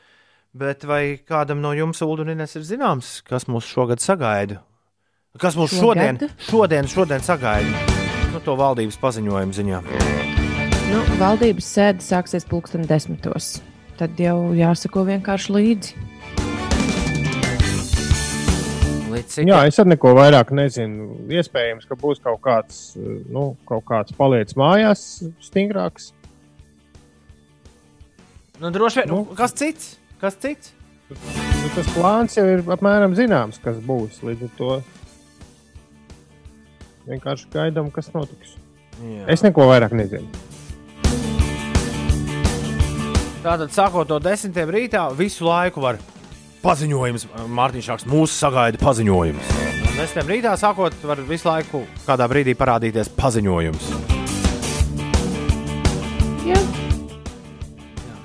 Bet 0.53 0.83
vai 0.85 1.17
kādam 1.25 1.63
no 1.63 1.71
jums, 1.73 1.97
Ines, 2.29 2.51
ir 2.53 2.61
zināms, 2.61 3.23
kas 3.25 3.47
mūs 3.49 3.65
šogad 3.65 3.97
sagaida? 3.97 4.59
Kas 5.41 5.55
mūs 5.57 5.71
šodien, 5.73 6.19
šodien, 6.45 6.85
šodien 6.85 7.23
sagaida? 7.25 7.79
Nu, 8.29 8.37
to 8.37 8.53
valdības 8.59 8.99
paziņojumu 9.01 9.55
ziņā. 9.57 9.79
Nu, 10.91 10.99
valdības 11.17 11.69
sēde 11.73 12.05
sāksies 12.05 12.45
pulksten 12.45 12.85
desmitos. 12.85 13.63
Tad 13.97 14.21
jau 14.21 14.53
jāsako 14.53 15.07
vienkārši 15.07 15.55
līdzi. 15.55 15.97
Līdz 19.09 19.33
cik 19.33 19.49
Jā, 19.49 19.63
es 19.71 19.81
arī 19.81 19.95
neko 19.95 20.13
vairāk 20.19 20.53
nezinu. 20.53 21.09
Iespējams, 21.33 21.89
ka 21.89 21.97
būs 21.97 22.21
kaut 22.21 22.43
kāds, 22.45 22.83
nu, 23.01 23.55
kaut 23.65 23.87
kāds 23.89 24.13
paliec 24.21 24.53
mājās, 24.53 25.23
stingrāks. 25.49 26.11
nu, 28.61 28.69
droši 28.69 29.01
vien, 29.01 29.13
nu, 29.15 29.25
kas 29.33 29.57
cits? 29.57 29.95
Kas 30.23 30.37
cits? 30.39 30.69
Nu, 31.11 31.69
tas 31.75 31.87
plāns 31.91 32.37
jau 32.37 32.45
ir 32.47 32.61
apmēram 32.71 33.11
zināms, 33.17 33.57
kas 33.59 33.75
būs. 33.83 34.21
Līdz 34.23 34.45
ar 34.45 34.51
to 34.55 34.75
vienkārši 37.09 37.49
gaidām, 37.51 37.89
kas 37.91 38.07
notiks. 38.13 38.53
Jā. 39.03 39.25
Es 39.33 39.43
neko 39.43 39.65
vairāk 39.67 39.91
nezinu. 39.99 40.29
Tātad, 43.43 43.67
sākot 43.75 44.13
no 44.13 44.21
desmitiem 44.23 44.71
rītā, 44.71 45.01
visu 45.19 45.43
laiku 45.43 45.83
var 45.83 45.99
paziņojums. 46.63 47.27
Mārtiņš 47.59 47.89
Šāks 47.91 48.07
mūsu 48.07 48.37
sagaida 48.37 48.79
paziņojums. 48.79 49.51
No 49.83 49.97
desmitiem 49.97 50.31
rītā, 50.37 50.55
sākot, 50.61 50.95
var 51.03 51.19
visu 51.27 51.49
laiku 51.51 51.83
kādā 52.07 52.29
brīdī 52.31 52.55
parādīties 52.55 53.11
paziņojums. 53.19 53.91
Jā. 56.47 56.63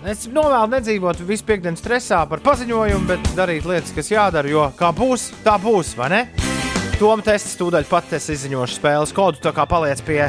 Es 0.07 0.29
novēlu 0.31 0.71
nedzīvot 0.77 1.25
visu 1.27 1.43
piekdienu 1.49 1.79
stresā 1.79 2.21
par 2.31 2.39
paziņojumu, 2.45 3.09
bet 3.09 3.31
darīt 3.35 3.67
lietas, 3.67 3.91
kas 3.97 4.13
jādara, 4.13 4.47
jo 4.47 4.69
kā 4.79 4.93
būs, 4.95 5.33
tā 5.43 5.57
būs, 5.59 5.97
vai 5.99 6.09
ne? 6.13 6.21
Tom 7.01 7.23
tests 7.27 7.57
tūdaļ 7.59 7.87
pat 7.91 8.13
es 8.15 8.29
izziņošu 8.31 8.79
spēles 8.79 9.15
kodu, 9.15 9.43
tā 9.43 9.51
kā 9.55 9.67
paliec 9.67 10.03
pie 10.07 10.21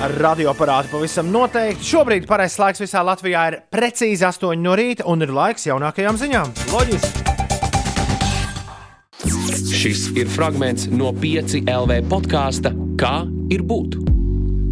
ar 0.00 0.14
radioaparātu 0.24 0.94
pavisam 0.94 1.28
noteikti. 1.32 1.84
Šobrīd 1.90 2.28
pareizais 2.28 2.60
laiks 2.62 2.80
visā 2.80 3.04
Latvijā 3.04 3.42
ir 3.50 3.58
precīzi 3.72 4.24
8 4.24 4.56
no 4.64 4.76
rīta 4.80 5.04
un 5.12 5.26
ir 5.26 5.34
laiks 5.36 5.68
jaunākajām 5.68 6.20
ziņām. 6.20 6.54
Loģiski! 6.72 7.28
Šis 9.80 10.08
ir 10.16 10.28
fragments 10.28 10.88
no 10.92 11.12
5 11.16 11.62
LV 11.68 12.02
podkāsta 12.08 12.72
Kā 13.00 13.22
ir 13.48 13.64
būt? 13.64 14.19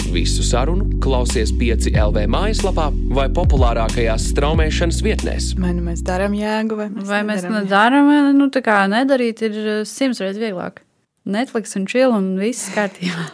Visu 0.09 0.43
sarunu 0.43 0.87
klausies 1.05 1.51
5 1.61 1.91
LV 1.93 2.23
mājaslapā 2.33 2.87
vai 3.13 3.27
populārākajās 3.35 4.31
straumēšanas 4.33 5.01
vietnēs. 5.05 5.49
Vai 5.61 5.75
nu 5.77 5.85
mēs 5.85 6.01
darām 6.07 6.33
jēgu, 6.37 6.79
vai 6.79 6.87
mēs, 6.93 7.05
Vai 7.11 7.19
mēs 7.29 7.45
nedarām, 7.45 8.09
nu, 8.39 8.47
tā 8.55 8.63
kā 8.65 8.79
nedarīt, 8.89 9.43
ir 9.45 9.59
eh, 9.59 9.83
simts 9.89 10.23
reizes 10.25 10.41
vieglāk. 10.41 10.81
Netflix 11.29 11.77
un 11.77 11.85
chill 11.91 12.15
un 12.17 12.31
viss 12.41 12.71
kārtībā. 12.73 13.27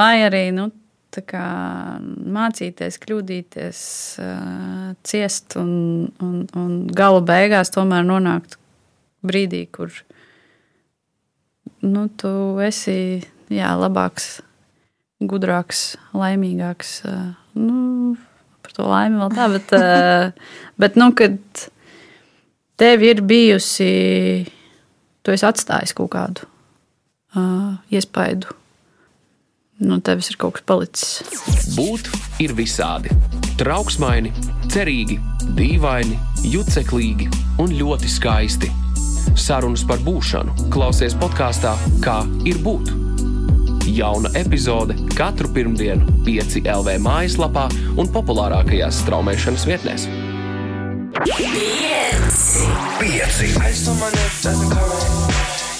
Vai 0.00 0.14
arī, 0.26 0.48
nu, 0.56 0.66
kā 1.26 1.44
mācīties, 2.38 2.98
kļūdīties, 3.02 3.84
eh, 4.22 4.90
ciest 5.06 5.56
un, 5.62 5.70
un, 6.22 6.42
un 6.58 6.74
gala 6.90 7.22
beigās 7.22 7.70
tomēr 7.74 8.02
nonākt 8.06 8.58
brīdī, 9.22 9.64
kur 9.70 9.94
nu, 11.86 12.08
tu 12.18 12.30
esi 12.66 13.22
jā, 13.50 13.72
labāks, 13.78 14.38
gudrāks, 15.20 15.96
laimīgāks. 16.14 17.04
eh, 17.04 17.34
Nu, 17.58 18.16
par 18.62 18.72
to 18.76 18.86
laimi 18.86 19.18
vēl 19.18 19.32
tā, 19.34 19.48
bet, 19.50 19.72
eh, 19.72 20.30
bet 20.78 20.96
nu, 20.96 21.12
kad 21.12 21.38
tev 22.78 23.02
ir 23.02 23.22
bijusi, 23.22 24.46
tu 25.22 25.34
esi 25.34 25.46
atstājis 25.46 25.94
kaut 25.94 26.12
kādu 26.14 26.46
uh, 27.34 27.74
iespaidu. 27.90 28.54
No 29.80 29.98
tevis 30.02 30.30
ir 30.30 30.38
kaut 30.38 30.54
kas 30.54 30.62
palicis. 30.66 31.74
Būt 31.74 32.08
ir 32.42 32.54
visādi. 32.58 33.10
Trauksmaini, 33.58 34.32
cerīgi, 34.70 35.18
dīvaini, 35.58 36.18
juceklīgi 36.46 37.28
un 37.58 37.74
ļoti 37.74 38.10
skaisti. 38.10 38.70
Sarunas 39.38 39.84
par 39.86 39.98
būšanu 40.02 40.70
klausies 40.70 41.14
podkāstā 41.18 41.74
Kā 42.02 42.22
ir 42.46 42.58
būt. 42.62 43.07
Jauna 43.96 44.30
epizode 44.38 44.94
katru 45.16 45.48
pirmdienu, 45.54 46.06
5 46.26 46.60
LV 46.68 46.98
mājaslapā 47.04 47.68
un 47.98 48.10
populārākajās 48.12 49.02
straumēšanas 49.04 49.64
vietnēs. 49.68 50.08
Pieci. 52.98 53.48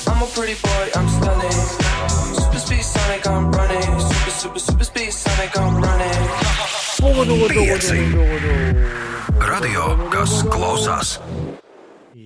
I'm 0.08 0.22
a 0.22 0.26
pretty 0.34 0.54
boy, 0.62 0.84
I'm 0.94 1.08
stunning. 1.08 1.58
Super 2.34 2.58
speed 2.58 2.84
Sonic, 2.84 3.26
I'm 3.26 3.52
running. 3.52 4.00
Super, 4.00 4.30
super, 4.30 4.58
super 4.58 4.84
speed 4.84 5.12
Sonic, 5.12 5.58
I'm 5.58 5.82
running. 5.82 6.28
Pieci. 7.48 8.00
Radio, 9.38 9.94
kas 10.10 10.42
klausās. 10.50 11.18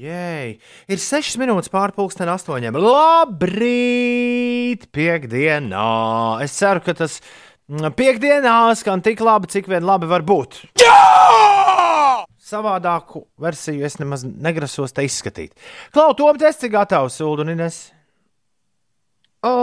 Jē, 0.02 0.58
ir 0.90 0.98
6 0.98 1.36
minūtes 1.38 1.70
pārpusdien, 1.70 2.26
8. 2.26 2.74
Labrīt, 2.74 3.60
piekdienā! 4.90 5.82
Es 6.42 6.56
ceru, 6.58 6.82
ka 6.82 6.90
tas 6.98 7.20
mm, 7.70 7.92
piekdienā 7.94 8.54
skan 8.80 8.98
tik 9.04 9.22
labi, 9.22 9.46
cik 9.52 9.70
vien 9.70 9.86
labi 9.86 10.08
var 10.10 10.24
būt. 10.26 10.58
Jā! 10.82 12.26
Savādāku 12.42 13.22
versiju 13.38 13.86
es 13.86 14.00
nemaz 14.02 14.26
negrasos 14.26 14.90
te 14.96 15.06
izskatīt. 15.06 15.54
Klau, 15.94 16.10
Tom, 16.18 16.34
tests 16.40 16.66
ir 16.66 16.74
gatavs, 16.74 17.20
Ulu 17.22 17.46
un 17.46 17.54
Ines. 17.54 17.78
O, 19.46 19.54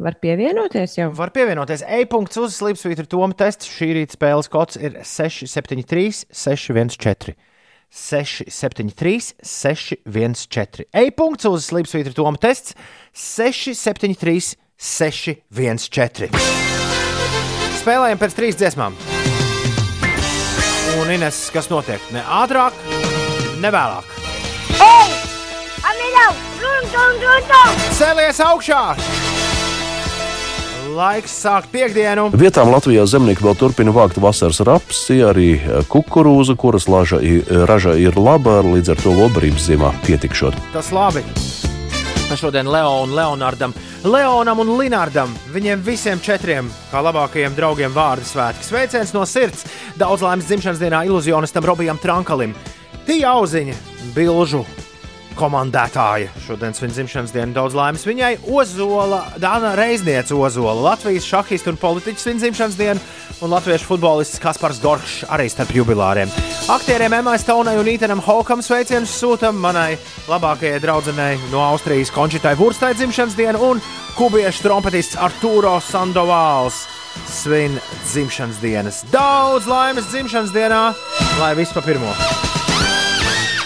var 0.00 0.16
pievienoties 0.24 0.96
jau? 1.02 1.12
Var 1.20 1.36
pievienoties. 1.36 1.84
E-punkts 2.00 2.40
uz 2.40 2.56
slīpsvītra 2.56 3.04
Toma 3.12 3.36
tests. 3.36 3.68
Šī 3.76 3.92
rīta 3.98 4.16
spēles 4.16 4.48
kods 4.52 4.80
ir 4.80 5.02
673, 5.04 6.24
614. 6.32 7.49
673, 7.90 9.34
614. 9.42 10.86
E-punkts 10.94 11.48
uz 11.50 11.66
slīpsvītra 11.66 12.14
Toma 12.14 12.38
tests 12.40 12.76
673, 13.16 14.54
614. 14.78 16.30
Spēlējam 17.80 18.20
pēc 18.20 18.36
trīs 18.36 18.60
dziesmām. 18.60 18.96
Un 21.00 21.10
Ines, 21.14 21.42
kas 21.54 21.70
notiek? 21.72 22.02
Ne 22.14 22.22
ātrāk, 22.22 22.76
ne 23.62 23.74
vēlāk. 23.74 24.16
Ei! 24.78 25.18
Amilau! 25.90 26.32
Run, 26.60 26.90
run, 26.94 27.22
run, 27.24 27.50
run! 27.50 27.84
Cēlies 27.98 28.42
augšā! 28.44 29.39
Laiks 30.90 31.32
sākt 31.44 31.70
piekdienu. 31.70 32.30
Vietām 32.34 32.70
Latvijā 32.72 33.04
zemnieki 33.06 33.44
vēl 33.44 33.56
turpina 33.58 33.92
vākt 33.94 34.18
vasaras 34.22 34.58
rapsi, 34.66 35.20
arī 35.22 35.50
eh, 35.58 35.84
kukurūza, 35.90 36.56
kuras 36.58 36.88
laža, 36.90 37.20
raža 37.70 37.94
ir 38.00 38.18
laba, 38.18 38.58
līdz 38.66 38.94
ar 38.94 39.02
to 39.04 39.14
lobarības 39.14 39.68
ziemā 39.70 39.92
pietikšot. 40.06 40.58
Tas 40.74 40.90
labi. 40.94 41.22
Šodien 42.30 42.68
Leonam, 42.70 43.14
Leonardam, 43.14 43.72
Leonam 44.06 44.60
un 44.62 44.76
Linardam, 44.78 45.32
viņiem 45.50 45.80
visiem 45.82 46.20
četriem, 46.22 46.68
kā 46.92 47.02
labākajiem 47.02 47.56
draugiem, 47.56 47.90
vārdu 47.94 48.26
svētki. 48.28 48.66
Sveiciens 48.68 49.10
no 49.16 49.24
sirds! 49.26 49.66
Daudz 49.98 50.22
laimes 50.22 50.46
dzimšanas 50.46 50.78
dienā 50.78 51.02
iluzionistam 51.10 51.66
Robijam 51.66 51.98
Trankalim. 51.98 52.54
Tīja 53.08 53.34
auziņa, 53.34 53.74
bilžu 54.14 54.62
komandētāja. 55.38 56.30
Šodien 56.46 56.74
viņa 56.76 56.94
dzimšanas 56.96 57.32
diena 57.34 57.54
daudz 57.56 57.76
laimes 57.78 58.04
viņai. 58.06 58.32
Ozola, 58.50 59.22
Dāna 59.40 59.72
Reizniece 59.78 60.34
Ozola, 60.34 60.74
Latvijas 60.90 61.26
šahista 61.28 61.72
un 61.72 61.80
politiķis 61.80 62.28
viņa 62.28 62.42
dzimšanas 62.44 62.78
diena, 62.78 63.00
un 63.40 63.54
latviešu 63.54 63.88
futbolists 63.88 64.40
Kaspars 64.42 64.80
Goršs 64.82 65.24
arī 65.32 65.48
starp 65.50 65.72
jubilāriem. 65.74 66.30
Aktieriem 66.70 67.18
Emai 67.20 67.38
Stonai 67.40 67.76
un 67.80 67.90
Ītenam 67.90 68.22
Hokam 68.24 68.62
sveicienus 68.64 69.16
sūtam 69.20 69.58
manai 69.62 69.98
labākajai 70.30 70.82
draudzenei 70.82 71.40
no 71.50 71.64
Austrijas 71.70 72.12
Končitai 72.14 72.56
Vurstai 72.58 72.94
dzimšanas 72.98 73.36
dienu 73.38 73.64
un 73.72 73.82
kubiešu 74.18 74.66
trompetists 74.68 75.18
Arturo 75.20 75.78
Sandovāls. 75.84 76.86
Svin 77.26 77.74
dzimšanas 78.06 78.60
dienas. 78.62 79.02
Daudz 79.10 79.66
laimes 79.66 80.12
dzimšanas 80.12 80.54
dienā, 80.54 80.84
lai 81.42 81.52
viss 81.58 81.74
pa 81.74 81.82
pirmo. 81.84 82.14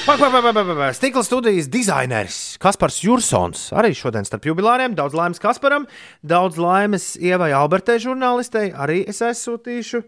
Stikla 0.04 1.22
studijas 1.24 1.70
dizaineris 1.72 2.58
Kaspars 2.60 2.98
Jursons 3.00 3.70
arī 3.72 3.94
šodien 3.96 4.26
starp 4.28 4.44
jubilāriem. 4.44 4.92
Daudz 4.92 5.16
laimes 5.16 5.40
Kasparam, 5.40 5.86
daudz 6.20 6.60
laimes 6.60 7.14
Ievai 7.16 7.54
Albertei, 7.56 7.96
žurnālistei. 8.02 8.68
Arī 8.76 9.00
es 9.08 9.22
aizsūtīšu. 9.24 10.02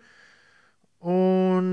Un, 1.08 1.72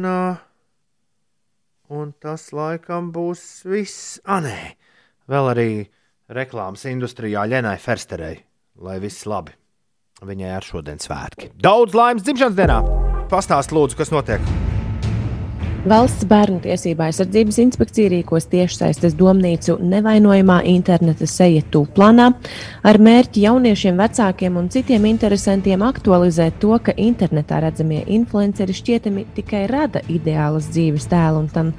un 1.92 2.16
tas 2.24 2.48
laikam 2.56 3.12
būs 3.12 3.44
viss. 3.68 4.18
Ah, 4.24 4.40
nē, 4.40 4.58
vēl 5.28 5.52
arī 5.52 5.70
reklāmas 6.32 6.88
industrijā 6.88 7.44
Lenai 7.44 7.76
Fersterei. 7.76 8.38
Lai 8.80 9.02
viss 9.04 9.28
labi. 9.28 9.52
Viņai 10.24 10.56
ar 10.56 10.64
šodien 10.64 11.04
svētki. 11.04 11.52
Daudz 11.60 11.92
laimes 11.92 12.24
dzimšanas 12.24 12.56
dienā! 12.56 12.84
Pastāst, 13.28 13.76
lūdzu, 13.76 14.00
kas 14.00 14.16
notiek! 14.16 14.63
Valsts 15.84 16.24
bērnu 16.24 16.62
tiesība 16.64 17.10
aizsardzības 17.10 17.58
inspekcija 17.60 18.08
rīkos 18.14 18.46
tiešsaistes 18.48 19.18
domnīcu 19.20 19.74
nevainojamā 19.84 20.62
interneta 20.72 21.28
seja 21.28 21.60
tūplānā 21.74 22.30
ar 22.88 23.00
mērķi 23.04 23.44
jauniešiem, 23.44 24.00
vecākiem 24.00 24.62
un 24.62 24.70
citiem 24.72 25.10
interesantiem 25.10 25.84
aktualizēt 25.84 26.56
to, 26.64 26.78
ka 26.86 26.96
internetā 26.96 27.60
redzamie 27.66 28.00
influenceri 28.16 28.78
šķietami 28.80 29.26
tikai 29.36 29.66
rada 29.68 30.00
ideālas 30.08 30.72
dzīves 30.72 31.10
tēlu 31.12 31.44
un 31.44 31.52
tam 31.52 31.76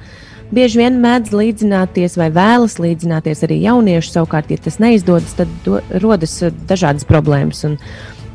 bieži 0.53 0.83
vien 0.83 1.01
mēdz 1.01 1.33
līdzināties 1.33 2.19
vai 2.21 2.29
vēlas 2.33 2.77
līdzināties 2.77 3.41
arī 3.47 3.57
jaunieši. 3.63 4.11
Savukārt, 4.19 4.53
ja 4.53 4.61
tas 4.61 4.77
neizdodas, 4.83 5.33
tad 5.39 5.49
do, 5.65 5.81
rodas 6.03 6.37
eh, 6.45 6.53
dažādas 6.69 7.09
problēmas. 7.09 7.65
Un 7.65 7.79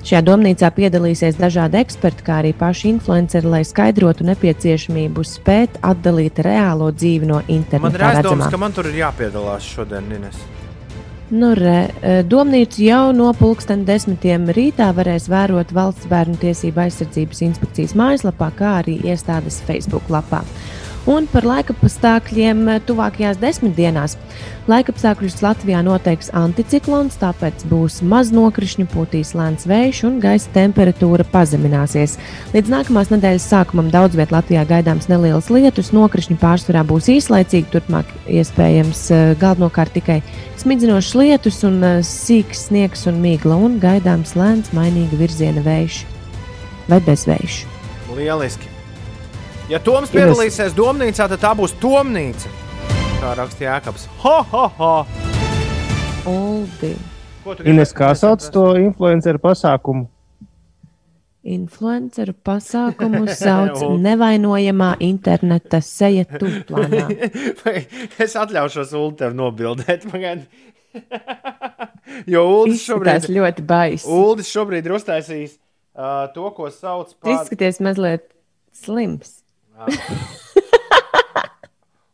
Šajā 0.01 0.23
domnīcā 0.25 0.71
piedalīsies 0.73 1.37
dažādi 1.37 1.77
eksperti, 1.83 2.25
kā 2.25 2.39
arī 2.41 2.55
paši 2.57 2.89
influenceri, 2.95 3.51
lai 3.53 3.61
skaidrotu 3.69 4.25
nepieciešamību 4.31 5.25
spēt 5.29 5.77
atdalīt 5.85 6.41
reālo 6.47 6.89
dzīvi 6.95 7.29
no 7.29 7.43
Man 7.43 7.51
ir 7.51 7.59
interneta 7.59 8.01
redzamā. 8.01 8.49
ka 8.51 8.57
man 8.57 8.73
tur 8.73 8.89
ir 8.89 8.97
jāpiedalās 9.03 9.69
šodien, 9.75 10.09
Nines. 10.09 10.41
Nu, 11.31 11.53
re, 11.55 11.91
eh, 12.03 12.23
domnīcu 12.27 12.81
jau 12.83 13.13
no 13.15 13.29
pulksten 13.39 13.85
desmitiem 13.85 14.49
rītā 14.51 14.89
varēs 14.97 15.29
vērot 15.31 15.71
Valsts 15.71 16.09
bērnu 16.11 16.41
tiesību 16.43 16.81
aizsardzības 16.89 17.43
inspekcijas 17.47 17.95
mājaslapā, 17.95 18.51
kā 18.59 18.73
arī 18.81 18.97
iestādes 19.05 19.61
Facebook 19.69 20.09
lapā. 20.09 20.41
Un 21.09 21.25
par 21.31 21.47
laika 21.49 21.73
apstākļiem 21.73 22.67
eh, 22.69 22.81
tuvākajās 22.85 23.39
desmit 23.41 23.73
dienās. 23.79 24.19
Laika 24.69 24.93
apstākļus 24.93 25.39
Latvijā 25.41 25.81
noteiks 25.83 26.29
anticiklons, 26.37 27.17
tāpēc 27.19 27.65
būs 27.71 28.03
maz 28.07 28.29
nokrišņu, 28.37 28.85
pūtīs 28.93 29.33
lēns 29.35 29.65
vējš 29.71 30.03
un 30.11 30.19
gaisa 30.21 30.53
temperatūra 30.53 31.25
pazemināsies. 31.33 32.19
Līdz 32.53 32.73
nākamās 32.75 33.11
nedēļas 33.15 33.49
sākumam 33.49 33.89
daudz 33.91 34.19
vietā 34.19 34.37
Latvijā 34.37 34.67
gaidāms 34.69 35.09
neliels 35.09 35.49
lietus, 35.51 35.91
nokrišņi 35.97 36.37
pārsvarā 36.43 36.85
būs 36.87 37.09
īslaicīgi, 37.17 37.71
turpmāk 37.73 38.13
iespējams 38.29 39.05
eh, 39.17 39.27
galvenokārt 39.41 39.97
tikai 39.97 40.21
smidzinošs 40.61 41.15
lietus 41.17 41.63
un 41.65 41.81
eh, 41.81 42.01
sīks 42.05 42.67
sniegs 42.69 43.09
un 43.09 43.23
migla 43.25 43.57
un 43.57 43.81
gaidāms 43.81 44.37
lēns 44.37 44.75
mainīga 44.77 45.19
virziena 45.23 45.65
vējš 45.65 46.05
vai 46.93 47.01
bezvējš. 47.09 47.65
Lieliski. 48.19 48.70
Ja 49.71 49.79
Toms 49.79 50.11
piedalīsies 50.11 50.73
domnīcā, 50.75 51.29
tad 51.31 51.39
tā 51.39 51.51
būs 51.55 51.77
Tomnīca. 51.79 52.51
Tā 53.21 53.35
rakstīja 53.39 53.77
Jēkabs. 53.77 54.07
Ho, 54.25 54.33
ho, 54.51 54.63
ho! 54.81 54.95
Uldi. 56.27 56.97
Ko 57.45 57.55
tu 57.55 57.67
Ines, 57.71 57.93
kā 57.95 58.09
sauc 58.19 58.43
to 58.51 58.65
influenceru 58.81 59.39
pasākumu? 59.39 60.09
Influenceru 61.55 62.35
pasākumu 62.45 63.23
sauc 63.45 63.85
nevainojamā 64.03 64.89
interneta 65.07 65.79
seja 65.87 66.27
tūplānā. 66.41 67.05
Vai 67.63 67.77
es 68.27 68.35
atļaušos 68.43 68.91
Ulu 68.99 69.13
tev 69.23 69.37
nobildēt. 69.39 70.09
Pagaid. 70.11 70.49
jo 72.35 72.43
Uldis 72.57 72.83
Izskatās 72.83 73.29
šobrīd, 73.29 73.37
ļoti 73.39 73.67
baisi. 73.71 74.11
Uldis 74.11 74.51
šobrīd 74.51 74.91
ir 74.91 74.97
uztaisījis 74.99 75.55
uh, 75.55 76.27
to, 76.35 76.51
ko 76.59 76.73
sauc 76.75 77.15
Tu 77.15 77.21
par. 77.23 77.37
izskaties 77.39 77.79
mazliet 77.87 78.27
slims. 78.75 79.37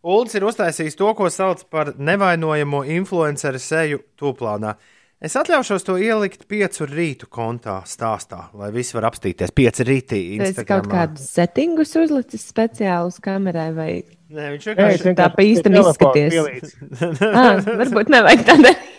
Uldis 0.07 0.37
ir 0.39 0.45
uztaisījis 0.47 0.95
to, 0.99 1.09
ko 1.19 1.27
sauc 1.35 1.65
par 1.73 1.91
nevainojamo 1.99 2.85
influenceru 2.95 3.59
seju 3.59 4.05
tūplānā. 4.21 4.77
Es 5.17 5.33
atļaušos 5.41 5.87
to 5.87 5.97
ielikt 5.99 6.45
piecu 6.47 6.87
rītu 6.87 7.27
kontā, 7.33 7.81
stāstā, 7.89 8.51
lai 8.55 8.69
visi 8.75 8.95
var 8.99 9.09
apstīties. 9.09 9.55
Pieci 9.57 9.87
rītī. 9.89 10.21
Esi 10.37 10.61
kaut 10.61 10.85
Instagramā. 10.85 10.93
kādus 10.93 11.31
settingus 11.33 11.97
uzlicis 11.99 12.45
speciāli 12.53 13.11
uz 13.11 13.17
kamerai, 13.25 13.71
vai 13.75 13.91
Nē, 14.27 14.51
viņš 14.57 14.65
vienkārši 14.69 15.11
es 15.13 15.17
tā 15.17 15.27
pa 15.33 15.47
īstam 15.47 15.79
izskaties? 15.81 16.77
ah, 17.31 17.63
varbūt 17.81 18.13
nevajag 18.13 18.45
tā 18.47 18.57
darīt. 18.61 18.93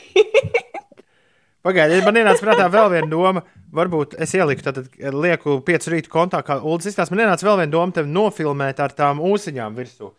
Pagaidiet, 1.67 2.05
man 2.07 2.19
ienāca 2.21 2.45
prātā 2.45 2.67
vēl 2.71 2.91
viena 2.93 3.09
doma. 3.11 3.43
Varbūt 3.75 4.15
es 4.23 4.31
ieliku, 4.37 4.63
tad 4.63 4.85
lieku 5.11 5.57
piecu 5.67 5.91
rītu 5.91 6.11
kontā, 6.13 6.39
kā 6.47 6.61
Ulas 6.61 6.87
izstāsta. 6.87 7.11
Man 7.11 7.25
ienāca 7.25 7.43
vēl 7.43 7.59
viena 7.63 7.73
doma, 7.73 7.95
tevi 7.95 8.13
nofilmēt 8.15 8.79
ar 8.83 8.95
tām 8.95 9.19
ūsiņām 9.27 9.75
virsū. 9.75 10.13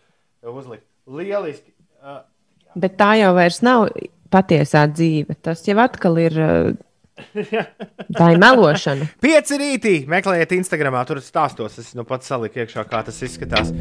Uzlikt. 0.45 0.85
Lieliski. 1.09 1.73
Uh, 2.05 2.21
Bet 2.77 2.99
tā 3.01 3.15
jau 3.17 3.33
vairs 3.37 3.63
nav 3.65 3.89
patiesā 4.33 4.85
dzīve. 4.93 5.39
Tas 5.41 5.65
jau 5.65 5.79
atkal 5.81 6.21
ir. 6.21 6.37
uh, 6.37 6.77
Tā 8.19 8.29
ir 8.35 8.39
melošana. 8.39 9.09
Pieci 9.23 9.59
rītī 9.59 9.95
meklējiet 10.11 10.53
Instagram, 10.59 11.01
tur 11.09 11.19
stāstos. 11.25 11.79
Es 11.81 11.91
nu 11.99 12.05
pats 12.07 12.31
saliku 12.31 12.63
iekšā, 12.63 12.85
kā 12.91 13.03
tas 13.07 13.19
izskatās. 13.25 13.73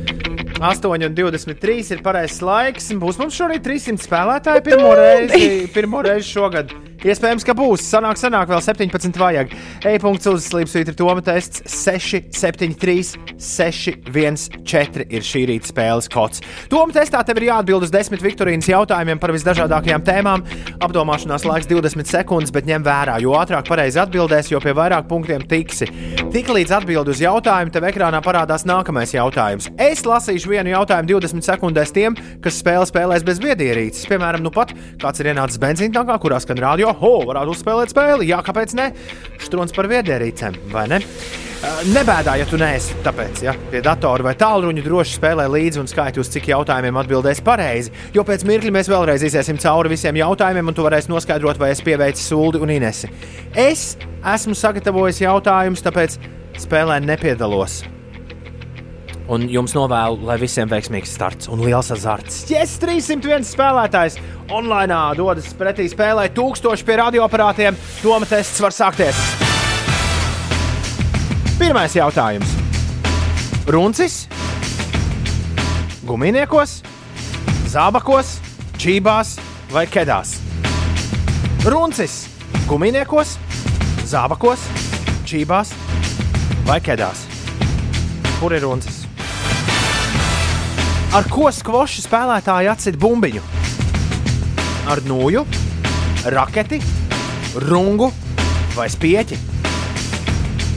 8,23 0.58 1.94
ir 1.94 2.04
pareizais 2.06 2.42
laiks. 2.42 2.92
Būs 2.98 3.20
mums 3.22 3.38
šorīt 3.38 3.66
300 3.68 4.08
spēlētāji 4.08 4.66
pirmo 4.72 4.94
reizi, 4.98 5.50
pirmo 5.76 6.02
reizi 6.08 6.32
šogad. 6.32 6.74
Iespējams, 7.06 7.46
ka 7.46 7.54
būs. 7.58 7.84
Sanāk, 7.86 8.18
sanāk, 8.18 8.50
vēl 8.50 8.62
17 8.64 9.20
vajag. 9.22 9.54
E-punkts 9.86 10.30
uzslīps, 10.32 10.76
ir 10.80 10.94
Toma 10.98 11.22
tests 11.26 11.62
6, 11.70 12.32
7, 12.34 12.74
3, 12.80 13.04
6, 13.38 13.92
1, 14.10 14.40
4 14.66 15.08
ir 15.14 15.26
šī 15.26 15.44
rīta 15.52 15.70
spēles 15.70 16.10
kods. 16.10 16.42
Toma 16.72 16.96
testā 16.96 17.22
tev 17.28 17.42
ir 17.42 17.50
jāatbild 17.52 17.86
uz 17.86 17.94
10 17.94 18.24
Viktorīnas 18.24 18.70
jautājumiem 18.72 19.22
par 19.22 19.34
visdažādākajām 19.36 20.06
tēmām. 20.08 20.46
Apdomāšanās 20.88 21.46
laiks 21.48 21.70
20 21.70 22.10
sekundes, 22.10 22.54
bet 22.56 22.70
ņem 22.70 22.86
vērā, 22.88 23.20
jo 23.22 23.36
ātrāk 23.38 23.70
pareizi 23.70 24.02
atbildēs, 24.02 24.52
jo 24.54 24.62
pie 24.64 24.74
vairāk 24.78 25.10
punktiem 25.12 25.46
tiksi. 25.48 25.90
Tiklīdz 26.34 26.74
atbild 26.80 27.14
uz 27.14 27.22
jautājumu, 27.24 27.74
tev 27.74 27.88
ekrānā 27.92 28.24
parādās 28.26 28.66
nākamais 28.68 29.14
jautājums. 29.16 29.70
Es 29.78 30.04
lasīšu 30.08 30.52
vienu 30.52 30.74
jautājumu 30.74 31.14
20 31.14 31.46
sekundēs 31.46 31.94
tiem, 31.96 32.18
kas 32.44 32.60
spēlē 32.64 32.88
spēlēs 32.90 33.26
bez 33.28 33.40
viedierīces. 33.44 34.08
Piemēram, 34.10 34.44
nu 34.44 34.52
pat 34.54 34.74
kāds 35.02 35.22
ir 35.22 35.32
ienācis 35.32 35.62
benzīntankā, 35.62 36.18
kurā 36.22 36.42
skan 36.44 36.60
radio. 36.62 36.87
Ho, 37.02 37.18
varētu 37.28 37.54
uzspēlēt 37.56 37.92
spēli. 37.94 38.30
Jā, 38.32 38.40
kāpēc 38.46 38.78
ne? 38.78 38.92
Strūns 39.44 39.76
par 39.76 39.90
viedierīcēm, 39.92 40.62
vai 40.72 40.88
ne? 40.94 41.02
Nebēdā, 41.90 42.36
ja 42.38 42.46
tu 42.46 42.60
neesi 42.62 42.94
tāpēc, 43.02 43.40
ja 43.42 43.56
pie 43.72 43.80
datora 43.82 44.28
vai 44.28 44.36
tālruņa 44.38 44.84
droši 44.86 45.18
spēlē 45.18 45.48
līdzi 45.50 45.82
un 45.82 45.90
skaiti 45.90 46.22
uz 46.22 46.30
cik 46.30 46.52
jautājumiem 46.52 47.00
atbildēs 47.02 47.42
pareizi. 47.42 47.94
Jo 48.14 48.22
pēc 48.28 48.46
mirkļa 48.46 48.76
mēs 48.78 48.92
vēlreiz 48.94 49.26
iziesim 49.26 49.58
cauri 49.64 49.96
visiem 49.96 50.22
jautājumiem, 50.22 50.70
un 50.70 50.78
tu 50.78 50.86
varēsi 50.86 51.10
noskaidrot, 51.10 51.58
vai 51.58 51.74
es 51.74 51.82
pieveicu 51.82 52.22
Sūdi 52.22 52.62
un 52.62 52.78
Inesi. 52.78 53.10
Es 53.58 53.96
esmu 54.22 54.54
sagatavojis 54.58 55.26
jautājumus, 55.26 55.86
tāpēc 55.90 56.22
spēlē 56.62 57.02
nepiedalos. 57.10 57.82
Un 59.28 59.44
jums 59.52 59.74
novēlu, 59.76 60.22
lai 60.24 60.38
visiem 60.40 60.70
veiksmīgs 60.72 61.12
starts 61.18 61.50
un 61.52 61.60
liels 61.60 61.90
azarts. 61.92 62.46
Yes, 62.48 62.78
301 62.80 63.44
spēlētājs 63.50 64.16
online 64.56 64.96
dodas 65.20 65.50
pretī 65.60 65.90
spēlē, 65.92 66.30
tūkstoši 66.32 66.88
pie 66.88 66.96
radioaparātiem. 67.02 67.76
Doma 68.00 68.28
tests 68.30 68.62
var 68.64 68.76
sākties. 68.76 69.20
Pirmais 71.60 71.96
jautājums. 71.98 72.54
Runcis, 73.68 74.22
gumijniekos, 76.08 76.78
zābakos, 77.68 78.38
čībās 78.80 79.34
vai 79.74 79.84
kedās? 79.92 80.38
Runcis, 81.68 82.16
gumijniekos, 82.70 83.36
zābakos, 84.08 84.64
čībās 85.28 85.76
vai 86.70 86.80
kedās? 86.80 87.26
Kur 88.38 88.56
ir 88.56 88.64
runcis? 88.64 89.07
Ar 91.16 91.24
ko 91.32 91.48
skvošu 91.54 92.02
spēlētāji 92.04 92.68
atsit 92.68 92.98
bumbiņu? 93.00 93.40
Ar 94.92 95.00
nūju, 95.08 95.44
raketi, 96.36 96.82
rungu 97.64 98.10
vai 98.76 98.90
spieķi? 98.92 99.38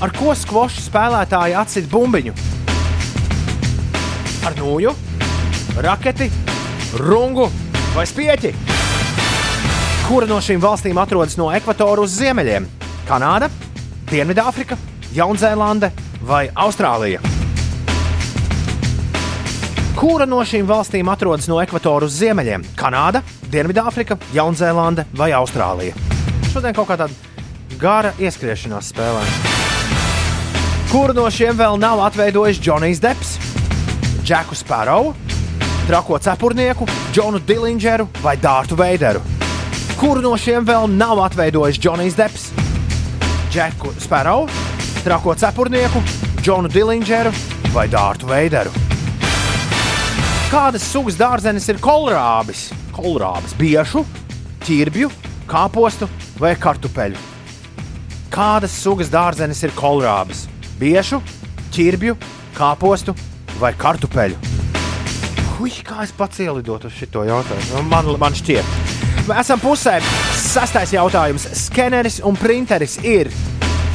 Ar 0.01 0.15
ko 0.15 0.31
skvošu 0.39 0.85
spēlētāji 0.87 1.57
atsit 1.59 1.89
bumbiņu? 1.91 2.35
Ar 4.47 4.55
nūju, 4.61 4.95
raketi, 5.83 6.31
rungu 7.03 7.49
vai 7.97 8.07
spieķi? 8.07 8.55
Kura 10.07 10.31
no 10.31 10.39
šīm 10.39 10.63
valstīm 10.63 11.03
atrodas 11.03 11.35
no 11.43 11.51
ekvatora 11.55 12.07
uz 12.07 12.15
ziemeļiem? 12.23 12.71
Kanāda, 13.11 13.51
Dienvidāfrika, 14.11 14.79
Jaunzēlande 15.15 15.91
vai 16.23 16.47
Austrālija? 16.55 17.30
Kura 20.01 20.25
no 20.25 20.39
šīm 20.41 20.65
valstīm 20.65 21.11
atrodas 21.13 21.45
no 21.51 21.59
ekvatora 21.61 22.07
uz 22.09 22.15
ziemeļiem? 22.17 22.63
Kanāda, 22.73 23.21
Dienvidāfrika, 23.53 24.17
Jaunzēlande 24.33 25.05
vai 25.13 25.29
Austrālija? 25.37 25.93
Šodien 26.49 26.73
kaut 26.73 26.89
kā 26.89 26.97
tāda 26.97 27.77
gara 27.83 28.15
ieskriešanās 28.17 28.89
spēlē. 28.95 29.21
Kuru 30.89 31.13
no 31.21 31.27
šiem 31.29 31.53
vēl 31.61 31.77
nav 31.83 32.01
atveidojis 32.07 32.63
Džonijs 32.65 33.05
Deps, 33.05 33.37
Džeku 34.25 34.57
Sparrow, 34.57 35.13
Trako 35.85 36.17
cepurnieku, 36.25 36.89
Džonu 37.13 37.45
Dillingeru 37.45 38.09
vai 38.25 38.39
Dārtu 38.41 38.81
Veideru? 38.81 39.21
Kuru 40.01 40.25
no 40.25 40.33
šiem 40.41 40.65
vēl 40.65 40.89
nav 40.97 41.21
atveidojis 41.29 41.77
Džonijs 41.77 42.17
Deps, 42.17 42.53
Džeku 43.53 43.93
Sparrow, 44.01 44.49
Trako 45.05 45.37
cepurnieku, 45.45 46.01
Džonu 46.41 46.73
Dillingeru 46.73 47.37
vai 47.77 47.85
Dārtu 47.93 48.33
Veideru? 48.33 48.90
Kādas 50.51 50.83
sugas 50.83 51.15
dārzenis 51.15 51.69
ir 51.71 51.77
kolrābis? 51.79 52.65
Kolrābis, 52.91 53.53
biešu, 53.55 54.01
ķirbju, 54.67 55.07
kāpostu 55.47 56.09
vai 56.43 56.57
kartupeļu? 56.59 57.21
Kādas 58.35 58.75
sugas 58.75 59.13
dārzenis 59.13 59.63
ir 59.63 59.71
kolrābis? 59.79 60.49
Biešu, 60.81 61.21
ķirbju, 61.71 62.17
kāpostu 62.59 63.15
vai 63.63 63.71
kartupeļu? 63.79 64.43
Ui, 65.63 65.71
kā 65.87 66.03
es 66.03 66.11
pats 66.19 66.43
ielidotu 66.43 66.91
uz 66.91 66.99
šo 66.99 67.23
jautājumu? 67.31 67.87
Man, 67.87 68.11
man 68.19 68.35
šķiet, 68.35 68.75
mēs 69.31 69.45
esam 69.45 69.63
pusē. 69.63 70.01
Sastais 70.35 70.97
jautājums. 70.99 71.47
Skeneris 71.63 72.19
un 72.27 72.35
printeris 72.35 72.99
ir 73.07 73.31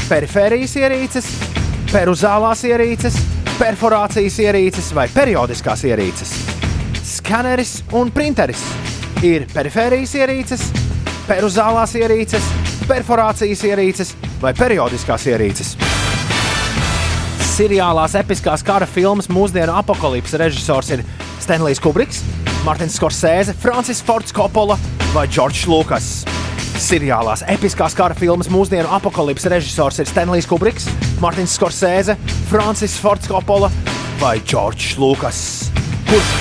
perifērijas 0.07 0.79
ierīces, 0.79 1.33
peruzālās 1.91 2.63
ierīces, 2.63 3.19
perforācijas 3.55 4.35
ierīces 4.43 4.89
vai 4.95 5.05
periodiskās 5.11 5.85
ierīces. 5.87 6.31
Skaneris 7.05 7.77
un 7.95 8.11
printeris 8.11 8.61
ir 9.23 9.45
perifērijas 9.53 10.15
ierīces, 10.19 10.65
peruzālās 11.29 11.95
ierīces, 11.95 12.49
perforācijas 12.89 13.63
ierīces 13.69 14.13
vai 14.41 14.51
periodiskās 14.57 15.27
ierīces. 15.31 15.75
Seriālās 17.55 18.17
episkās 18.19 18.65
kara 18.65 18.87
filmas 18.89 19.31
mūsdienu 19.31 19.77
apakalipses 19.79 20.39
režisors 20.41 20.91
ir 20.97 21.05
Stanlijs 21.39 21.79
Kubriks, 21.79 22.25
Martins 22.67 22.99
Skorsēze, 22.99 23.55
Francis 23.55 24.03
Fords 24.03 24.35
Coppola 24.35 24.75
vai 25.13 25.29
Džordžs 25.31 25.69
Lukas. 25.71 26.11
Seriālās 26.81 27.43
episkās 27.49 27.95
kara 27.97 28.15
filmas 28.17 28.49
mūsdienu 28.51 28.89
apakalipses 28.97 29.47
režisors 29.51 30.01
ir 30.03 30.09
Stanlijs 30.09 30.47
Kubriks, 30.49 30.89
Martins 31.23 31.55
Skorsēze, 31.57 32.17
Francis 32.49 32.97
Fords 33.01 33.29
Coppola 33.31 33.71
vai 34.19 34.39
Džordžs 34.43 34.97
Lukas. 34.99 35.39
Kurš? 36.09 36.33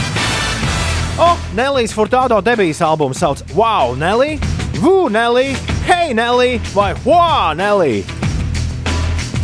O, 1.19 1.37
Nelijas 1.55 1.95
Furtado 1.95 2.41
debijas 2.41 2.83
albumu 2.83 3.15
sauc 3.15 3.39
Wow, 3.55 3.95
Nelly, 3.97 4.39
Vū, 4.83 5.11
Nelly, 5.11 5.55
Hey, 5.87 6.15
Nelly 6.15 6.61
vai 6.75 6.95
Wow, 7.05 7.55
Nelly. 7.55 8.05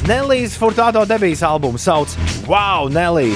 Nelijas 0.09 0.57
Furtado 0.59 1.05
debijas 1.07 1.43
albumu 1.43 1.79
sauc 1.79 2.09
Wow, 2.49 2.89
Nelly, 2.89 3.33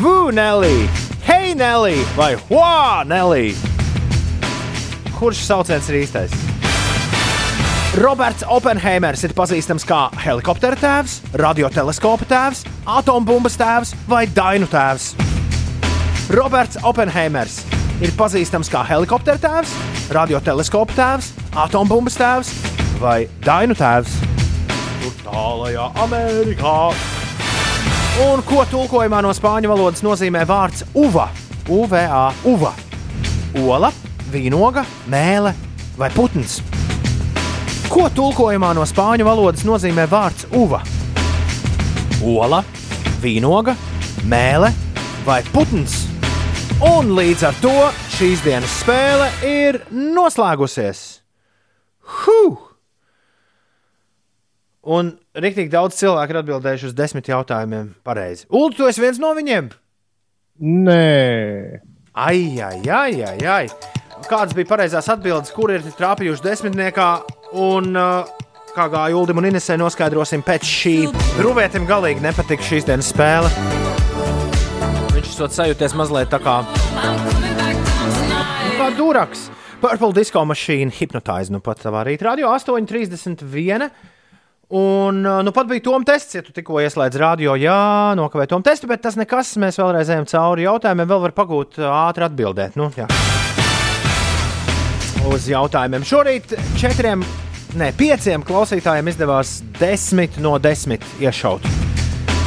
Vū, 0.00 0.32
Nelly, 0.32 0.88
Hey, 1.26 1.54
Nelly 1.54 2.00
vai 2.16 2.36
Wow, 2.48 3.04
Nelly. 3.04 3.54
Kurš 5.18 5.44
sauciens 5.44 5.88
ir 5.92 6.00
īstais? 6.06 6.53
Roberts 7.94 8.42
Oppenheimers 8.50 9.20
ir 9.22 9.30
pazīstams 9.38 9.84
kā 9.86 10.08
helikoptera 10.18 10.74
tēvs, 10.74 11.20
radioteleskopa 11.38 12.26
tēvs, 12.26 12.64
atombumbas 12.90 13.54
tēvs 13.54 13.92
vai 14.10 14.24
dainu 14.34 14.66
tēvs. 14.66 15.12
Roberts 16.34 16.80
Oppenheimers 16.82 17.60
ir 18.02 18.10
pazīstams 18.18 18.72
kā 18.72 18.82
helikoptera 18.88 19.38
tēvs, 19.38 19.76
radioteleskopa 20.10 20.98
tēvs, 20.98 21.30
atombumbas 21.54 22.18
tēvs 22.18 22.50
vai 22.98 23.28
dainu 23.46 23.78
tēvs. 23.78 24.18
Tur 25.04 25.14
tālajā 25.22 25.86
Amerikā. 26.02 26.76
Un 28.26 28.42
ko 28.48 28.66
tulkojumā 28.74 29.22
no 29.22 29.30
spāņu 29.38 29.70
valodas 29.70 30.02
nozīmē 30.02 30.42
vārds 30.50 30.82
uva? 30.98 31.28
UVA, 31.70 32.26
uva. 32.50 32.74
Ola, 33.62 33.94
vīnoga, 34.34 34.82
mēle 35.06 35.54
vai 35.94 36.10
putns. 36.10 36.58
Ko 37.94 38.08
tulkojumā 38.10 38.72
no 38.74 38.82
spāņu 38.82 39.22
valodas 39.22 39.62
nozīmē 39.62 40.08
vārds 40.10 40.48
uva? 40.58 40.80
Ola, 42.26 42.58
vīnoga, 43.22 43.76
mēle 44.26 44.72
vai 45.22 45.36
putns. 45.54 46.00
Un 46.82 47.12
līdz 47.14 47.46
ar 47.46 47.60
to 47.62 47.72
šīs 48.16 48.42
dienas 48.42 48.74
spēle 48.80 49.30
ir 49.46 49.78
noslēgusies. 49.94 51.04
Huh! 52.24 52.58
Un 54.84 55.14
rīktīgi 55.38 55.70
daudz 55.72 55.94
cilvēku 56.02 56.34
ir 56.34 56.42
atbildējuši 56.42 56.90
uz 56.90 56.98
desmit 56.98 57.30
jautājumiem 57.30 57.92
pareizi. 58.02 58.48
Ulu, 58.50 58.74
tu 58.74 58.90
esi 58.90 59.06
viens 59.06 59.22
no 59.22 59.30
viņiem? 59.38 59.70
Nē, 60.66 61.80
Ai, 62.14 62.60
ai, 62.62 62.82
ai, 62.90 63.22
ai, 63.26 63.38
ai. 63.46 63.68
Kādas 64.28 64.52
bija 64.56 64.68
pareizās 64.70 65.08
atbildes, 65.12 65.52
kur 65.54 65.70
ir 65.74 65.82
trāpījuši 65.98 66.44
desmitniekā? 66.44 67.08
Un, 67.60 67.84
uh, 67.92 68.24
kā 68.74 68.84
gāja 68.90 69.16
Ulim 69.18 69.38
un 69.40 69.46
Inesē, 69.50 69.74
noskaidrosim 69.80 70.42
pēc 70.46 70.62
šī. 70.66 70.96
Rūvētim 71.44 71.84
galīgi 71.88 72.20
nepatika 72.24 72.62
šīs 72.64 72.84
dienas 72.88 73.08
spēle. 73.12 73.48
Viņš 75.14 75.28
esot 75.30 75.52
sajūties 75.54 75.92
mazliet 75.98 76.28
tā 76.32 76.38
kā, 76.42 76.56
nu, 76.64 76.70
kā 78.80 78.86
duraks. 78.96 79.40
Purple 79.84 80.12
disco 80.16 80.40
mašīna 80.48 80.92
hipnotize 80.96 81.52
nu 81.52 81.58
pat 81.64 81.78
savā 81.84 82.00
rītā. 82.08 82.22
Radio 82.30 82.46
8,31. 82.54 83.80
Un 84.74 85.14
uh, 85.28 85.42
nu 85.44 85.50
pat 85.54 85.66
bija 85.68 85.84
Toms 85.84 86.06
tests, 86.08 86.34
ja 86.38 86.42
tu 86.42 86.50
tikko 86.56 86.74
ieslēdz 86.82 87.16
radio, 87.20 87.50
jā, 87.60 87.82
nokavēji 88.18 88.50
Toms 88.54 88.66
testu, 88.66 88.84
bet 88.90 89.00
tas 89.04 89.16
nekas. 89.20 89.48
Mēs 89.60 89.78
vēlreiz 89.78 90.08
ejam 90.10 90.26
cauri 90.30 90.62
jautājumiem, 90.64 91.10
vēl 91.12 91.20
var 91.28 91.32
pagūt 91.36 91.70
uh, 91.82 91.86
ātri 92.08 92.22
atbildēt. 92.26 92.72
Nu, 92.80 92.86
jā. 92.96 93.06
Uz 95.24 95.46
jautājumiem. 95.48 96.04
Šorīt 96.04 96.52
četriem, 96.76 97.22
ne 97.80 97.88
pieciem 97.96 98.42
klausītājiem 98.44 99.08
izdevās 99.08 99.56
desmit 99.78 100.36
no 100.42 100.58
desmit 100.60 101.04
iešaut. 101.22 101.64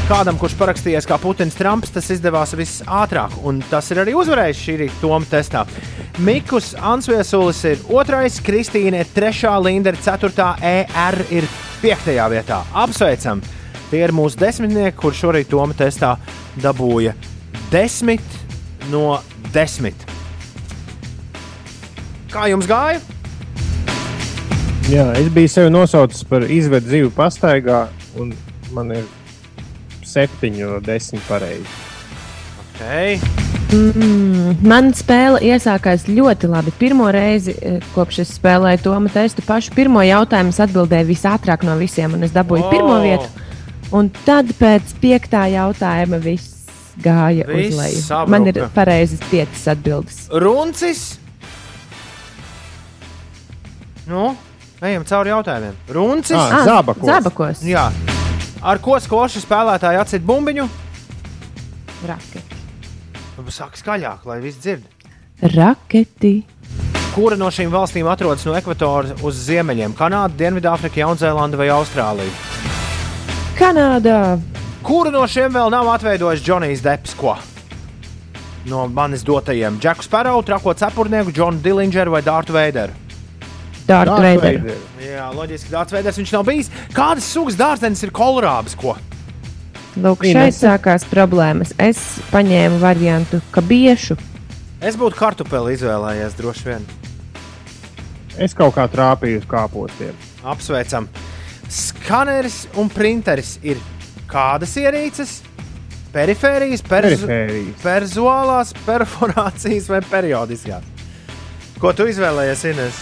Kādam, 0.08 0.38
kurš 0.40 0.54
parakstījies 0.60 1.08
kā 1.10 1.18
Putins 1.20 1.58
Trumps, 1.58 1.92
tas 1.92 2.08
izdevās 2.14 2.54
visātrāk, 2.56 3.34
un 3.44 3.60
tas 3.72 3.90
ir 3.92 4.04
arī 4.04 4.14
uzvarējis 4.16 4.62
šī 4.64 4.76
rīta 4.84 5.02
Toma 5.02 5.28
testā. 5.28 5.66
Mikus 6.24 6.72
Ansviesulis 6.80 7.64
ir 7.68 7.82
otrais, 7.92 8.40
Kristīna 8.46 9.02
ir 9.04 9.12
trešā, 9.16 9.58
Linda 9.66 9.92
ir 9.92 10.00
ceturtā, 10.06 10.54
ER 10.62 11.18
ir 11.34 11.50
piektajā 11.82 12.30
vietā. 12.32 12.62
Apsveicam! 12.86 13.44
Tie 13.88 14.04
ir 14.04 14.16
mūsu 14.16 14.40
desmitnieki, 14.40 14.98
kurš 15.00 15.26
šorīt 15.26 15.52
Toma 15.52 15.76
testā 15.78 16.16
dabūja 16.64 17.16
desmit 17.72 18.38
no 18.92 19.18
desmit. 19.54 20.17
Kā 22.32 22.48
jums 22.52 22.68
gāja? 22.68 23.00
Jā, 24.88 25.10
es 25.20 25.28
biju 25.36 25.52
sevi 25.52 25.72
nosaucis 25.72 26.24
par 26.28 26.46
izvedu 26.48 26.88
dzīvu 26.88 27.12
pastaigā, 27.16 27.86
un 28.20 28.32
man 28.76 28.94
ir 28.96 29.04
septiņi 30.08 30.64
no 30.64 30.80
desmit 30.84 31.24
pareizi. 31.28 31.68
Okay. 32.78 33.18
Mm, 33.76 34.62
man 34.64 34.94
spēle 34.96 35.42
iesākās 35.44 36.06
ļoti 36.08 36.48
labi. 36.52 36.72
Pirmo 36.80 37.10
reizi, 37.12 37.56
eh, 37.60 37.82
kopš 37.96 38.22
es 38.24 38.32
spēlēju 38.38 38.84
to 38.86 38.96
testu, 39.12 39.44
pašu 39.44 39.76
pirmo 39.76 40.04
jautājumu 40.06 40.56
atbildēju 40.56 41.10
visātrāk 41.10 41.64
no 41.68 41.76
visiem, 41.80 42.14
un 42.14 42.24
es 42.24 42.32
dabūju 42.32 42.64
oh. 42.64 42.72
pirmo 42.72 43.02
vietu. 43.04 43.28
Un 43.92 44.12
tad 44.26 44.52
pēc 44.60 44.96
piektā 45.02 45.48
jautājuma 45.52 46.20
viss 46.20 46.68
gāja 47.04 47.48
Viss 47.48 47.72
uz 47.72 47.80
leju. 47.80 48.02
sabruka. 48.02 48.32
Man 48.32 48.48
ir 48.48 48.62
pareizas 48.76 49.24
piecas 49.32 49.68
atbildes. 49.68 50.28
Runcis. 50.32 51.27
Nu, 54.08 54.36
ejam 54.82 55.04
cauri 55.08 55.34
jautājumiem. 55.34 55.80
Runcis. 55.92 56.38
Ah, 56.38 56.64
zābakos. 56.68 57.08
zābakos. 57.10 57.64
Jā. 57.68 57.90
Ar 58.64 58.80
ko 58.82 58.96
skološu 59.04 59.42
spēlētāji 59.44 60.00
atcīt 60.00 60.24
bumbiņu? 60.28 60.68
Raketi. 62.08 62.56
Saka 63.54 63.78
skaļāk, 63.80 64.24
lai 64.26 64.40
viss 64.42 64.60
dzird. 64.64 64.86
Raketi. 65.54 66.40
Kura 67.14 67.38
no 67.38 67.50
šīm 67.54 67.72
valstīm 67.74 68.08
atrodas 68.10 68.46
no 68.46 68.56
ekvatora 68.58 69.18
uz 69.26 69.40
ziemeļiem? 69.48 69.94
Kanāda, 69.98 70.36
Dienvidāfrika, 70.38 71.02
Jaunzēlanda 71.04 71.58
vai 71.60 71.68
Austrālija? 71.74 72.32
Kanādā. 73.58 74.38
Kuru 74.86 75.12
no 75.12 75.24
šiem 75.28 75.52
vēl 75.54 75.72
nav 75.74 75.90
atveidojis 75.96 76.44
Džonijs 76.46 76.84
Deps? 76.86 77.16
Ko? 77.18 77.36
No 78.70 78.86
manis 78.88 79.24
dotajiem- 79.26 79.80
Džeku 79.82 80.06
Sparrow, 80.06 80.42
Trako 80.46 80.74
cepurnieku, 80.74 81.34
Džonu 81.34 81.62
Dillingeru 81.64 82.12
vai 82.12 82.22
Dārtu 82.22 82.54
Veideru? 82.54 82.94
Darth 83.88 84.20
Vader. 84.20 84.62
Jā, 85.02 85.28
loģiski, 85.36 85.72
Dārts 85.72 85.96
Veiders 85.96 86.18
viņš 86.20 86.34
nav 86.36 86.46
bijis. 86.48 86.70
Kādas 86.96 87.28
sugas 87.32 87.56
dārzenis 87.60 88.04
ir 88.04 88.12
kolorābs? 88.16 88.76
Ko? 88.80 88.98
Lūk, 89.98 90.26
Ines. 90.28 90.36
šeit 90.36 90.58
sākās 90.60 91.06
problēmas. 91.10 91.72
Es 91.82 91.98
paņēmu 92.34 92.78
variantu, 92.84 93.40
ka 93.52 93.64
biešu. 93.66 94.18
Es 94.84 94.98
būtu 95.00 95.18
kartupeli 95.18 95.74
izvēlējies 95.74 96.36
droši 96.38 96.68
vien. 96.68 96.86
Es 98.38 98.54
kaut 98.54 98.76
kā 98.76 98.86
trāpīju 98.92 99.42
uz 99.42 99.48
kāpostiem. 99.50 100.14
Apsveicam. 100.46 101.08
Skaneris 101.74 102.68
un 102.78 102.92
printeris 102.94 103.56
ir 103.66 103.82
kādas 104.30 104.76
ierīces? 104.78 105.40
Perifērijas, 106.14 106.82
perzu, 106.88 107.26
Perifērijas. 107.28 107.82
perzuālās, 107.84 108.72
perforācijas 108.86 109.90
vai 109.92 110.00
periodiskās? 110.06 110.86
Ko 111.82 111.92
tu 111.94 112.06
izvēlējies, 112.10 112.64
Ines? 112.72 113.02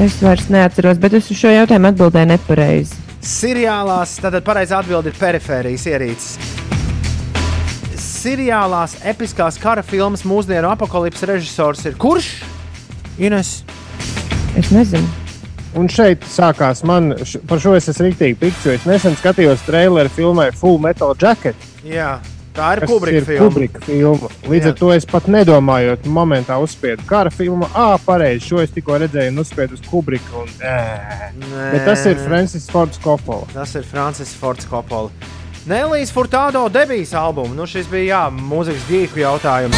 Es 0.00 0.14
vairs 0.24 0.46
neatceros, 0.48 0.96
bet 0.96 1.12
es 1.18 1.26
uz 1.28 1.36
šo 1.36 1.50
jautājumu 1.52 1.90
atbildēju 1.90 2.28
nepareizi. 2.30 2.96
Seriālās, 3.20 4.14
tātad 4.24 4.46
pareizā 4.46 4.78
atbilde 4.80 5.10
ir 5.12 5.18
perifērijas 5.20 5.84
ierīces. 5.90 6.38
Seriālās 8.00 8.94
episkās 9.12 9.60
kara 9.60 9.84
filmas 9.84 10.24
mūsdienu 10.24 10.70
apakalipses 10.72 11.28
režisors 11.28 11.84
ir 11.84 12.00
kurš? 12.00 12.30
Ines. 13.20 13.58
Es 14.56 14.72
nezinu. 14.72 15.04
Un 15.76 15.92
šeit 15.92 16.24
sākās 16.32 16.80
man, 16.88 17.12
š, 17.20 17.44
par 17.46 17.60
šo 17.60 17.76
es 17.76 17.92
esmu 17.92 18.08
rīktīgi 18.08 18.40
pikts, 18.40 18.64
jo 18.64 18.72
es 18.80 18.88
nesen 18.88 19.20
skatījos 19.20 19.68
traileru 19.68 20.16
filmai 20.16 20.48
Full 20.56 20.80
Metal 20.80 21.12
Jacket. 21.12 21.68
Jā, 21.84 22.16
tā 22.56 22.70
ir 22.76 22.84
Kubrika 22.86 23.24
filma. 23.26 23.48
Kubrika 23.48 23.82
filma. 23.86 24.30
Līdz 24.50 24.68
Jā. 24.68 24.72
ar 24.72 24.78
to 24.80 24.92
es 24.94 25.06
pat 25.08 25.26
nedomājot, 25.30 26.06
momentā 26.10 26.58
uzspiedu 26.62 27.06
kara 27.08 27.32
filmu. 27.34 27.68
Ah, 27.74 27.96
pareizi, 28.04 28.46
šo 28.50 28.62
es 28.62 28.72
tikko 28.74 28.98
redzēju, 29.02 29.34
un 29.34 29.44
uzspiedu 29.44 29.78
uz 29.78 29.84
Kubrika. 29.86 30.44
Un. 30.44 30.54
Nē. 30.60 31.66
Bet 31.74 31.84
tas 31.88 32.06
ir 32.10 32.20
Francis 32.26 32.68
Fords 32.70 33.00
Coppola. 33.02 33.48
Tas 33.54 33.74
ir 33.78 33.86
Francis 33.88 34.34
Fords 34.36 34.68
Coppola. 34.70 35.10
Nelijas 35.66 36.12
Furtado 36.12 36.68
debijas 36.68 37.14
albumu. 37.14 37.54
Nu, 37.54 37.66
šis 37.66 37.88
bija 37.90 38.14
jā, 38.14 38.20
mūzikas 38.32 38.86
geeku 38.88 39.20
jautājums. 39.20 39.76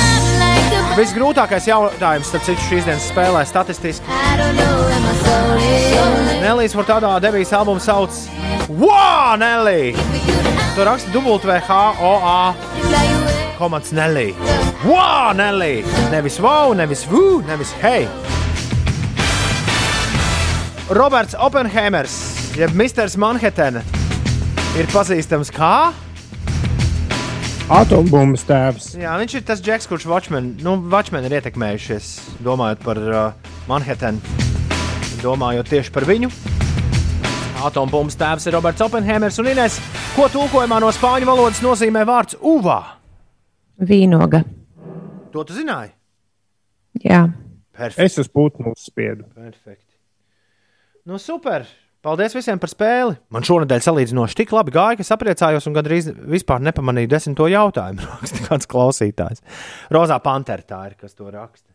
Visgrūtākais 0.94 1.66
jautājums, 1.66 2.28
starp 2.28 2.44
citu, 2.46 2.62
šīs 2.68 2.86
dienas 2.86 3.08
spēlē 3.10 3.42
statistiski. 3.48 4.06
Nelijas 6.42 6.76
Furtado 6.76 7.10
debijas 7.22 7.52
albumu 7.58 7.82
sauc 7.82 8.22
Wow, 8.68 9.34
Nelly! 9.36 9.92
Tur 10.76 10.86
raksta 10.86 11.10
WHOA 11.12 12.54
komats 13.58 13.92
Nelly. 13.92 14.34
Wow, 14.86 15.32
Nelly! 15.34 15.82
Nevis 16.10 16.38
wow, 16.40 16.72
nevis 16.74 17.06
woo, 17.10 17.42
nevis 17.46 17.74
hei! 17.82 18.06
Roberts 20.88 21.34
Oppenheimers, 21.38 22.16
jeb 22.56 22.74
Misters 22.74 23.16
Manhattan, 23.16 23.82
ir 24.78 24.88
pazīstams 24.92 25.50
kā. 25.52 25.92
Atombumbas 27.72 28.44
tēvs. 28.48 28.86
Jā, 29.00 29.12
viņš 29.20 29.34
ir 29.38 29.44
tas 29.48 29.60
džeks, 29.64 29.88
kurš 29.88 30.06
Watchmen, 30.10 30.52
nu, 30.64 30.76
Watchmen 30.92 31.24
ir 31.28 31.36
ietekmējušies, 31.38 32.08
domājot 32.44 32.82
par 32.84 33.00
uh, 33.02 33.52
Manhattanu, 33.68 34.20
domājot 35.22 35.70
tieši 35.72 35.92
par 35.94 36.08
viņu. 36.08 36.32
Atombumbas 37.62 38.18
tēvs 38.18 38.48
ir 38.48 38.56
Roberts 38.56 38.82
Oppenheimers 38.84 39.38
un 39.40 39.52
Ines. 39.52 39.78
Ko 40.16 40.26
tulkojumā 40.32 40.80
no 40.82 40.90
spāņu 40.92 41.28
valodas 41.28 41.62
nozīmē 41.64 42.02
vārds 42.08 42.36
uvā? 42.40 42.80
Vīnoga. 43.80 44.42
To 45.32 45.44
tu 45.46 45.56
zināji? 45.56 45.94
Jā. 47.06 47.22
Perfekt. 47.72 48.04
Es 48.04 48.18
uz 48.20 48.28
putnu 48.28 48.74
uzspiedu. 48.74 49.24
Perfekti. 49.32 49.94
Nu, 51.08 51.16
super! 51.22 51.64
Paldies 52.02 52.34
visiem 52.34 52.58
par 52.58 52.70
spēli. 52.72 53.14
Man 53.30 53.44
šonadēļ 53.46 53.82
salīdzinoši 53.84 54.38
tik 54.40 54.50
labi 54.56 54.72
gāja, 54.74 54.96
ka 54.98 55.04
sapriecājos 55.06 55.68
un 55.70 55.76
gandrīz 55.76 56.08
vispār 56.32 56.58
nepamanīju 56.66 57.10
desmito 57.12 57.46
jautājumu. 57.46 58.02
Raksta 58.16 58.42
kāds 58.48 58.66
klausītājs. 58.70 59.44
Rozā 59.94 60.18
Pantera 60.24 60.66
tā 60.66 60.80
ir, 60.90 60.96
kas 60.98 61.14
to 61.14 61.30
raksta. 61.30 61.68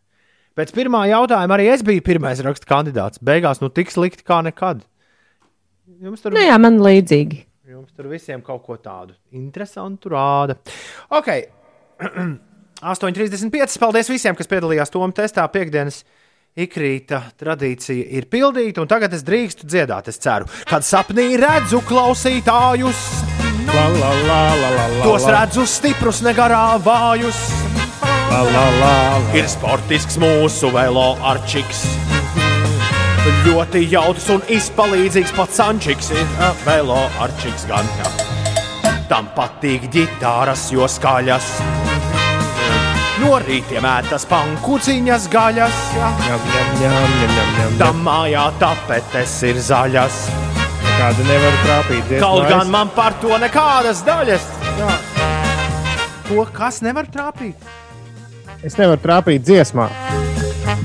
Pēc 0.58 0.74
pirmā 0.76 1.04
jautājuma 1.08 1.56
arī 1.56 1.70
es 1.72 1.84
biju 1.86 2.02
pirmais 2.04 2.42
raksta 2.44 2.68
kandidāts. 2.68 3.22
Beigās 3.24 3.62
nu 3.62 3.70
tik 3.72 3.92
slikti 3.94 4.26
kā 4.26 4.42
nekad. 4.44 4.82
Jums 6.02 6.20
tur, 6.20 6.34
Nu, 6.36 6.42
jā, 6.44 6.58
man 6.60 6.76
līdzīgi. 6.84 7.40
jums 7.72 7.94
tur 7.96 8.10
visiem 8.12 8.42
kaut 8.44 8.66
ko 8.66 8.76
tādu 8.76 9.16
interesantu 9.32 10.12
rāda. 10.12 10.58
Ok, 11.14 11.30
8,35. 12.84 13.78
Paldies 13.80 14.10
visiem, 14.12 14.36
kas 14.38 14.50
piedalījās 14.50 14.92
Tomā 14.92 15.08
testā. 15.16 15.46
Piektdienas 15.50 16.02
ikrīta 16.58 17.22
tradīcija 17.38 18.08
ir 18.18 18.26
pildīta, 18.30 18.82
un 18.82 18.90
tagad 18.90 19.14
es 19.16 19.24
drīkstu 19.26 19.68
dziedāt. 19.68 20.10
Es 20.10 20.20
ceru, 20.22 20.48
kad 20.68 20.86
sapnī 20.86 21.30
redzu 21.38 21.80
klausītājus. 21.88 23.04
La, 23.68 23.84
la, 23.92 24.12
la, 24.26 24.40
la, 24.56 24.70
la, 24.74 24.86
la, 24.96 25.04
Tos 25.04 25.26
redzu 25.28 25.66
stiprus, 25.68 26.22
negarā 26.24 26.78
vājus. 26.82 27.38
La, 28.02 28.42
la, 28.42 28.48
la, 28.52 28.68
la. 28.80 29.20
Ir 29.36 29.48
sportisks 29.50 30.18
mūsu 30.20 30.72
velo 30.74 31.12
arčiks. 31.30 31.84
Ļoti 33.44 33.82
jautrs 33.92 34.28
un 34.32 34.44
izpalīdzīgs 34.52 35.34
pats 35.36 35.58
Sančiks 35.60 36.10
ir 36.16 36.24
ā, 36.40 36.52
velo 36.64 37.00
arčiks 37.20 37.68
gan. 37.68 37.88
Jā. 38.00 38.94
Tam 39.08 39.28
patīk 39.36 39.88
ģitāras, 39.92 40.68
jo 40.72 40.88
skaļas. 40.88 41.97
No 43.18 43.38
rītiem 43.42 43.86
ētas 43.88 44.24
pankuciņas 44.30 45.24
gaļas. 45.32 45.78
Jā. 45.96 46.10
Ņem, 46.26 46.44
ņem, 46.52 46.68
ņem, 46.82 46.92
ņem, 46.92 47.32
ņem, 47.38 47.48
ņem. 47.58 47.72
Tam 47.80 48.02
mājā 48.06 48.44
tapetes 48.60 49.34
ir 49.48 49.58
zaļas. 49.64 50.20
Kāda 50.98 51.26
nevar 51.28 51.56
trāpīt. 51.64 52.04
dziesmā. 52.08 52.20
Kaut 52.22 52.44
Es- 52.44 52.50
gan 52.52 52.70
man 52.74 52.88
par 52.94 53.16
to 53.22 53.38
nekādas 53.42 54.02
daļas. 54.06 54.46
Jā. 54.78 54.92
Ko 56.28 56.44
kas 56.52 56.80
nevar 56.84 57.06
trāpīt? 57.06 57.54
Es 58.62 58.74
nevaru 58.76 58.98
trāpīt 59.02 59.44
dziesmā. 59.46 59.88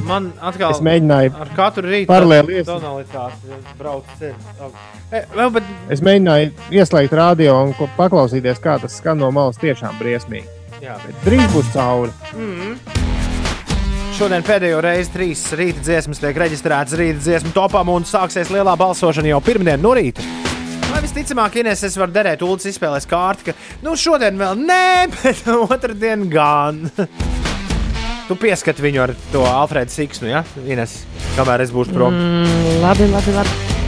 Man 0.07 0.31
atkal 0.41 0.71
Es 0.71 0.81
mēģināju 0.83 1.31
ar 1.39 1.49
katru 1.55 1.87
rītu 1.89 2.07
paralēli 2.07 2.57
ies- 2.59 2.67
tonalitāti 2.67 3.55
braukt 3.79 4.09
ceļā. 4.19 4.69
E, 5.11 5.21
vēl, 5.35 5.51
bet 5.53 5.63
Es 5.89 6.01
mēģināju 6.01 6.51
ieslēgt 6.71 7.11
radio 7.11 7.55
un 7.63 7.73
ko- 7.73 7.89
paklausīties, 7.97 8.59
kā 8.59 8.79
tas 8.81 8.97
skan 8.99 9.17
no 9.17 9.31
malas. 9.31 9.57
Tiešām 9.57 9.97
briesmīgi. 9.99 10.45
Jā. 10.83 10.97
Bet 10.99 11.19
drīz 11.23 11.45
būs 11.53 11.69
cauri. 11.71 12.11
Mm. 12.35 12.73
Šodien 14.13 14.43
pēdējo 14.45 14.81
reizi 14.83 15.13
trīs 15.13 15.43
rīta 15.55 15.81
dziesmas 15.81 16.19
tiek 16.21 16.37
reģistrētas 16.37 16.97
rīta 16.99 17.21
dziesmu 17.23 17.53
topam 17.55 17.89
un 17.93 18.03
sāksies 18.05 18.51
lielā 18.53 18.75
balsošana 18.77 19.31
jau 19.31 19.39
pirmdien 19.45 19.81
no 19.81 19.93
rīta. 19.95 20.25
Vai 20.91 20.99
visticamāk, 21.01 21.55
Ines, 21.63 21.81
es 21.87 21.95
varu 21.97 22.13
derēt 22.13 22.43
Ulas 22.45 22.67
izspēlēs 22.69 23.07
kārtu, 23.09 23.47
ka 23.47 23.55
nu, 23.85 23.95
šodien 23.97 24.37
vēl 24.37 24.59
nē, 24.59 24.87
bet 25.15 25.47
otrdien 25.55 26.27
gan. 26.29 26.83
Tu 28.27 28.37
pieskat 28.39 28.83
viņu 28.83 29.07
ar 29.07 29.15
to 29.31 29.47
Alfrēdu 29.47 29.95
Siksnu, 29.95 30.29
ja? 30.35 30.43
Ines, 30.67 30.99
kamēr 31.39 31.63
es 31.65 31.73
būšu 31.73 31.95
prom. 31.95 32.13
Mm, 32.13 32.83
labi, 32.83 33.09
labi, 33.15 33.39
labi. 33.39 33.82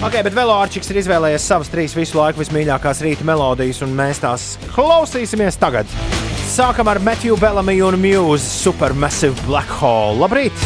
Ok, 0.00 0.14
bet 0.24 0.32
Velorčiks 0.32 0.88
ir 0.88 0.96
izvēlējies 1.02 1.44
savas 1.44 1.68
trīs 1.68 1.92
visu 1.92 2.16
laiku 2.16 2.40
vismīļākās 2.40 3.02
rīta 3.04 3.24
melodijas, 3.28 3.82
un 3.84 3.90
mēs 3.92 4.22
tās 4.22 4.44
klausīsimies 4.72 5.58
tagad. 5.60 5.90
Sākam 6.48 6.88
ar 6.88 6.96
Matthew 7.04 7.36
Bellamy 7.36 7.82
un 7.84 7.98
Muse 8.00 8.40
Supermassive 8.40 9.36
Black 9.44 9.68
Hole. 9.68 10.16
Labrīt! 10.22 10.56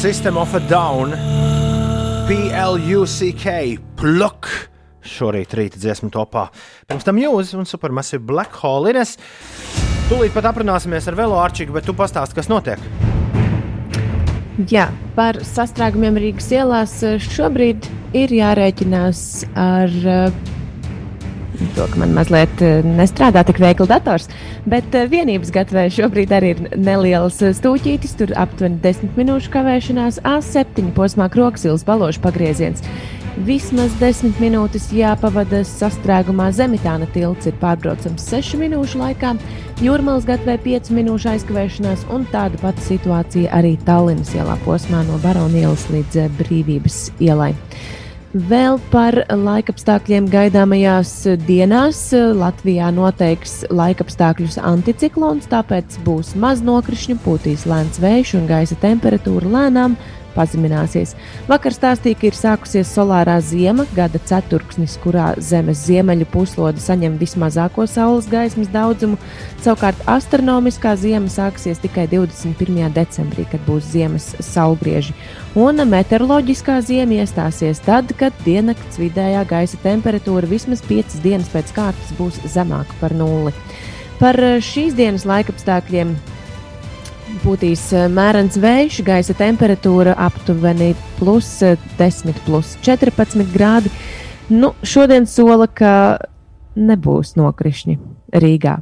System 0.00 0.36
of 0.36 0.58
a 0.58 0.60
Down, 0.66 1.14
PLUCK, 2.26 3.78
Pluk. 3.94 4.69
Šorīt 5.00 5.54
rīta 5.56 5.80
dziesmu 5.80 6.10
topā. 6.12 6.48
Pirms 6.88 7.06
tam 7.06 7.16
Muse 7.16 7.56
un 7.56 7.68
Supermassive 7.68 8.22
Black 8.24 8.60
Hole 8.60 8.92
ir. 8.92 9.00
Tūlīt 10.10 10.34
pat 10.34 10.50
aprunāsimies 10.50 11.06
ar 11.08 11.16
Velo 11.16 11.38
Arčiku, 11.40 11.76
bet 11.76 11.86
tu 11.86 11.96
pastāsti, 11.96 12.36
kas 12.36 12.50
notiek. 12.50 12.82
Jā, 14.68 14.90
par 15.16 15.38
sastrēgumiem 15.46 16.18
Rīgas 16.20 16.50
ielās 16.52 16.92
eh, 17.06 17.20
šobrīd 17.22 17.86
ir 18.18 18.32
jārēķinās 18.34 19.20
ar 19.56 19.94
eh, 19.94 20.34
to, 21.76 21.86
ka 21.86 22.00
man 22.02 22.12
mazliet 22.16 22.60
eh, 22.66 22.84
nestrādā 22.84 23.44
tik 23.46 23.60
veikli 23.62 23.86
dators. 23.88 24.28
Bet 24.68 24.92
vienības 25.12 25.54
gatavē 25.54 25.86
šobrīd 25.94 26.34
arī 26.36 26.52
ir 26.56 26.60
neliels 26.76 27.40
stūķītis, 27.40 28.18
tur 28.20 28.34
aptuveni 28.36 28.82
10 28.84 29.16
minūšu 29.16 29.54
kavēšanās, 29.54 30.20
A7 30.28 30.92
posmā 30.98 31.30
Kroksilas 31.32 31.86
balošu 31.88 32.20
pagrieziens. 32.26 32.84
Vismaz 33.40 33.92
10 33.96 34.36
minūtes 34.36 34.90
jāpavada 34.92 35.62
sastrēgumā 35.64 36.50
Zemitāna 36.52 37.06
tilts 37.14 37.48
ir 37.48 37.54
pārbraucams 37.62 38.26
6 38.28 38.58
minūšu 38.60 39.00
laikā, 39.00 39.30
Jūrmālas 39.80 40.26
gatavē 40.28 40.58
5 40.60 40.90
minūšu 40.98 41.30
aizkavēšanās, 41.30 42.02
un 42.12 42.26
tāda 42.34 42.60
pati 42.60 42.84
situācija 42.84 43.54
arī 43.56 43.78
Tallinas 43.86 44.34
ielā 44.36 44.58
posmā 44.66 45.00
no 45.08 45.16
Baronielas 45.22 45.86
līdz 45.88 46.20
eh, 46.20 46.28
Brīvības 46.36 46.98
ielai. 47.24 47.54
Vēl 48.30 48.76
par 48.92 49.16
laikapstākļiem 49.32 50.28
gaidāmajās 50.30 51.14
dienās 51.48 52.04
Latvijā 52.12 52.92
noteiks 52.94 53.62
laikapstākļus 53.72 54.60
anticiklons, 54.60 55.48
tāpēc 55.50 55.96
būs 56.04 56.36
maz 56.38 56.60
nokrišņu, 56.66 57.16
pūtīs 57.24 57.64
lēns 57.66 57.98
vējš 58.04 58.36
un 58.38 58.46
gaisa 58.52 58.76
temperatūra 58.84 59.56
lēnām 59.56 59.96
pazemināsies. 60.34 61.14
Vakar 61.48 61.74
stāstīja, 61.74 62.18
ka 62.20 62.28
ir 62.28 62.38
sākusies 62.38 62.92
solārā 62.94 63.36
ziema, 63.44 63.86
gada 63.96 64.20
ceturksnis, 64.30 64.96
kurā 65.02 65.32
Zemes 65.42 65.84
ziemeļu 65.86 66.28
puslode 66.32 66.82
saņem 66.82 67.18
vismazāko 67.20 67.86
saules 67.90 68.28
gaismas 68.30 68.70
daudzumu. 68.72 69.18
Savukārt 69.60 70.00
astronomiskā 70.10 70.94
ziema 71.00 71.30
sāksies 71.32 71.82
tikai 71.82 72.06
21. 72.12 72.90
decembrī, 72.96 73.46
kad 73.50 73.62
būs 73.66 73.92
ziemas 73.92 74.32
saulgrieži. 74.44 75.14
Un 75.58 75.82
meteoroloģiskā 75.90 76.80
ziema 76.86 77.20
iestāsies 77.24 77.82
tad, 77.84 78.12
kad 78.18 78.36
diennakts 78.46 79.00
vidējā 79.00 79.44
gaisa 79.50 79.80
temperatūra 79.82 80.48
vismaz 80.50 80.84
5 80.86 81.20
dienas 81.24 81.50
pēc 81.52 81.74
kārtas 81.76 82.12
būs 82.18 82.38
zemāka 82.52 82.94
par 83.00 83.16
nulli. 83.16 83.54
Par 84.20 84.36
eh, 84.36 84.58
šīs 84.60 84.94
dienas 84.98 85.24
laikapstākļiem 85.28 86.14
būtīs 87.44 87.82
eh, 87.96 88.08
mērens 88.12 88.58
vējš, 88.60 89.00
gaisa 89.06 89.36
temperatūra 89.38 90.16
aptuveni 90.20 90.92
plus 91.18 91.48
eh, 91.66 91.78
10, 91.98 92.42
plus 92.46 92.76
14 92.86 93.46
grādi. 93.54 93.92
Nu, 94.50 94.72
šodien 94.82 95.28
sola, 95.30 95.68
ka 95.68 95.92
nebūs 96.76 97.36
nokrišņi 97.38 97.96
Rīgā. 98.40 98.76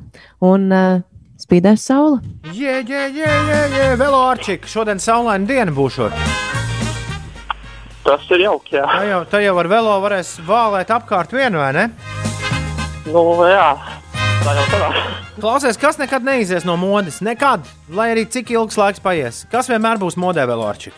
Un 0.45 0.67
uh, 0.73 1.01
spīdēs 1.41 1.85
saule. 1.89 2.21
Jē, 2.53 2.81
jē, 2.89 3.05
jē, 3.17 3.33
jē, 3.51 3.63
jē. 3.77 3.89
Velo 4.01 4.23
Arčika, 4.29 4.69
šodien 4.69 5.01
saulaina 5.03 5.49
diena 5.49 5.75
būšot. 5.75 6.17
Tas 8.09 8.25
ir 8.33 8.47
jauki, 8.47 8.79
jā. 8.79 8.87
Tā 8.89 9.05
jau, 9.05 9.23
tā 9.29 9.43
jau 9.45 9.55
ar 9.61 9.69
velo 9.69 9.99
varēs 10.05 10.39
vālēt 10.47 10.93
apkārt 10.95 11.35
vienu, 11.37 11.61
vai 11.61 11.73
ne? 11.77 11.89
Nu, 13.09 13.25
jā, 13.49 13.69
Tā 14.45 14.55
jau 14.57 14.65
tādā. 14.71 14.89
Klausies, 15.39 15.79
kas 15.81 15.99
nekad 16.01 16.25
neizies 16.27 16.65
no 16.67 16.75
modes? 16.81 17.21
Nekad, 17.25 17.67
lai 17.95 18.09
arī 18.15 18.25
cik 18.31 18.51
ilgs 18.55 18.79
laiks 18.81 19.03
paies. 19.03 19.45
Kas 19.53 19.69
vienmēr 19.71 20.01
būs 20.01 20.17
modē 20.19 20.47
vēl 20.49 20.63
orčik? 20.65 20.97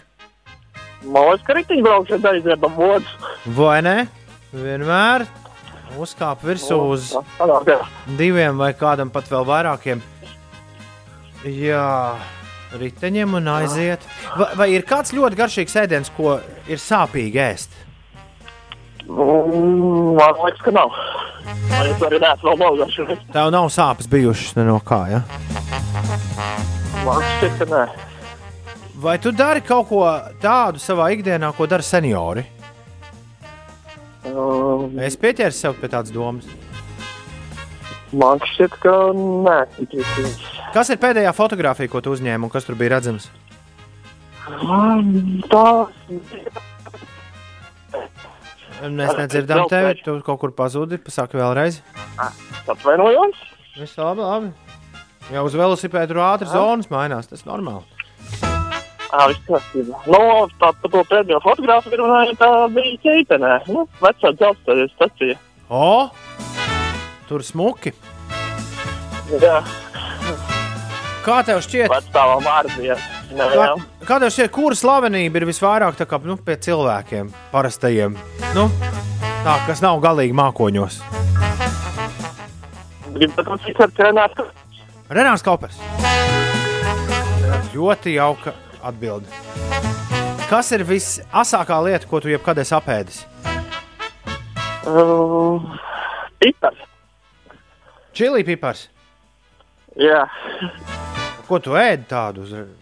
Man 1.05 1.31
liekas, 1.31 1.45
ka 1.47 1.57
riteņbraukšana 1.59 2.33
aiziet 2.35 2.65
no 2.65 2.71
modes. 2.77 3.13
Vai 3.57 3.79
ne? 3.85 3.97
Vienmēr 4.53 5.27
uzkāp 6.01 6.45
virsū 6.47 6.79
uz 6.93 7.13
diviem 8.19 8.61
vai 8.61 8.73
kādam 8.79 9.11
pat 9.13 9.29
vēl 9.31 9.47
vairākiem. 9.49 10.03
Jā, 11.49 11.87
riteņiem 12.77 13.39
un 13.41 13.53
aiziet. 13.57 14.05
Vai, 14.37 14.51
vai 14.61 14.69
ir 14.77 14.85
kāds 14.89 15.15
ļoti 15.17 15.39
garšīgs 15.41 15.79
ēdiens, 15.85 16.13
ko 16.17 16.39
ir 16.69 16.81
sāpīgi 16.81 17.41
ēst? 17.51 17.77
Mm, 19.11 20.15
Man 20.19 20.35
liekas, 20.45 20.63
ka 20.65 20.71
nav. 20.75 20.93
Man 21.71 21.83
liekas, 21.89 22.05
arī 22.07 22.21
neesmu 22.23 22.55
nogašs. 22.61 23.25
Tev 23.35 23.51
nav 23.55 23.67
sāpes 23.75 24.09
bijušas 24.11 24.55
ne 24.59 24.65
no 24.69 24.79
kā, 24.87 25.01
ja? 25.11 25.21
Man 27.05 27.23
šķiet, 27.35 27.59
ka 27.59 27.69
nē. 27.73 27.83
Vai 29.01 29.17
tu 29.19 29.33
dari 29.33 29.63
kaut 29.65 29.89
ko 29.89 30.05
tādu 30.43 30.79
savā 30.83 31.09
ikdienā, 31.17 31.51
ko 31.57 31.67
dara 31.67 31.83
seniori? 31.83 32.45
Um, 34.31 34.99
Es 35.01 35.17
pieķēru 35.17 35.57
sev 35.57 35.79
pie 35.81 35.89
tādas 35.89 36.13
domas. 36.13 36.45
Man 38.13 38.43
šķiet, 38.53 38.77
ka 38.83 38.95
nē. 39.17 39.59
Kas 40.75 40.91
ir 40.93 41.01
pēdējā 41.03 41.33
fotografija, 41.35 41.91
ko 41.91 42.03
tu 42.05 42.13
uzņēmi 42.15 42.47
un 42.47 42.53
kas 42.53 42.69
tur 42.69 42.77
bija 42.79 42.99
redzams? 42.99 43.31
Tā. 45.51 45.67
Mēs 48.81 49.13
nedzirdam 49.19 49.67
tevi, 49.71 49.95
tu 50.05 50.17
kaut 50.25 50.41
kur 50.41 50.53
pazudi. 50.57 50.99
Pasaki 51.03 51.39
vēlreiz. 51.41 51.81
Atvainojos. 52.71 53.37
Viss 53.77 53.99
labi, 54.01 54.25
labi. 54.25 54.53
Jau 55.31 55.45
uz 55.47 55.55
velosipēdu 55.55 56.15
tur 56.15 56.23
ātri 56.25 56.49
zonas 56.51 56.89
mainās, 56.91 57.29
tas 57.31 57.45
normāli. 57.47 57.85
Kārtībā. 59.11 60.01
Nu, 60.07 60.23
tā 60.61 60.71
par 60.71 60.93
to 60.93 61.03
pēdējo 61.11 61.41
fotogrāfiju 61.43 61.99
runājot, 61.99 62.39
tā 62.39 62.51
bija 62.75 62.99
ķeitenē. 63.05 63.55
Nu, 63.75 63.85
vecā 64.03 64.33
dzelzceļa 64.39 64.87
stacija. 64.95 65.39
O! 65.71 66.11
Tur 67.31 67.45
smuki. 67.47 67.93
Jā. 69.31 69.61
Kā 71.27 71.41
tev 71.47 71.63
šķiet? 71.67 71.91
Vecstāvam 71.93 72.47
vārdi, 72.47 72.91
jā. 73.31 73.37
Nē, 73.39 73.47
Kā, 73.55 73.65
jā. 73.65 73.75
kā 74.09 74.19
tev 74.23 74.33
šķiet, 74.35 74.51
kura 74.55 74.77
slavenība 74.79 75.41
ir 75.41 75.47
visvairāk 75.51 76.01
kā, 76.03 76.19
nu, 76.27 76.37
pie 76.37 76.57
cilvēkiem, 76.67 77.31
parastajiem? 77.53 78.17
Nu, 78.57 78.67
tā, 79.45 79.55
kas 79.69 79.83
nav 79.85 80.01
galīgi 80.03 80.35
mākoņos. 80.35 81.01
Renārs 85.11 85.43
Kaupers. 85.47 85.79
Ļoti 87.75 88.15
jauka 88.17 88.55
atbilde. 88.83 89.27
Kas 90.51 90.71
ir 90.75 90.83
visasākā 90.87 91.79
lieta, 91.87 92.09
ko 92.11 92.19
tu 92.23 92.31
jebkad 92.31 92.59
esi 92.59 92.75
apēdis? 92.75 93.21
Uh, 94.91 95.63
pipars. 96.43 96.81
Čili 98.17 98.43
pipars. 98.47 98.89
Jā. 99.99 100.25
Ko 101.47 101.59
tu 101.63 101.77
ēdi 101.79 102.09
tādu? 102.11 102.47
Uz... 102.47 102.80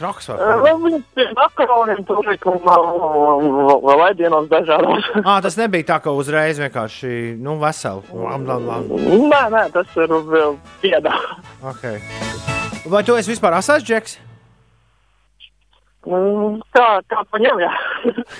Traks? 0.00 0.30
Viņam 0.32 1.02
pie 1.12 1.26
makaroniem 1.36 2.00
tur 2.08 2.24
vēl 2.24 4.04
ēdienos 4.08 4.48
dažādos. 4.48 5.10
Ah, 5.30 5.42
tas 5.44 5.58
nebija 5.60 5.84
tā, 5.92 5.98
ka 6.00 6.14
uzreiz 6.16 6.58
vienkārši 6.62 7.36
nu, 7.40 7.58
veseli. 7.60 8.02
Lam, 8.16 8.46
lam, 8.48 8.64
lam. 8.66 8.88
Nē, 9.28 9.42
nē, 9.52 9.66
tas 9.74 9.98
ir 10.00 10.14
vēl 10.30 10.56
piedā. 10.80 11.12
Okay. 11.74 12.00
Vai 12.88 13.02
tu 13.04 13.18
esi 13.20 13.34
vispār 13.34 13.58
asās 13.58 13.84
džeks? 13.84 14.16
Mm, 16.08 16.62
Kā, 16.72 16.86
kā 17.12 17.20
paņem, 17.28 17.60
jā. 17.60 17.70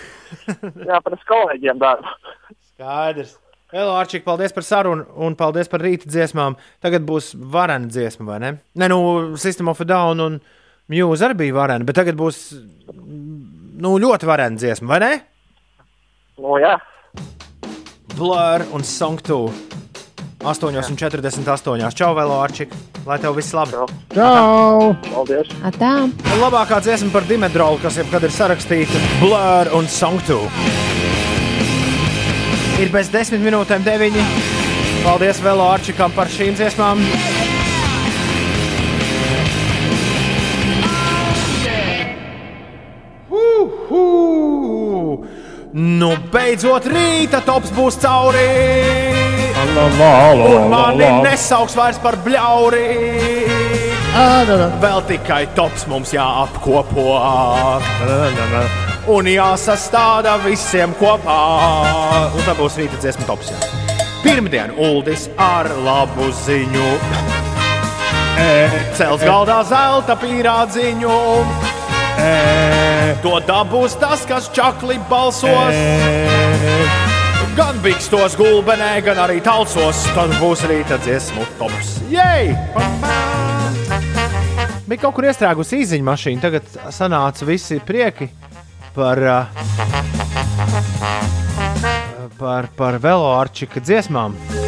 jā, 0.88 1.00
par 1.04 1.18
kolēģiem 1.28 1.80
darbu. 1.82 2.16
Skaidrs. 2.72 3.36
Elo, 3.70 3.92
Arčik, 4.00 4.24
paldies 4.24 4.54
par 4.56 4.64
sarunu 4.66 5.04
un 5.22 5.36
paldies 5.38 5.68
par 5.70 5.84
rīta 5.84 6.08
dziesmām. 6.10 6.56
Tagad 6.82 7.04
būs 7.06 7.34
varena 7.52 7.86
dziesma, 7.86 8.24
vai 8.32 8.38
ne? 8.42 8.54
Nē, 8.80 8.88
nu, 8.90 9.02
System 9.38 9.70
of 9.70 9.84
a 9.84 9.86
Down 9.86 10.24
un 10.24 10.40
Muse 10.90 11.22
arī 11.22 11.36
bija 11.38 11.54
varena, 11.54 11.86
bet 11.86 11.94
tagad 12.00 12.16
būs 12.18 12.38
nu, 12.90 13.94
ļoti 14.02 14.26
varena 14.26 14.58
dziesma, 14.58 14.88
vai 14.90 14.98
ne? 15.04 15.10
Nu, 16.40 16.56
jā. 16.58 16.74
Blur 18.16 18.64
un 18.74 18.82
Song 18.84 19.20
2. 19.22 19.38
8,48. 20.40 21.94
Čau, 21.94 22.14
Velo, 22.16 22.40
Arčik. 22.40 22.72
Lai 23.06 23.18
tev 23.20 23.36
viss 23.36 23.52
labi. 23.54 23.76
Čau! 24.16 24.94
Paldies! 25.06 25.52
Atā! 25.68 25.92
Labākā 26.40 26.80
dziesma 26.84 27.12
par 27.14 27.28
Dimedrolu, 27.28 27.78
kas 27.84 28.00
jebkad 28.00 28.24
ir 28.26 28.34
sarakstīta 28.34 29.02
Blur 29.20 29.70
un 29.76 29.88
Song 29.88 30.20
2. 30.28 30.40
Ir 32.80 32.92
bez 32.92 33.12
desmit 33.12 33.44
minūtēm 33.44 33.84
deviņi. 33.86 34.26
Paldies 35.04 35.44
Velo 35.44 35.68
Arčikam 35.70 36.12
par 36.16 36.32
šīm 36.32 36.58
dziesmām. 36.58 37.04
Uhu! 37.04 37.39
Nu, 45.70 46.16
beidzot, 46.32 46.86
rīta 46.90 47.38
tops 47.46 47.70
būs 47.70 47.94
cauri! 48.02 48.42
Un 49.54 50.66
mani 50.72 51.06
nesauks 51.22 51.76
vairs 51.78 52.00
par 52.02 52.18
bļauri! 52.24 52.86
Vēl 54.82 55.04
tikai 55.06 55.44
tops 55.54 55.86
mums 55.86 56.10
jāapkopo! 56.16 57.06
Un 59.14 59.30
jāsastāda 59.30 60.34
visiem 60.42 60.90
kopā! 60.98 61.38
Un 62.34 62.42
tā 62.48 62.58
būs 62.58 62.82
rīta 62.82 62.98
dziesma 62.98 63.30
tops. 63.30 63.54
Jā. 63.54 63.70
Pirmdien 64.26 64.74
Uldis 64.74 65.28
ar 65.38 65.70
labu 65.86 66.32
ziņu! 66.42 66.88
Cels 68.98 69.22
galdā 69.22 69.62
zelta 69.70 70.18
pīrādziņu! 70.18 71.69
To 73.20 73.36
dabūs 73.44 73.98
tas, 74.00 74.22
kas 74.28 74.48
čakli 74.56 74.96
balsos. 75.10 75.76
Gan 77.56 77.80
bikstos 77.84 78.36
gulbenē, 78.38 78.92
gan 79.04 79.18
arī 79.26 79.40
tausos. 79.44 80.06
Tad 80.16 80.32
būs 80.40 80.64
rīta 80.70 80.96
dziesmu 81.04 81.44
tops. 81.58 81.98
Jej! 82.12 82.54
Bija 84.90 85.04
kaut 85.04 85.14
kur 85.14 85.28
iestrēgusi 85.28 85.82
īziņa 85.84 86.06
mašīna. 86.06 86.42
Tagad 86.42 86.64
sanāca 86.94 87.46
visi 87.46 87.78
prieki 87.86 88.26
par, 88.96 89.18
uh, 89.22 89.44
par, 92.40 92.66
par 92.78 92.98
veloārčika 93.02 93.78
dziesmām. 93.84 94.59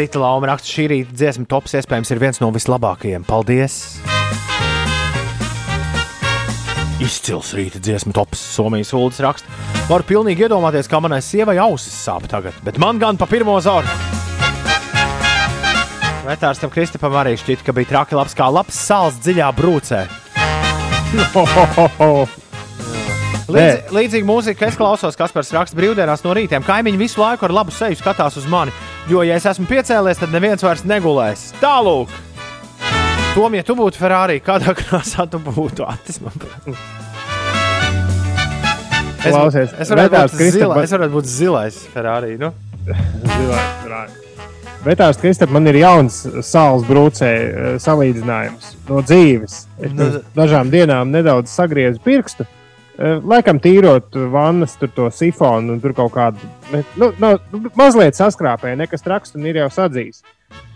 Cita 0.00 0.16
lauma 0.16 0.48
raksta, 0.48 0.64
šī 0.64 0.84
rīta 0.88 1.12
dziesma 1.12 1.42
tops 1.44 1.74
iespējams 1.76 2.08
ir 2.14 2.20
viens 2.22 2.38
no 2.40 2.46
vislabākajiem. 2.54 3.20
Paldies! 3.28 3.74
Izcils 7.04 7.50
rīta 7.52 7.76
dziesmu 7.84 8.14
tops, 8.16 8.40
Somijas 8.54 8.94
ULDS 8.96 9.20
raksta. 9.26 9.60
Varu 9.90 10.08
pilnīgi 10.08 10.46
iedomāties, 10.46 10.88
kā 10.88 11.02
manai 11.04 11.20
sievai 11.20 11.58
ausis 11.60 11.92
sāp 12.00 12.24
tagad, 12.32 12.56
bet 12.64 12.80
man 12.80 12.96
gan 13.02 13.20
pa 13.20 13.28
pirmo 13.28 13.60
zoru. 13.60 13.84
Vetārstam 16.24 16.72
Kristupam 16.72 17.20
arī 17.20 17.36
šķiet, 17.36 17.60
ka 17.66 17.76
bija 17.76 17.92
traki 17.92 18.16
labs 18.16 18.32
kā 18.38 18.48
labs 18.48 18.80
sāls 18.80 19.20
dziļā 19.20 19.52
brūcē. 19.60 20.06
Līdzi, 23.54 23.94
līdzīga 23.96 24.26
mūzika, 24.28 24.68
es 24.70 24.76
klausos, 24.78 25.16
kas 25.18 25.32
par 25.34 25.46
rakstu 25.56 25.78
brīvdienās 25.78 26.22
no 26.26 26.34
rītiem. 26.36 26.64
Kaimiņi 26.66 27.00
visu 27.00 27.20
laiku 27.22 27.48
ar 27.48 27.54
labu 27.60 27.74
seju 27.74 27.98
skatās 27.98 28.36
uz 28.40 28.46
mani, 28.50 28.72
jo, 29.10 29.22
ja 29.26 29.36
es 29.40 29.46
esmu 29.50 29.66
piecēlies, 29.70 30.20
tad 30.22 30.34
neviens 30.34 30.62
vairs 30.64 30.84
negulēs. 30.88 31.50
Tālūk! 31.62 32.12
Tom, 33.34 33.54
ja 33.54 33.62
tu 33.66 33.76
būtu 33.78 34.00
Ferrari, 34.00 34.40
kādā 34.42 34.74
krāsā 34.80 35.26
tu 35.30 35.38
būtu 35.42 35.86
atis? 35.86 36.20
man? 36.24 36.34
Es, 39.20 39.34
Klausies, 39.34 39.74
es, 39.76 39.90
varētu 39.92 40.16
būt 40.16 40.32
zila, 40.32 40.40
Kristapa- 40.40 40.82
es 40.86 40.94
varētu 40.96 41.12
būt 41.18 41.28
zilais 41.28 41.80
Ferrari. 41.92 42.36
Nu? 42.40 42.54
Bet 44.80 44.96
tās, 44.96 45.18
Kristap, 45.20 45.50
man 45.52 45.68
ir 45.68 45.76
jauns 45.76 46.22
sāls 46.46 46.86
brūcē 46.88 47.28
eh, 47.28 47.74
salīdzinājums 47.84 48.70
no 48.88 49.02
dzīves. 49.04 49.58
Es 49.76 49.92
Nu, 49.92 50.06
pirms 50.06 50.30
dažām 50.38 50.72
dienām 50.72 51.12
nedaudz 51.12 51.52
sagriezu 51.52 52.00
pirkstu. 52.00 52.46
Eh, 53.00 53.16
Laikam 53.32 53.60
tīrot 53.62 54.16
vannas, 54.32 54.76
tur 54.80 54.92
to 54.94 55.08
sifonu 55.14 55.74
un 55.76 55.80
tur 55.82 55.96
kaut 55.96 56.12
kādu 56.14 56.50
nu, 57.00 57.10
nu, 57.18 57.32
mazliet 57.78 58.18
saskrāpēju, 58.18 58.78
nekas 58.80 59.06
traks 59.06 59.34
un 59.38 59.48
ir 59.50 59.62
jau 59.62 59.70
sadzījis. 59.80 60.22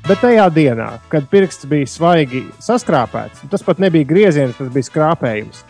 Bet 0.05 0.21
tajā 0.21 0.51
dienā, 0.53 0.89
kad 1.09 1.31
pirksts 1.33 1.65
bija 1.69 1.89
svaigi 1.89 2.43
saskrāpēts, 2.63 3.47
tas 3.53 3.65
pat 3.65 3.81
nebija 3.81 4.05
grieziens, 4.09 4.57
tas 4.59 4.69
bija 4.73 4.91
skrāpējums. 4.91 5.63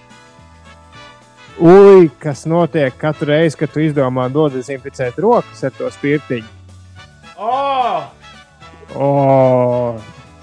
Ui, 1.63 2.09
kas 2.19 2.43
notiek 2.51 2.97
katru 2.99 3.31
reizi, 3.31 3.61
kad 3.61 3.71
tu 3.71 3.79
izdomā 3.85 4.27
nodezinficēt 4.27 5.21
rokas 5.23 5.63
ar 5.63 5.75
to 5.77 5.91
spirtiņu? 5.95 6.51
Oh! 7.39 8.11
O, 8.95 9.07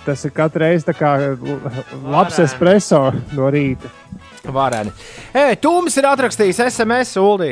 tas 0.06 0.24
ir 0.24 0.32
katru 0.36 0.64
reizi 0.64 0.96
kā 0.96 1.12
labs 2.16 2.40
espreso 2.40 3.10
no 3.36 3.52
rīta. 3.52 3.92
Varēni. 4.46 4.92
Ei, 5.38 5.56
Tūms 5.62 5.98
ir 6.02 6.08
atrakstījis 6.10 6.64
SMS 6.70 7.16
Uldī. 7.22 7.52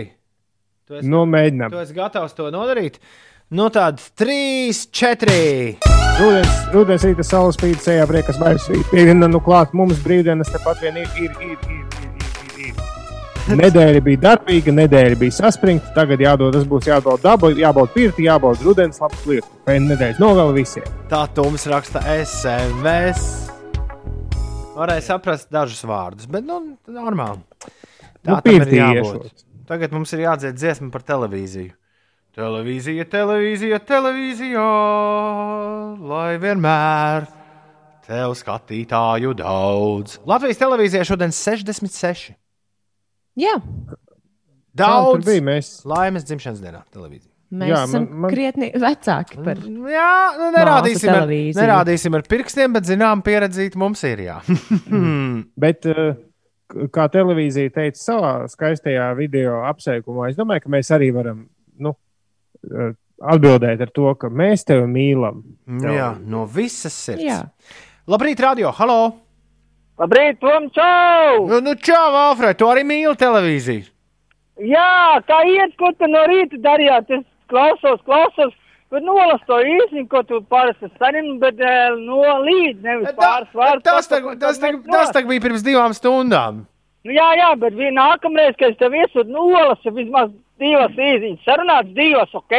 Tu 0.89 0.97
esi, 0.97 1.07
Nu, 1.09 1.25
mēģinām. 1.29 1.69
tu 1.69 1.77
esi 1.83 1.93
gatavs 1.93 2.33
to 2.33 2.49
nodarīt? 2.53 2.97
Nu, 3.53 3.69
tāda 3.73 4.01
3, 4.17 4.87
4. 4.93 5.35
Rudens, 6.19 6.55
rudens 6.73 7.05
rīta 7.07 7.23
saules 7.23 7.55
spīd 7.57 7.79
sejā, 7.81 8.05
priekas 8.09 8.37
vairs 8.41 8.65
rīt. 8.69 8.83
Pieviena 8.91 9.29
nu 9.31 9.39
klāt 9.41 9.71
mums 9.73 10.01
brīvdienas 10.03 10.51
tepat 10.53 10.81
vien 10.83 10.97
ir, 11.01 11.07
ir, 11.17 11.31
ir, 11.41 11.57
ir, 11.69 11.85
ir, 12.03 12.09
ir, 12.59 12.69
ir. 12.69 13.55
Nedēļa 13.57 14.01
bija 14.05 14.21
darbīga, 14.27 14.73
nedēļa 14.77 15.17
bija 15.17 15.37
saspringta. 15.39 15.93
Tagad 15.95 16.21
jādodas, 16.21 16.67
būs 16.69 16.85
jādod 16.91 17.23
daba, 17.23 17.49
jābauda 17.57 17.93
pirti, 17.95 18.27
jābauda 18.27 18.61
rudens, 18.67 18.99
labs 19.01 19.23
lietu. 19.25 19.47
Pēc 19.65 19.81
nedēļas 19.87 20.19
nogali 20.21 20.59
visiem. 20.61 20.85
Tā 21.09 21.23
Tūms 21.33 21.65
raksta 21.71 22.03
SMS. 22.19 23.48
Varēja 24.77 25.03
saprast 25.09 25.49
dažus 25.51 25.81
vārdus, 25.87 26.27
bet 26.31 26.45
nu, 26.47 26.59
normāli. 26.87 27.41
Tā 28.23 28.35
Nu, 28.35 28.37
tam 28.43 28.55
ir 28.65 28.71
jābūt. 28.75 29.43
Tagad 29.69 29.93
mums 29.95 30.11
ir 30.15 30.23
jādzied 30.25 30.57
dziesma 30.57 30.89
par 30.93 31.03
televīziju. 31.07 31.73
Televīzija, 32.39 33.05
televīzija, 33.09 33.79
televīzija, 33.89 34.65
lai 36.09 36.37
vienmēr 36.41 37.25
tev 38.07 38.35
skatītāju 38.39 39.33
daudz. 39.39 40.19
Latvijas 40.29 40.61
televīzijā 40.61 41.03
šodien 41.09 41.33
66. 41.35 42.35
Jā, 43.39 43.57
Daudz 44.79 45.17
tur 45.19 45.25
bija, 45.25 45.41
mēs- 45.43 45.73
laimes 45.89 46.23
dzimšanas 46.29 46.61
dienā 46.63 46.83
televīzijā. 46.93 47.28
Mēs 47.49 47.71
Jā, 47.71 47.81
esam 47.87 48.05
man, 48.05 48.23
man... 48.23 48.31
krietni 48.33 48.69
vecāki 48.77 49.41
par 49.45 49.59
Jā, 49.59 50.13
nu, 50.37 50.49
nerādīsim, 50.55 51.11
ar, 51.13 51.33
nerādīsim 51.59 52.17
ar 52.17 52.25
pirkstiem, 52.29 52.73
bet 52.75 52.87
zinām, 52.89 53.23
pieredzīt 53.25 53.77
mums 53.79 54.03
ir. 54.07 54.23
Jā. 54.27 54.39
Bet, 55.63 55.87
eh, 55.89 56.17
kā 56.93 57.07
televīzija 57.11 57.73
teica 57.75 58.01
savā 58.01 58.33
skaistajā 58.51 59.09
video 59.17 59.63
apsveikumā, 59.69 60.29
es 60.29 60.39
domāju, 60.39 60.65
ka 60.65 60.73
mēs 60.77 60.91
arī 60.95 61.09
varam 61.15 61.45
nu, 61.81 61.95
eh, 62.69 62.91
atbildēt 63.19 63.81
ar 63.85 63.93
to, 63.95 64.13
ka 64.19 64.29
mēs 64.29 64.67
tevi 64.67 64.85
mīlam. 64.89 65.41
Nu 65.67 65.95
Jā, 65.95 66.13
no 66.19 66.45
visas 66.49 66.95
sirds. 66.95 67.25
Jā. 67.25 67.41
Labrīt, 68.09 68.39
radio! 68.41 68.71
Halo! 68.73 68.99
Labrīt, 69.99 70.39
Tom, 70.39 70.69
čau! 70.71 71.47
Nu, 71.49 71.59
nu 71.59 71.73
čau, 71.75 72.13
Alfred, 72.15 72.55
tu 72.57 72.69
arī 72.71 72.85
mīli 72.87 73.17
televīziju. 73.19 73.89
Jā, 74.59 75.19
kā 75.27 75.39
iet, 75.47 75.75
ko 75.79 75.91
tu 75.95 76.07
no 76.11 76.21
rīta 76.27 76.59
darījāt? 76.63 77.11
Es 77.15 77.25
klausos, 77.51 78.01
klausos, 78.07 78.55
bet 78.93 79.05
nolas 79.05 79.43
to 79.49 79.59
īsi, 79.61 80.05
ko 80.11 80.23
tu 80.27 80.41
parasti 80.49 80.89
saņem, 80.97 81.37
bet 81.43 81.61
eh, 81.61 81.95
no 81.99 82.23
līdz 82.45 82.83
nevis 82.85 83.15
pāris 83.19 83.55
vārdus. 83.55 83.85
Tas, 83.85 84.09
tā, 84.11 84.21
tas, 84.41 84.61
tā, 84.61 84.73
tas 84.89 85.15
tā 85.15 85.25
bija 85.27 85.45
pirms 85.47 85.65
divām 85.65 85.95
stundām. 85.97 86.65
Nu, 87.07 87.15
jā, 87.15 87.29
jā, 87.39 87.53
bet 87.61 87.77
nākamreiz, 87.95 88.57
kad 88.59 88.73
es 88.73 88.79
tev 88.79 88.95
iesūtu 88.97 89.31
nolas, 89.31 89.83
vismaz 89.95 90.33
divas 90.61 90.93
īziņas 90.99 91.45
sarunāts, 91.47 91.89
divas, 91.97 92.31
ok? 92.37 92.55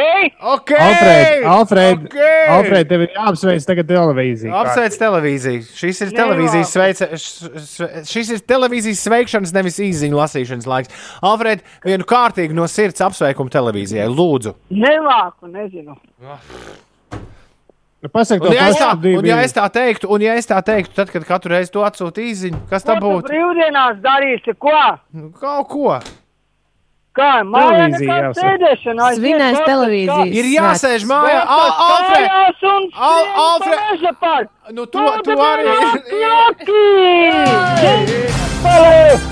Ok! 0.53 0.73
Alfred, 0.81 1.45
Alfred, 1.53 2.03
okay. 2.09 2.41
Alfred, 2.55 2.89
tev 2.89 3.05
ir 3.05 3.13
jāapsveic 3.15 3.65
tagad 3.69 3.89
televīzija. 3.91 4.51
Apsveic 4.61 4.97
televīziju. 5.01 5.63
Šis 5.79 6.01
ir 6.07 6.13
televīzijas, 6.17 7.03
š- 7.21 7.89
šis 8.11 8.33
ir 8.35 8.43
televīzijas 8.51 9.03
sveikšanas, 9.07 9.53
nevis 9.55 9.79
īziņu 9.85 10.19
lasīšanas 10.21 10.69
laiks. 10.69 10.93
Alfred, 11.21 11.63
vienu 11.85 12.07
kārtīgi 12.09 12.57
no 12.57 12.67
sirds 12.71 13.01
apsveikumu 13.05 13.53
televīzijai. 13.53 14.09
Lūdzu. 14.11 14.55
Nemāku, 14.73 15.47
nezinu. 15.53 15.97
Nu, 18.01 18.09
Pasaka, 18.09 18.41
Un 18.43 18.49
to 18.49 18.55
ja, 18.57 18.67
es 18.71 18.79
tā, 18.81 18.87
un, 18.97 19.25
ja 19.29 19.35
es 19.45 19.53
tā 19.53 19.67
teiktu, 19.69 20.07
un 20.09 20.23
ja 20.25 20.33
es 20.33 20.47
tā 20.49 20.57
teiktu, 20.65 20.95
tad, 20.97 21.11
kad 21.13 21.25
katru 21.27 21.51
reizi 21.53 21.69
to 21.69 21.83
atsūtu 21.85 22.23
īziņu, 22.25 22.61
kas 22.71 22.81
tu 22.87 22.95
būtu? 22.97 23.27
brīvdienās 23.27 23.99
darīsi, 24.01 24.55
ko? 24.57 24.73
Kaut 25.37 25.67
ko. 25.69 25.99
Kā, 27.11 27.43
mājā 27.43 27.87
Televīzija 27.91 28.07
nekā 28.07 28.17
jāsaka. 28.23 28.43
sēdēšana. 28.45 29.07
Svinēs 29.17 29.57
kā- 29.59 29.65
Ir 30.41 30.45
jāsēž 30.53 31.01
mājā. 31.09 31.41
Alfred! 31.57 32.29
Al- 32.95 33.31
Alfred! 33.47 34.47
Nu, 34.71 34.85
tu, 34.85 34.99
tu 35.27 35.31
arī. 35.35 35.75
Jaki! 36.23 36.85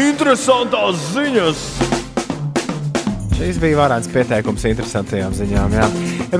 Interesantās 0.00 1.00
ziņas! 1.14 1.89
Šis 3.40 3.56
bija 3.56 3.78
varants 3.78 4.08
pieteikums 4.12 4.66
interesantajām 4.68 5.32
ziņām. 5.32 5.72
Jā. 5.72 5.86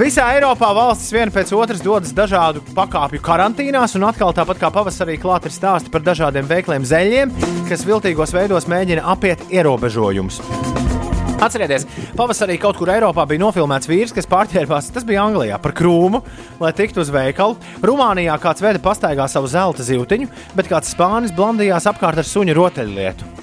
Visā 0.03 0.27
Eiropā 0.35 0.69
valstis 0.77 1.15
viena 1.15 1.33
pēc 1.33 1.49
otras 1.57 1.81
dodas 1.81 2.13
dažādu 2.13 2.61
pakāpju 2.77 3.23
karantīnās, 3.25 3.97
un 3.97 4.05
atkal 4.11 4.35
tāpat 4.37 4.61
kā 4.61 4.69
pavasarī 4.75 5.17
klāt 5.23 5.49
ir 5.49 5.55
stāsti 5.55 5.89
par 5.95 6.05
dažādiem 6.05 6.45
veikliem 6.51 6.85
zeļiem, 6.85 7.33
kas 7.71 7.87
viltīgos 7.89 8.37
veidos 8.37 8.69
mēģina 8.69 9.07
apiet 9.15 9.47
ierobežojumus. 9.49 10.43
Atcerieties, 11.41 11.89
pavasarī 12.21 12.61
kaut 12.61 12.77
kur 12.77 12.93
Eiropā 12.93 13.25
bija 13.25 13.47
nofilmēts 13.47 13.89
vīrs, 13.89 14.13
kas 14.13 14.29
pārķērbās, 14.29 14.93
tas 14.93 15.09
bija 15.09 15.25
Anglijā, 15.25 15.57
par 15.57 15.73
krūmu, 15.73 16.21
lai 16.61 16.77
tiktu 16.77 17.01
uz 17.01 17.09
veikalu. 17.17 17.57
Rumānijā 17.81 18.37
kāds 18.45 18.61
veda 18.61 18.85
pastaigā 18.85 19.25
savu 19.25 19.49
zelta 19.49 19.89
zīltiņu, 19.89 20.29
bet 20.53 20.69
kāds 20.69 20.93
spānis 20.93 21.33
blandījās 21.33 21.89
apkārt 21.89 22.21
ar 22.21 22.29
suņu 22.29 22.61
rotaļlietu. 22.61 23.37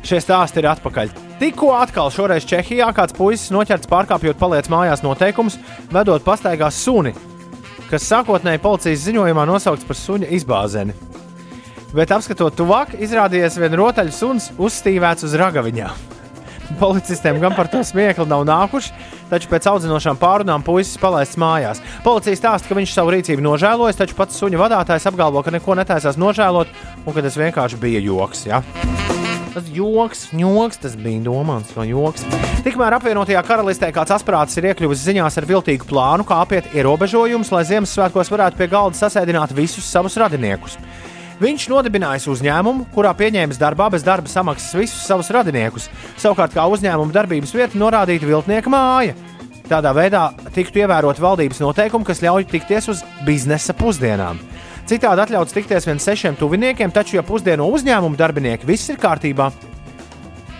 Šie 0.00 0.24
stāsti 0.24 0.64
ir 0.64 0.72
atpakaļ. 0.72 1.28
Tikko 1.40 1.70
atkal 1.72 2.10
šoreiz 2.12 2.44
Čehijā 2.44 2.90
kāds 2.92 3.14
puisis 3.16 3.48
noķerts 3.48 3.88
pārkāpjot 3.88 4.36
paliec 4.36 4.66
mājās 4.68 5.00
noteikumus, 5.00 5.54
vedot 5.88 6.20
pastaigā 6.20 6.68
suni, 6.68 7.14
kas 7.88 8.04
sākotnēji 8.10 8.60
policijas 8.60 9.06
ziņojumā 9.06 9.46
nosaukts 9.48 9.86
par 9.88 9.96
suņa 9.96 10.28
izbāzeni. 10.36 10.92
Bet 11.96 12.12
apskatot 12.12 12.58
tuvāk, 12.60 12.92
izrādījās 13.00 13.56
viena 13.56 13.78
rotaļu 13.80 14.12
suns 14.12 14.50
uzstīvēts 14.60 15.24
uz 15.24 15.36
ragaviņām. 15.40 16.04
Policistiem 16.82 17.40
gan 17.40 17.56
par 17.56 17.70
to 17.72 17.80
smieklu 17.88 18.28
nav 18.28 18.44
nākuši, 18.44 18.92
taču 19.32 19.48
pēc 19.48 19.70
audzinošām 19.72 20.20
pārunām 20.20 20.60
puisis 20.66 21.00
palaists 21.00 21.40
mājās. 21.40 21.80
Policija 22.04 22.36
stāsta, 22.36 22.68
ka 22.68 22.76
viņš 22.76 22.92
savu 22.92 23.16
rīcību 23.16 23.46
nožēlojas, 23.48 23.98
taču 24.02 24.18
pats 24.18 24.36
suņa 24.38 24.60
vadītājs 24.60 25.08
apgalvo, 25.08 25.40
ka 25.40 25.56
neko 25.56 25.80
netaisās 25.80 26.20
nožēlot 26.20 26.76
un 27.06 27.16
ka 27.16 27.24
tas 27.24 27.40
vienkārši 27.40 27.80
bija 27.80 28.04
joks. 28.04 28.44
Ja? 28.52 28.60
Tas 29.50 29.66
joks, 29.74 30.28
joks, 30.30 30.78
tas 30.78 30.92
bija 30.94 31.24
domāts 31.26 31.72
kā 31.74 31.82
joks. 31.88 32.22
Tikmēr 32.62 32.94
apvienotajā 33.00 33.40
karalistē 33.42 33.88
kāds 33.94 34.12
asprāts 34.14 34.54
ir 34.60 34.68
iekļuvis 34.70 35.02
ziņās 35.08 35.38
ar 35.40 35.46
viltīgu 35.48 35.88
plānu, 35.90 36.26
kā 36.28 36.38
apiet 36.44 36.68
ierobežojumus, 36.76 37.50
lai 37.50 37.64
Ziemassvētkos 37.66 38.30
varētu 38.30 38.60
pie 38.60 38.68
galda 38.70 39.00
sasēdināt 39.00 39.54
visus 39.56 39.88
savus 39.90 40.14
radiniekus. 40.22 40.78
Viņš 41.40 41.66
nodibinājis 41.72 42.28
uzņēmumu, 42.30 42.90
kurā 42.94 43.10
pieņēmis 43.16 43.58
darbā 43.58 43.88
bez 43.90 44.04
darba 44.06 44.30
samaksas 44.30 44.76
visus 44.76 45.02
savus 45.08 45.32
radiniekus. 45.34 45.88
Savukārt, 46.20 46.54
kā 46.54 46.68
uzņēmuma 46.70 47.16
darbības 47.16 47.54
vieta, 47.56 47.80
norādīta 47.80 48.28
viltnieka 48.28 48.70
māja. 48.70 49.16
Tādā 49.70 49.94
veidā 49.96 50.28
tiktu 50.54 50.84
ievērot 50.84 51.18
valdības 51.22 51.62
noteikumi, 51.64 52.06
kas 52.06 52.22
ļauj 52.22 52.46
tikties 52.52 52.90
uz 52.92 53.02
biznesa 53.26 53.74
pusdienām. 53.74 54.38
Citādi 54.90 55.22
atļauts 55.22 55.54
tikties 55.54 55.84
vien 55.86 56.00
sešiem 56.02 56.34
tuviniekiem, 56.34 56.90
taču, 56.90 57.14
ja 57.14 57.22
pusdienu 57.22 57.68
uzņēmuma 57.70 58.18
darbinieki 58.18 58.66
viss 58.66 58.90
ir 58.90 58.96
kārtībā, 58.98 59.46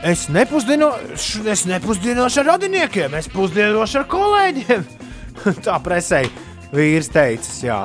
es, 0.06 0.28
nepusdienošu, 0.30 1.42
es 1.50 1.64
nepusdienošu 1.66 2.44
ar 2.44 2.52
radiniekiem, 2.52 3.16
es 3.18 3.26
pusdienošu 3.32 4.04
ar 4.04 4.06
kolēģiem. 4.12 4.84
Tā 5.66 5.80
presē 5.82 6.22
vīrs 6.70 7.10
teicis, 7.10 7.64
jā. 7.66 7.80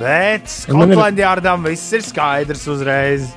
Bet 0.00 0.50
Skotlandjārdam 0.50 1.68
viss 1.68 1.94
ir 1.94 2.02
skaidrs 2.02 2.66
uzreiz. 2.72 3.30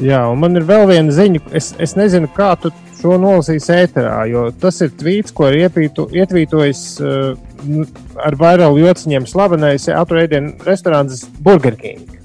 Jā, 0.00 0.22
un 0.30 0.40
man 0.40 0.56
ir 0.56 0.64
vēl 0.68 0.86
viena 0.88 1.12
ziņa. 1.12 1.42
Es, 1.56 1.74
es 1.82 1.96
nezinu, 1.98 2.30
kā 2.32 2.54
tu 2.60 2.72
šo 3.00 3.18
nolasīsi 3.20 3.72
ēterā, 3.76 4.16
jo 4.30 4.46
tas 4.60 4.80
ir 4.84 4.92
tvīts, 4.96 5.34
ko 5.36 5.50
ir 5.50 5.66
iepītu, 5.66 6.08
ietvītojis 6.16 6.82
uh, 7.02 7.84
ar 8.22 8.38
vairāku 8.40 8.82
jociņiem 8.82 9.28
slavenais 9.28 9.88
atrēdienu 9.92 10.56
restorāns 10.66 11.26
Burger 11.42 11.78
King. 11.80 12.16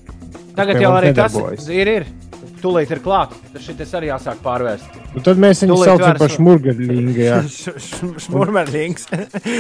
Tagad 0.57 0.81
jau 0.83 0.95
arī 0.97 1.13
tas 1.15 1.33
nedarbojas. 1.35 1.69
ir. 1.71 1.95
ir. 2.01 2.11
Tūlīt 2.61 2.91
ir 2.93 2.99
klāts. 3.01 3.39
Tas 3.49 3.63
šis 3.65 3.93
arī 3.97 4.11
jāsāk 4.11 4.37
pārvērst. 4.43 4.97
Nu, 5.15 5.21
tad 5.25 5.39
mēs 5.41 5.63
viņu 5.63 5.79
saucam 5.81 6.19
par. 6.19 6.35
Jā. 7.17 7.39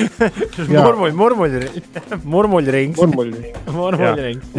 Murmuļ, 0.75 1.15
murmuļrings. 1.17 1.95
Murmuļrings. 2.35 3.01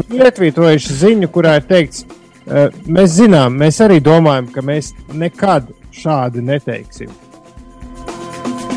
Ir 0.09 0.27
ietvītojuši 0.27 0.99
ziņu, 1.05 1.31
kurā 1.31 1.61
ir 1.61 1.70
teikts, 1.70 2.03
Eh, 2.43 2.73
Mēs 2.91 3.15
zinām, 3.20 3.55
mēs 3.59 3.79
arī 3.85 4.01
domājam, 4.03 4.49
ka 4.51 4.65
mēs 4.66 4.91
nekad 5.15 5.69
šādi 5.93 6.43
neteiksim. 6.44 7.12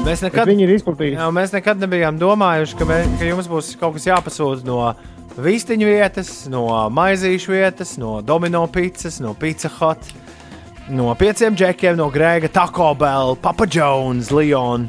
Mēs 0.05 0.21
nekad, 0.21 0.45
jā, 1.15 1.27
mēs 1.33 1.53
nekad 1.55 1.79
nebijām 1.81 2.19
domājuši, 2.21 2.75
ka, 2.77 2.85
mē, 2.85 2.97
ka 3.17 3.25
jums 3.25 3.47
būs 3.49 3.71
kaut 3.81 3.95
kas 3.97 4.05
jāpasūta 4.05 4.67
no 4.67 4.77
vistiņu 5.41 5.87
vietas, 5.89 6.29
no 6.51 6.67
maizīšu 6.93 7.55
vietas, 7.55 7.95
no 7.97 8.19
domino 8.21 8.61
pizzas, 8.69 9.17
no 9.23 9.33
pizza 9.33 9.71
hut, 9.79 10.11
no 10.93 11.09
pieciem 11.17 11.57
džekiem, 11.57 11.97
no 11.97 12.11
Grēga, 12.13 12.51
Taco 12.53 12.91
Bell, 12.99 13.33
Papa 13.41 13.65
Jones, 13.65 14.29
Leon 14.31 14.85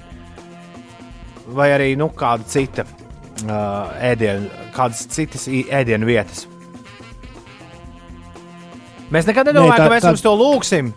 vai 1.57 1.71
arī 1.73 1.93
nu, 1.97 2.11
kāda 2.13 2.45
cita 2.51 2.85
uh, 2.85 3.97
ēdienu, 4.03 4.51
kādas 4.77 5.07
citas 5.15 5.49
ēdienu 5.49 6.09
vietas. 6.13 6.45
Mēs 9.15 9.29
nekad 9.31 9.47
nedomājām, 9.49 9.79
tā- 9.79 9.85
ka 9.87 9.93
mēs 9.95 10.05
tā- 10.05 10.13
jums 10.13 10.25
to 10.27 10.33
lūgsim. 10.37 10.93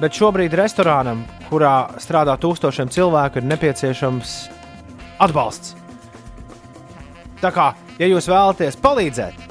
Bet 0.00 0.16
šobrīd 0.18 0.54
restorānam, 0.58 1.22
kurā 1.48 1.94
strādā 2.02 2.34
tūkstošiem 2.40 2.90
cilvēku, 2.90 3.38
ir 3.38 3.46
nepieciešams 3.46 4.34
atbalsts. 5.22 5.76
Tā 7.42 7.50
kā, 7.54 7.70
ja 8.00 8.08
jūs 8.10 8.26
vēlaties 8.30 8.78
palīdzēt, 8.82 9.44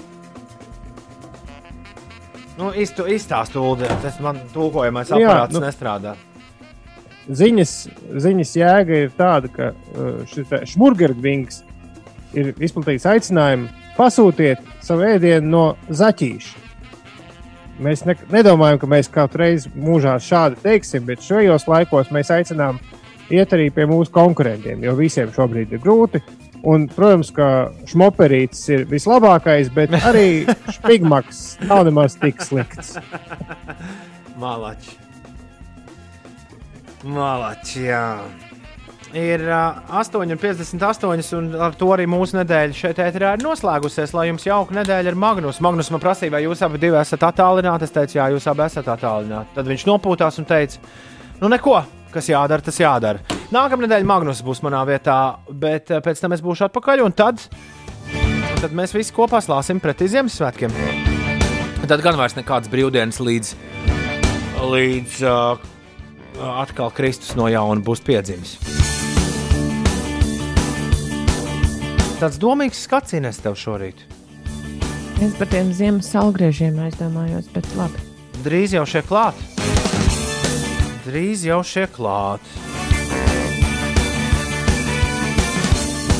nu, 2.59 2.71
izstāstu, 2.75 3.61
Ulu, 3.63 3.87
tas 4.03 4.19
man 4.23 4.41
tulkojamais 4.53 5.11
Nu 5.13 5.21
jā, 5.21 5.29
aparāts 5.29 5.55
nu- 5.55 5.63
nestrādā. 5.63 6.15
Ziņas, 7.23 7.71
ziņas 8.19 8.49
jēga 8.59 8.97
ir 9.05 9.13
tāda, 9.15 9.47
ka 9.47 9.69
uh, 9.71 10.25
šis 10.27 10.73
smurgergvings 10.73 11.61
ir 12.35 12.51
izplatīts 12.59 13.07
aicinājums 13.07 13.71
pasūtiet 13.95 14.59
savu 14.83 15.05
ēdienu 15.07 15.47
no 15.47 15.63
zaķīša. 15.87 16.59
Mēs 17.81 18.03
ne, 18.05 18.13
nedomājam, 18.29 18.77
ka 18.81 18.89
mēs 18.89 19.09
kaut 19.11 19.33
reiz 19.39 19.65
mūžā 19.73 20.17
šādi 20.21 20.59
teiksim, 20.61 21.05
bet 21.07 21.23
šajos 21.25 21.65
laikos 21.69 22.11
mēs 22.13 22.29
aicinām 22.33 22.77
iet 23.33 23.53
arī 23.55 23.69
pie 23.73 23.87
mūsu 23.89 24.13
konkurentiem, 24.13 24.83
jo 24.85 24.93
visiem 24.99 25.31
šobrīd 25.33 25.73
ir 25.73 25.81
grūti. 25.83 26.21
Un, 26.63 26.85
protams, 26.87 27.27
ka 27.35 27.47
šmoperītis 27.91 28.61
ir 28.71 28.85
vislabākais, 28.87 29.71
bet 29.75 29.91
arī 29.99 30.45
špigmaks 30.77 31.41
nav 31.67 31.83
nemaz 31.89 32.15
tik 32.21 32.39
slikts. 32.45 32.95
Malači. 34.39 34.95
Malači, 37.03 37.89
jā. 37.89 38.05
Ir 39.13 39.43
uh, 39.45 39.77
8,58, 40.01 41.33
un 41.37 41.51
ar 41.61 41.75
to 41.77 41.91
arī 41.93 42.07
mūsu 42.09 42.33
nedēļa 42.39 42.73
šeit 42.73 42.97
ēterā 43.03 43.35
ir 43.35 43.43
noslēgusies. 43.45 44.09
Lai 44.17 44.25
jums 44.31 44.47
jauka 44.47 44.73
nedēļa 44.73 45.11
ar 45.11 45.17
Magnus. 45.21 45.59
Magnus 45.61 45.91
man 45.93 46.01
prasīja, 46.01 46.33
vai 46.33 46.41
jūs 46.47 46.63
abi 46.65 46.89
esat 46.97 47.25
attālināti. 47.27 47.85
Es 47.85 47.93
teicu, 47.93 48.17
jā, 48.17 48.31
jūs 48.33 48.47
abi 48.49 48.65
esat 48.65 48.89
attālināti. 48.89 49.53
Tad 49.53 49.69
viņš 49.69 49.85
nopūtās 49.85 50.41
un 50.41 50.49
teica, 50.49 50.81
nu 51.43 51.51
neko, 51.53 51.75
kas 52.15 52.31
jādara, 52.31 52.65
tas 52.65 52.81
jādara. 52.81 53.21
Nākamā 53.53 53.85
nedēļa 53.85 54.09
Magnus 54.09 54.41
būs 54.41 54.63
manā 54.65 54.81
vietā, 54.89 55.19
bet 55.45 55.93
pēc 55.93 56.23
tam 56.23 56.33
es 56.33 56.41
būšu 56.41 56.65
atpakaļ, 56.71 57.05
un 57.05 57.13
tad, 57.13 57.43
un 58.17 58.63
tad 58.63 58.73
mēs 58.73 58.95
visi 58.97 59.13
kopā 59.13 59.43
slāsim 59.45 59.81
pretī 59.83 60.09
Ziemassvētkiem. 60.09 60.73
Tad 61.85 62.01
gan 62.01 62.17
vairs 62.17 62.33
nekādas 62.39 62.71
brīvdienas 62.71 63.21
līdz, 63.21 63.53
līdz 64.73 65.21
uh, 65.27 65.69
atkal 66.63 66.89
Kristus 66.97 67.37
no 67.37 67.45
jauna 67.51 67.83
būs 67.85 68.01
piedzimis. 68.01 68.57
Tāds 72.23 72.37
domīgs 72.39 72.79
skats 72.85 73.11
tev 73.43 73.57
šorīt. 73.59 73.99
Es 75.19 75.33
par 75.35 75.49
tiem 75.51 75.73
ziemas 75.75 76.07
salgriežiem 76.07 76.77
aizdomājos, 76.85 77.49
bet 77.51 77.67
labi. 77.75 77.99
Drīz 78.45 78.77
jau 78.77 78.85
šie 78.87 79.01
klāt. 79.03 79.35
Drīz 81.03 81.43
jau 81.43 81.57
šie 81.67 81.83
klāt. 81.91 82.39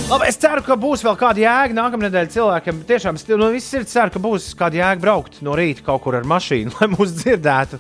Labi, 0.10 0.28
es 0.28 0.42
ceru, 0.44 0.66
ka 0.68 0.76
būs 0.76 1.06
vēl 1.08 1.16
kāda 1.24 1.40
jēga 1.46 1.80
nākamā 1.80 2.10
nedēļa 2.10 2.34
cilvēkiem. 2.36 2.84
Tiešām 2.92 3.16
es 3.16 3.24
no 3.32 3.48
visas 3.56 3.72
sirds 3.72 3.96
ceru, 3.96 4.12
ka 4.12 4.20
būs 4.28 4.52
kāda 4.60 4.82
jēga 4.82 5.06
braukt 5.08 5.40
no 5.40 5.56
rīta 5.56 5.88
kaut 5.88 6.04
kur 6.04 6.20
ar 6.20 6.28
mašīnu, 6.28 6.76
lai 6.82 6.92
mūs 6.98 7.16
dzirdētu. 7.22 7.80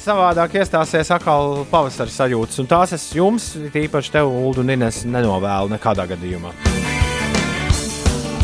Savādāk 0.00 0.56
iestāsies 0.62 1.12
atkal 1.12 1.66
pavasara 1.68 2.08
sajūtas, 2.08 2.64
un 2.64 2.72
tās 2.72 2.96
es 2.96 3.04
jums, 3.12 3.52
tīpaši 3.76 4.16
tev, 4.16 4.32
Ulu 4.32 4.64
un 4.64 4.78
Ines, 4.78 5.04
nenovēlu 5.04 5.76
nekādā 5.76 6.08
gadījumā. 6.08 6.56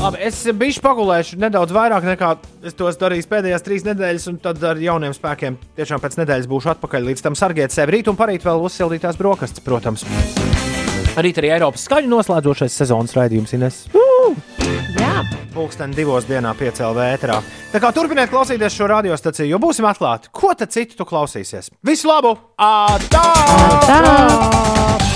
Labi, 0.00 0.20
es 0.26 0.40
biju 0.52 0.82
pagulējuši 0.84 1.38
nedaudz 1.40 1.72
vairāk 1.74 2.04
nekā 2.06 2.34
es 2.66 2.76
to 2.76 2.90
darījis 3.00 3.28
pēdējās 3.30 3.64
trīs 3.64 3.86
nedēļas, 3.86 4.26
un 4.32 4.40
tad 4.42 4.62
ar 4.66 4.80
jauniem 4.80 5.14
spēkiem 5.16 5.56
tiešām 5.78 6.02
pēc 6.02 6.18
nedēļas 6.20 6.50
būšu 6.50 6.74
atpakaļ. 6.74 7.08
Līdz 7.10 7.24
tam 7.24 7.38
sargiet 7.38 7.74
sevi 7.74 7.98
rīt 7.98 8.10
un 8.12 8.18
parīt 8.18 8.44
vēl 8.44 8.64
uzsildītās 8.68 9.20
brokastis, 9.20 9.64
protams. 9.64 10.04
Rīt 11.14 11.38
arī 11.38 11.54
Eiropas 11.54 11.86
skaļi 11.86 12.10
noslēdzošais 12.10 12.80
sezonas 12.82 13.14
raidījums 13.16 13.54
Ines. 13.54 13.84
Jā, 14.98 15.22
Pūksteni 15.54 15.94
divos 15.94 16.26
dienā 16.26 16.50
piecēlā 16.58 16.92
vētrā. 16.98 17.38
Tā 17.70 17.80
kā 17.82 17.90
turpiniet 17.94 18.32
klausīties 18.32 18.74
šo 18.74 18.90
radiostaciju, 18.90 19.52
jo 19.54 19.62
būsim 19.62 19.86
atklāti. 19.90 20.30
Ko 20.34 20.54
tad 20.58 20.74
citu 20.74 20.98
tu 20.98 21.06
klausīsies? 21.08 21.70
Visu 21.86 22.10
labu! 22.10 22.34
Ā, 22.58 22.98
tā! 23.10 23.26
tā! 23.86 25.13